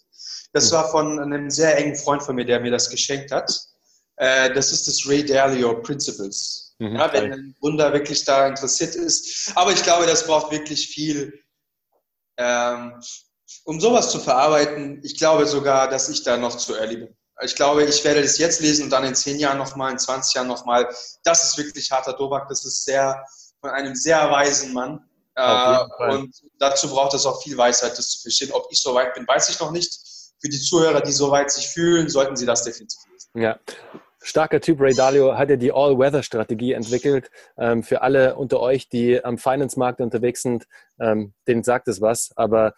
Das 0.53 0.65
hm. 0.65 0.71
war 0.71 0.89
von 0.89 1.19
einem 1.19 1.49
sehr 1.49 1.77
engen 1.77 1.95
Freund 1.95 2.23
von 2.23 2.35
mir, 2.35 2.45
der 2.45 2.59
mir 2.59 2.71
das 2.71 2.89
geschenkt 2.89 3.31
hat. 3.31 3.51
Äh, 4.15 4.53
das 4.53 4.71
ist 4.71 4.87
das 4.87 5.07
Ray 5.07 5.23
Dalio 5.23 5.81
Principles. 5.81 6.75
Mhm, 6.79 6.95
ja, 6.95 7.13
wenn 7.13 7.33
ein 7.33 7.55
Gründer 7.59 7.91
wirklich 7.93 8.23
da 8.25 8.47
interessiert 8.47 8.95
ist. 8.95 9.51
Aber 9.55 9.71
ich 9.71 9.83
glaube, 9.83 10.05
das 10.05 10.25
braucht 10.25 10.51
wirklich 10.51 10.87
viel, 10.87 11.33
ähm, 12.37 12.93
um 13.65 13.79
sowas 13.79 14.11
zu 14.11 14.19
verarbeiten. 14.19 15.01
Ich 15.03 15.17
glaube 15.17 15.45
sogar, 15.45 15.89
dass 15.89 16.09
ich 16.09 16.23
da 16.23 16.37
noch 16.37 16.57
zu 16.57 16.75
early 16.75 16.97
bin. 16.97 17.15
Ich 17.41 17.55
glaube, 17.55 17.83
ich 17.83 18.03
werde 18.03 18.21
das 18.21 18.37
jetzt 18.37 18.59
lesen 18.59 18.83
und 18.83 18.89
dann 18.89 19.05
in 19.05 19.15
zehn 19.15 19.39
Jahren 19.39 19.57
nochmal, 19.57 19.91
in 19.91 19.99
20 19.99 20.35
Jahren 20.35 20.47
nochmal. 20.47 20.89
Das 21.23 21.43
ist 21.43 21.57
wirklich 21.57 21.89
harter 21.89 22.15
Tobak. 22.15 22.49
Das 22.49 22.65
ist 22.65 22.83
sehr 22.83 23.23
von 23.61 23.69
einem 23.71 23.95
sehr 23.95 24.29
weisen 24.29 24.73
Mann. 24.73 25.05
Äh, 25.35 25.79
und 26.09 26.35
dazu 26.59 26.89
braucht 26.89 27.13
es 27.13 27.25
auch 27.25 27.41
viel 27.41 27.57
Weisheit, 27.57 27.97
das 27.97 28.09
zu 28.09 28.21
verstehen. 28.21 28.51
Ob 28.51 28.67
ich 28.71 28.81
so 28.81 28.93
weit 28.93 29.13
bin, 29.13 29.25
weiß 29.27 29.49
ich 29.49 29.59
noch 29.59 29.71
nicht. 29.71 29.91
Für 30.41 30.49
die 30.49 30.59
Zuhörer, 30.59 31.01
die 31.01 31.11
so 31.11 31.31
weit 31.31 31.51
sich 31.51 31.67
fühlen, 31.67 32.09
sollten 32.09 32.35
sie 32.35 32.45
das 32.45 32.63
definitiv 32.63 32.99
lesen. 33.11 33.29
Ja. 33.35 33.59
Starker 34.21 34.59
Typ 34.59 34.81
Ray 34.81 34.93
Dalio 34.93 35.37
hat 35.37 35.49
ja 35.49 35.55
die 35.55 35.71
All-Weather-Strategie 35.71 36.73
entwickelt. 36.73 37.31
Ähm, 37.57 37.83
für 37.83 38.01
alle 38.01 38.35
unter 38.35 38.59
euch, 38.59 38.89
die 38.89 39.23
am 39.23 39.37
Finance-Markt 39.37 40.01
unterwegs 40.01 40.41
sind, 40.41 40.67
ähm, 40.99 41.33
denen 41.47 41.63
sagt 41.63 41.87
es 41.87 42.01
was. 42.01 42.31
Aber 42.35 42.73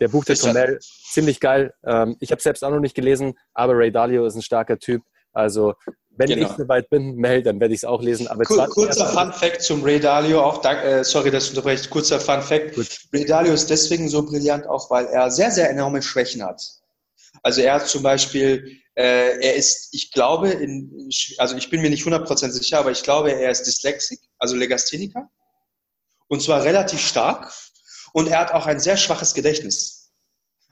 der 0.00 0.08
Buch 0.08 0.24
der 0.24 0.36
Mel, 0.52 0.78
ziemlich 0.80 1.40
geil. 1.40 1.72
Ähm, 1.84 2.16
ich 2.20 2.30
habe 2.30 2.42
selbst 2.42 2.64
auch 2.64 2.70
noch 2.70 2.80
nicht 2.80 2.94
gelesen, 2.94 3.38
aber 3.52 3.76
Ray 3.76 3.92
Dalio 3.92 4.26
ist 4.26 4.34
ein 4.34 4.42
starker 4.42 4.78
Typ. 4.78 5.02
Also 5.32 5.74
wenn 6.16 6.28
genau. 6.28 6.48
ich 6.48 6.56
soweit 6.56 6.90
bin, 6.90 7.16
Mel, 7.16 7.42
dann 7.42 7.60
werde 7.60 7.74
ich 7.74 7.80
es 7.80 7.84
auch 7.84 8.00
lesen. 8.00 8.28
Aber 8.28 8.44
Kur 8.44 8.68
kurzer 8.68 9.06
Fun 9.06 9.32
Fact 9.32 9.62
zum 9.62 9.82
Ray 9.82 9.98
Dalio 9.98 10.42
auch. 10.42 10.60
Dank, 10.60 10.82
äh, 10.84 11.02
sorry, 11.02 11.30
dass 11.30 11.46
du 11.46 11.50
unterbrechst. 11.50 11.90
Kurzer 11.90 12.20
Fun 12.20 12.40
Fact. 12.40 12.74
Gut. 12.74 12.86
Ray 13.12 13.24
Dalio 13.24 13.52
ist 13.52 13.68
deswegen 13.68 14.08
so 14.08 14.24
brillant 14.24 14.66
auch, 14.66 14.90
weil 14.90 15.06
er 15.06 15.30
sehr, 15.30 15.50
sehr 15.50 15.70
enorme 15.70 16.02
Schwächen 16.02 16.44
hat. 16.44 16.62
Also 17.42 17.62
er 17.62 17.74
hat 17.74 17.88
zum 17.88 18.02
Beispiel, 18.02 18.80
äh, 18.94 19.38
er 19.40 19.54
ist, 19.54 19.88
ich 19.92 20.12
glaube, 20.12 20.50
in, 20.50 21.10
also 21.38 21.56
ich 21.56 21.68
bin 21.68 21.82
mir 21.82 21.90
nicht 21.90 22.04
100% 22.04 22.50
sicher, 22.50 22.78
aber 22.78 22.92
ich 22.92 23.02
glaube, 23.02 23.32
er 23.32 23.50
ist 23.50 23.66
Dyslexik, 23.66 24.20
also 24.38 24.54
Legastheniker. 24.54 25.28
Und 26.28 26.42
zwar 26.42 26.62
relativ 26.64 27.00
stark. 27.00 27.52
Und 28.14 28.28
er 28.28 28.38
hat 28.38 28.52
auch 28.52 28.66
ein 28.66 28.78
sehr 28.78 28.96
schwaches 28.96 29.34
Gedächtnis. 29.34 30.12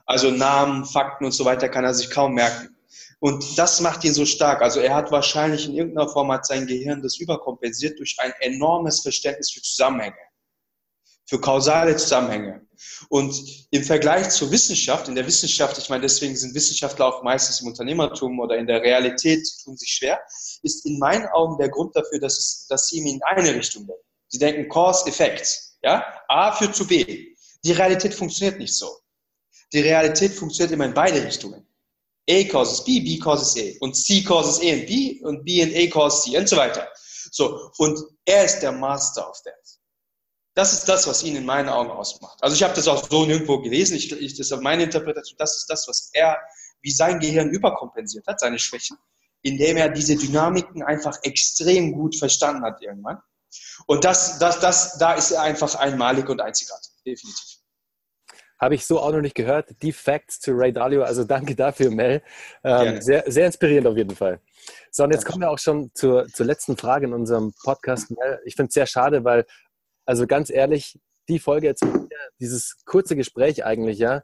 Also 0.05 0.31
Namen, 0.31 0.85
Fakten 0.85 1.25
und 1.25 1.33
so 1.33 1.43
weiter 1.43 1.67
kann 1.67 1.83
er 1.83 1.93
sich 1.93 2.09
kaum 2.09 2.35
merken. 2.35 2.73
Und 3.19 3.57
das 3.57 3.81
macht 3.81 4.05
ihn 4.05 4.13
so 4.13 4.25
stark. 4.25 4.61
Also 4.61 4.79
er 4.79 4.95
hat 4.95 5.11
wahrscheinlich 5.11 5.65
in 5.65 5.75
irgendeiner 5.75 6.07
Form 6.07 6.31
hat 6.31 6.45
sein 6.45 6.67
Gehirn 6.67 7.01
das 7.01 7.17
überkompensiert 7.17 7.99
durch 7.99 8.15
ein 8.19 8.31
enormes 8.39 9.01
Verständnis 9.01 9.51
für 9.51 9.61
Zusammenhänge, 9.61 10.15
für 11.25 11.39
kausale 11.41 11.97
Zusammenhänge. 11.97 12.65
Und 13.09 13.67
im 13.71 13.83
Vergleich 13.83 14.29
zur 14.29 14.49
Wissenschaft, 14.49 15.09
in 15.09 15.15
der 15.15 15.27
Wissenschaft, 15.27 15.77
ich 15.77 15.89
meine, 15.89 16.03
deswegen 16.03 16.37
sind 16.37 16.55
Wissenschaftler 16.55 17.07
auch 17.07 17.23
meistens 17.23 17.59
im 17.59 17.67
Unternehmertum 17.67 18.39
oder 18.39 18.55
in 18.57 18.67
der 18.67 18.81
Realität 18.81 19.45
tun 19.65 19.75
sich 19.75 19.89
schwer, 19.89 20.21
ist 20.61 20.85
in 20.85 20.97
meinen 20.97 21.25
Augen 21.27 21.57
der 21.57 21.67
Grund 21.67 21.93
dafür, 21.93 22.19
dass, 22.21 22.39
es, 22.39 22.67
dass 22.69 22.87
sie 22.87 22.99
in 22.99 23.21
eine 23.23 23.53
Richtung 23.53 23.85
denken. 23.85 24.01
Sie 24.29 24.39
denken 24.39 24.69
Cause, 24.69 25.09
Effekt. 25.09 25.73
Ja? 25.81 26.05
A 26.29 26.53
führt 26.53 26.75
zu 26.75 26.87
B. 26.87 27.32
Die 27.63 27.71
Realität 27.71 28.13
funktioniert 28.13 28.59
nicht 28.59 28.75
so. 28.75 28.99
Die 29.71 29.79
Realität 29.79 30.33
funktioniert 30.33 30.73
immer 30.73 30.85
in 30.85 30.93
beide 30.93 31.23
Richtungen. 31.23 31.65
A 32.29 32.43
causes 32.45 32.83
B, 32.83 33.01
B 33.01 33.17
causes 33.19 33.55
A 33.57 33.77
und 33.81 33.95
C 33.95 34.23
causes 34.23 34.59
A 34.59 34.73
und 34.73 34.85
B 34.85 35.21
und 35.23 35.43
B 35.43 35.63
und 35.63 35.75
A 35.75 35.91
causes 35.91 36.23
C 36.23 36.37
und 36.37 36.47
so 36.47 36.55
weiter. 36.55 36.87
So, 37.31 37.71
und 37.77 37.99
er 38.25 38.45
ist 38.45 38.59
der 38.59 38.71
Master 38.71 39.29
of 39.29 39.41
that. 39.43 39.53
Das 40.55 40.71
ist 40.71 40.87
das, 40.87 41.07
was 41.07 41.23
ihn 41.23 41.35
in 41.35 41.45
meinen 41.45 41.67
Augen 41.67 41.89
ausmacht. 41.89 42.37
Also 42.41 42.55
ich 42.55 42.61
habe 42.61 42.75
das 42.75 42.87
auch 42.87 43.09
so 43.09 43.25
nirgendwo 43.25 43.59
gelesen. 43.59 43.97
Ich, 43.97 44.11
ich, 44.11 44.37
das 44.37 44.51
ist 44.51 44.61
meine 44.61 44.83
Interpretation. 44.83 45.35
Das 45.39 45.57
ist 45.57 45.67
das, 45.67 45.87
was 45.87 46.11
er, 46.13 46.37
wie 46.81 46.91
sein 46.91 47.19
Gehirn 47.19 47.49
überkompensiert 47.49 48.27
hat, 48.27 48.39
seine 48.39 48.59
Schwächen, 48.59 48.97
indem 49.41 49.77
er 49.77 49.89
diese 49.89 50.15
Dynamiken 50.15 50.83
einfach 50.83 51.17
extrem 51.23 51.93
gut 51.93 52.15
verstanden 52.15 52.63
hat 52.63 52.81
irgendwann. 52.83 53.17
Und 53.87 54.05
das, 54.05 54.37
das, 54.37 54.59
das, 54.59 54.97
da 54.99 55.13
ist 55.13 55.31
er 55.31 55.41
einfach 55.41 55.73
einmalig 55.75 56.29
und 56.29 56.39
einzigartig, 56.39 56.91
definitiv. 57.05 57.52
Habe 58.63 58.75
ich 58.75 58.85
so 58.85 58.97
auch 59.01 59.11
noch 59.11 59.19
nicht 59.19 59.35
gehört. 59.35 59.75
Die 59.81 59.91
Facts 59.91 60.39
zu 60.39 60.53
Ray 60.53 60.71
Dalio. 60.71 61.03
Also 61.03 61.25
danke 61.25 61.53
dafür, 61.53 61.91
Mel. 61.91 62.21
Ähm, 62.63 63.01
sehr, 63.01 63.25
sehr 63.27 63.45
inspirierend 63.45 63.87
auf 63.87 63.97
jeden 63.97 64.15
Fall. 64.15 64.39
So, 64.89 65.03
und 65.03 65.11
jetzt 65.11 65.25
kommen 65.25 65.41
wir 65.41 65.51
auch 65.51 65.59
schon 65.59 65.91
zur, 65.93 66.27
zur 66.27 66.45
letzten 66.45 66.77
Frage 66.77 67.07
in 67.07 67.13
unserem 67.13 67.53
Podcast. 67.61 68.09
Mel, 68.11 68.39
ich 68.45 68.55
finde 68.55 68.69
es 68.69 68.73
sehr 68.73 68.85
schade, 68.85 69.25
weil, 69.25 69.45
also 70.05 70.27
ganz 70.27 70.49
ehrlich, 70.49 70.97
die 71.27 71.39
Folge 71.39 71.67
jetzt, 71.67 71.85
dieses 72.39 72.77
kurze 72.85 73.17
Gespräch 73.17 73.65
eigentlich, 73.65 73.99
ja, 73.99 74.23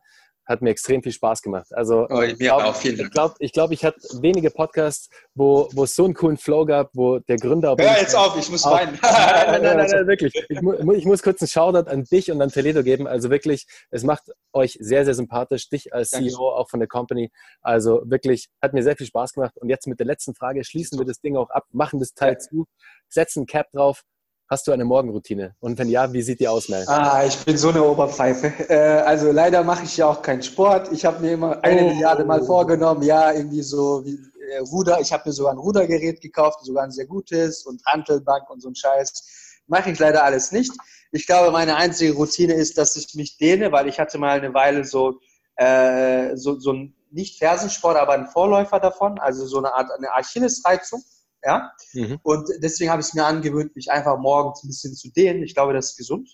hat 0.50 0.64
mir 0.64 0.72
extrem 0.72 1.04
viel 1.04 1.12
Spaß 1.12 1.44
gemacht. 1.44 1.68
Also 1.74 2.08
oh, 2.10 2.16
mir 2.16 2.36
glaub, 2.36 2.64
auch, 2.64 2.76
vielen 2.76 2.98
Dank. 2.98 3.10
Ich 3.10 3.14
glaube, 3.14 3.36
ich, 3.40 3.54
glaub, 3.54 3.72
ich 3.72 3.86
hatte 3.86 4.00
wenige 4.22 4.50
Podcasts, 4.50 5.10
wo, 5.36 5.70
wo 5.74 5.84
es 5.84 5.96
so 5.96 6.06
einen 6.06 6.16
coolen 6.16 6.38
Flow 6.38 6.66
gab, 6.66 6.90
wo 6.94 7.20
der 7.20 7.38
Gründer... 7.38 7.76
Hör 7.80 8.00
jetzt 8.00 8.16
auf, 8.16 8.36
ich 8.38 8.50
muss 8.50 8.66
weinen. 8.66 8.98
nein, 9.02 9.62
nein, 9.62 9.62
nein, 9.78 9.90
nein, 9.92 10.08
wirklich. 10.08 10.34
Ich, 10.50 10.62
mu 10.62 10.74
ich 10.94 11.06
muss 11.06 11.22
kurz 11.22 11.42
einen 11.42 11.50
Shoutout 11.50 11.90
an 11.90 12.04
dich 12.06 12.32
und 12.32 12.42
an 12.42 12.50
Toledo 12.50 12.82
geben. 12.82 13.08
Also 13.08 13.30
wirklich, 13.30 13.68
es 13.92 14.04
macht 14.04 14.24
euch 14.52 14.76
sehr, 14.82 15.06
sehr 15.06 15.14
sympathisch, 15.14 15.70
dich 15.70 15.94
als 15.94 16.10
Danke. 16.10 16.30
CEO 16.30 16.50
auch 16.50 16.68
von 16.68 16.80
der 16.80 16.90
Company. 16.90 17.32
Also 17.62 18.02
wirklich, 18.06 18.50
hat 18.60 18.74
mir 18.74 18.82
sehr 18.82 18.98
viel 18.98 19.06
Spaß 19.06 19.34
gemacht. 19.34 19.56
Und 19.58 19.70
jetzt 19.70 19.86
mit 19.86 20.00
der 20.00 20.08
letzten 20.08 20.34
Frage 20.34 20.64
schließen 20.64 20.98
wir 20.98 21.06
das 21.06 21.22
Ding 21.22 21.38
auch 21.38 21.52
ab, 21.52 21.66
machen 21.72 22.00
das 22.00 22.16
Teil 22.16 22.34
ja. 22.34 22.40
zu, 22.40 22.66
setzen 23.08 23.46
Cap 23.46 23.72
drauf 23.72 24.04
Hast 24.50 24.66
du 24.66 24.72
eine 24.72 24.84
Morgenroutine? 24.84 25.54
Und 25.60 25.78
wenn 25.78 25.90
ja, 25.90 26.12
wie 26.12 26.24
sieht 26.24 26.40
die 26.40 26.48
aus, 26.48 26.70
Mel? 26.70 26.84
Ah, 26.88 27.24
ich 27.24 27.38
bin 27.46 27.56
so 27.56 27.70
eine 27.70 27.84
Oberpfeife. 27.84 28.52
Äh, 28.68 29.02
also 29.02 29.32
leider 29.32 29.64
mache 29.64 29.84
ich 29.84 29.96
ja 29.98 30.08
auch 30.08 30.24
keinen 30.24 30.42
Sport. 30.42 30.92
Ich 30.92 31.06
habe 31.06 31.20
mir 31.20 31.34
immer 31.34 31.64
eine 31.64 31.84
oh. 31.84 31.90
Milliarde 31.90 32.26
Mal 32.26 32.44
vorgenommen, 32.44 33.04
ja, 33.04 33.32
irgendwie 33.32 33.62
so 33.62 34.04
wie 34.04 34.18
äh, 34.50 34.58
Ruder. 34.72 35.00
Ich 35.02 35.14
habe 35.14 35.30
mir 35.30 35.34
sogar 35.34 35.54
ein 35.54 35.60
Rudergerät 35.60 36.20
gekauft, 36.20 36.66
sogar 36.66 36.84
ein 36.84 36.92
sehr 36.92 37.06
gutes 37.06 37.64
und 37.68 37.86
Hantelbank 37.86 38.50
und 38.50 38.60
so 38.62 38.70
ein 38.70 38.76
Scheiß. 38.76 39.62
Mache 39.68 39.92
ich 39.92 40.00
leider 40.00 40.24
alles 40.24 40.52
nicht. 40.52 40.72
Ich 41.12 41.28
glaube, 41.28 41.52
meine 41.52 41.76
einzige 41.76 42.14
Routine 42.14 42.54
ist, 42.54 42.80
dass 42.80 42.96
ich 42.96 43.14
mich 43.14 43.38
dehne, 43.38 43.72
weil 43.72 43.88
ich 43.88 44.00
hatte 44.00 44.18
mal 44.18 44.40
eine 44.40 44.56
Weile 44.56 44.84
so, 44.84 45.20
äh, 45.58 46.36
so, 46.36 46.60
so 46.60 46.74
ein, 46.74 46.96
nicht 47.12 47.38
Fersensport, 47.38 47.98
aber 47.98 48.14
ein 48.14 48.26
Vorläufer 48.26 48.80
davon, 48.80 49.20
also 49.20 49.46
so 49.46 49.60
eine 49.60 49.76
Art 49.76 49.92
eine 49.96 50.12
Achillesreizung. 50.16 51.04
Ja? 51.44 51.72
Mhm. 51.94 52.20
Und 52.24 52.50
deswegen 52.62 52.92
habe 52.92 53.02
ich 53.02 53.08
es 53.08 53.14
mir 53.14 53.26
angewöhnt, 53.26 53.76
mich 53.76 53.92
einfach 53.92 54.18
morgens 54.18 54.64
ein 54.64 54.68
bisschen 54.68 54.94
zu 54.94 55.12
dehnen. 55.12 55.44
Ich 55.44 55.56
glaube, 55.56 55.74
das 55.74 55.92
ist 55.92 55.98
gesund. 55.98 56.30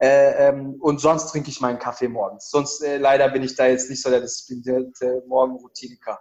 Äh, 0.00 0.48
ähm, 0.48 0.76
und 0.80 1.00
sonst 1.00 1.26
trinke 1.30 1.50
ich 1.50 1.60
meinen 1.60 1.78
Kaffee 1.78 2.08
morgens. 2.08 2.50
Sonst 2.50 2.82
äh, 2.82 2.98
leider 2.98 3.28
bin 3.30 3.42
ich 3.42 3.56
da 3.56 3.66
jetzt 3.66 3.90
nicht 3.90 4.00
so 4.00 4.10
der 4.10 4.20
disziplinierte 4.20 5.24
Morgenroutiniker. 5.26 6.18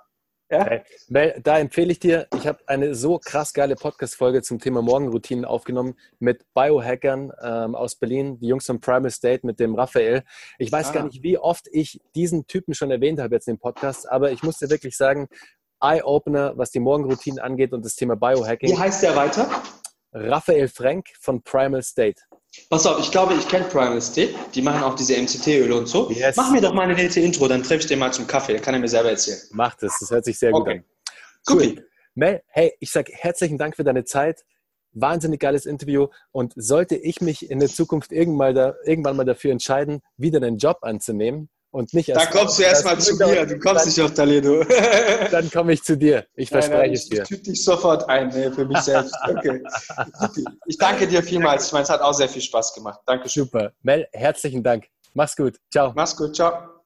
Ja? 0.50 0.62
Okay. 0.62 1.42
Da 1.44 1.60
empfehle 1.60 1.92
ich 1.92 2.00
dir, 2.00 2.28
ich 2.36 2.48
habe 2.48 2.60
eine 2.68 2.96
so 2.96 3.20
krass 3.20 3.54
geile 3.54 3.76
Podcast-Folge 3.76 4.42
zum 4.42 4.60
Thema 4.60 4.82
Morgenroutinen 4.82 5.46
aufgenommen 5.46 5.96
mit 6.20 6.46
Biohackern 6.54 7.32
ähm, 7.42 7.76
aus 7.76 7.96
Berlin, 7.96 8.40
die 8.40 8.48
Jungs 8.48 8.66
von 8.66 8.80
Primal 8.80 9.12
State 9.12 9.46
mit 9.46 9.60
dem 9.60 9.76
Raphael. 9.76 10.24
Ich 10.58 10.72
weiß 10.72 10.90
ah. 10.90 10.94
gar 10.94 11.04
nicht, 11.04 11.22
wie 11.22 11.38
oft 11.38 11.68
ich 11.72 12.00
diesen 12.16 12.48
Typen 12.48 12.74
schon 12.74 12.92
erwähnt 12.92 13.20
habe 13.20 13.36
jetzt 13.36 13.48
in 13.48 13.56
dem 13.56 13.60
Podcast, 13.60 14.10
aber 14.10 14.32
ich 14.32 14.42
muss 14.42 14.58
dir 14.58 14.70
wirklich 14.70 14.96
sagen, 14.96 15.28
Eye-Opener, 15.82 16.58
was 16.58 16.72
die 16.72 16.80
Morgenroutinen 16.80 17.40
angeht 17.40 17.74
und 17.74 17.86
das 17.86 17.96
Thema 17.96 18.16
Biohacking. 18.16 18.70
Wie 18.70 18.78
heißt 18.78 19.04
der 19.04 19.16
weiter? 19.16 19.50
Raphael 20.14 20.68
Frank 20.68 21.08
von 21.20 21.42
Primal 21.42 21.84
State. 21.84 22.22
Pass 22.70 22.86
auf, 22.86 23.00
ich 23.00 23.12
glaube, 23.12 23.34
ich 23.36 23.48
kenne 23.48 23.66
Primal 23.66 24.02
State. 24.02 24.34
Die 24.56 24.62
machen 24.62 24.84
auch 24.84 24.96
diese 24.96 25.16
MCT-Öle 25.16 25.76
und 25.76 25.88
so. 25.88 26.10
Yes. 26.12 26.36
Mach 26.36 26.52
mir 26.52 26.62
doch 26.62 26.74
mal 26.74 26.84
eine 26.84 26.96
nette 26.96 27.20
Intro, 27.20 27.48
dann 27.48 27.62
treffe 27.62 27.82
ich 27.82 27.88
den 27.88 28.00
mal 28.00 28.12
zum 28.12 28.26
Kaffee. 28.26 28.54
Dann 28.54 28.62
kann 28.62 28.74
er 28.74 28.80
mir 28.80 28.88
selber 28.88 29.10
erzählen. 29.10 29.40
Macht 29.52 29.84
es, 29.84 29.98
das 30.00 30.10
hört 30.10 30.26
sich 30.26 30.40
sehr 30.40 30.54
okay. 30.54 30.84
gut 31.46 31.56
an. 31.56 31.56
Cool. 31.56 31.88
Mel, 32.16 32.42
hey, 32.48 32.74
ich 32.80 32.92
sage 32.92 33.12
herzlichen 33.14 33.58
Dank 33.58 33.76
für 33.76 33.84
deine 33.84 34.04
Zeit. 34.04 34.44
Wahnsinnig 34.92 35.40
geiles 35.40 35.66
Interview. 35.66 36.08
Und 36.32 36.54
sollte 36.56 36.96
ich 36.96 37.22
mich 37.22 37.50
in 37.50 37.60
der 37.60 37.70
Zukunft 37.70 38.12
irgendwann 38.12 38.38
mal, 38.38 38.54
da, 38.54 38.76
irgendwann 38.86 39.16
mal 39.16 39.26
dafür 39.26 39.52
entscheiden, 39.52 40.02
wieder 40.18 40.42
einen 40.42 40.58
Job 40.58 40.80
anzunehmen, 40.82 41.50
und 41.72 41.94
nicht 41.94 42.10
erst. 42.10 42.26
Da 42.26 42.30
kommst 42.30 42.60
du 42.60 42.64
erstmal 42.64 43.00
zu 43.00 43.16
mir, 43.16 43.46
du 43.46 43.60
kommst 43.60 43.82
dann, 43.82 43.88
nicht 43.88 44.02
auf 44.02 44.14
Toledo. 44.14 44.64
Dann 45.32 45.50
komme 45.52 45.74
ich 45.74 45.84
zu 45.84 45.98
dir. 45.98 46.26
Ich 46.36 46.50
verspreche 46.50 46.94
es 46.94 47.10
dir. 47.10 47.24
Ich 47.24 47.30
tüte 47.30 47.44
dich 47.44 47.64
sofort 47.64 48.08
ein 48.10 48.30
nee, 48.30 48.52
für 48.52 48.66
mich 48.66 48.80
selbst. 48.80 49.16
Okay. 49.28 49.62
Ich 50.66 50.78
danke 50.78 51.08
dir 51.08 51.22
vielmals. 51.22 51.68
Ich 51.68 51.74
meine, 51.74 51.84
es 51.84 51.90
hat 51.90 52.02
auch 52.02 52.14
sehr 52.14 52.30
viel 52.30 52.42
Spaß 52.42 52.74
gemacht. 52.74 53.00
Danke. 53.06 53.30
Super. 53.30 53.72
Mel, 53.82 54.08
herzlichen 54.14 54.64
Dank. 54.64 54.86
Mach's 55.14 55.36
gut. 55.36 55.58
Ciao. 55.72 55.94
Mach's 55.96 56.16
gut. 56.16 56.36
Ciao. 56.36 56.77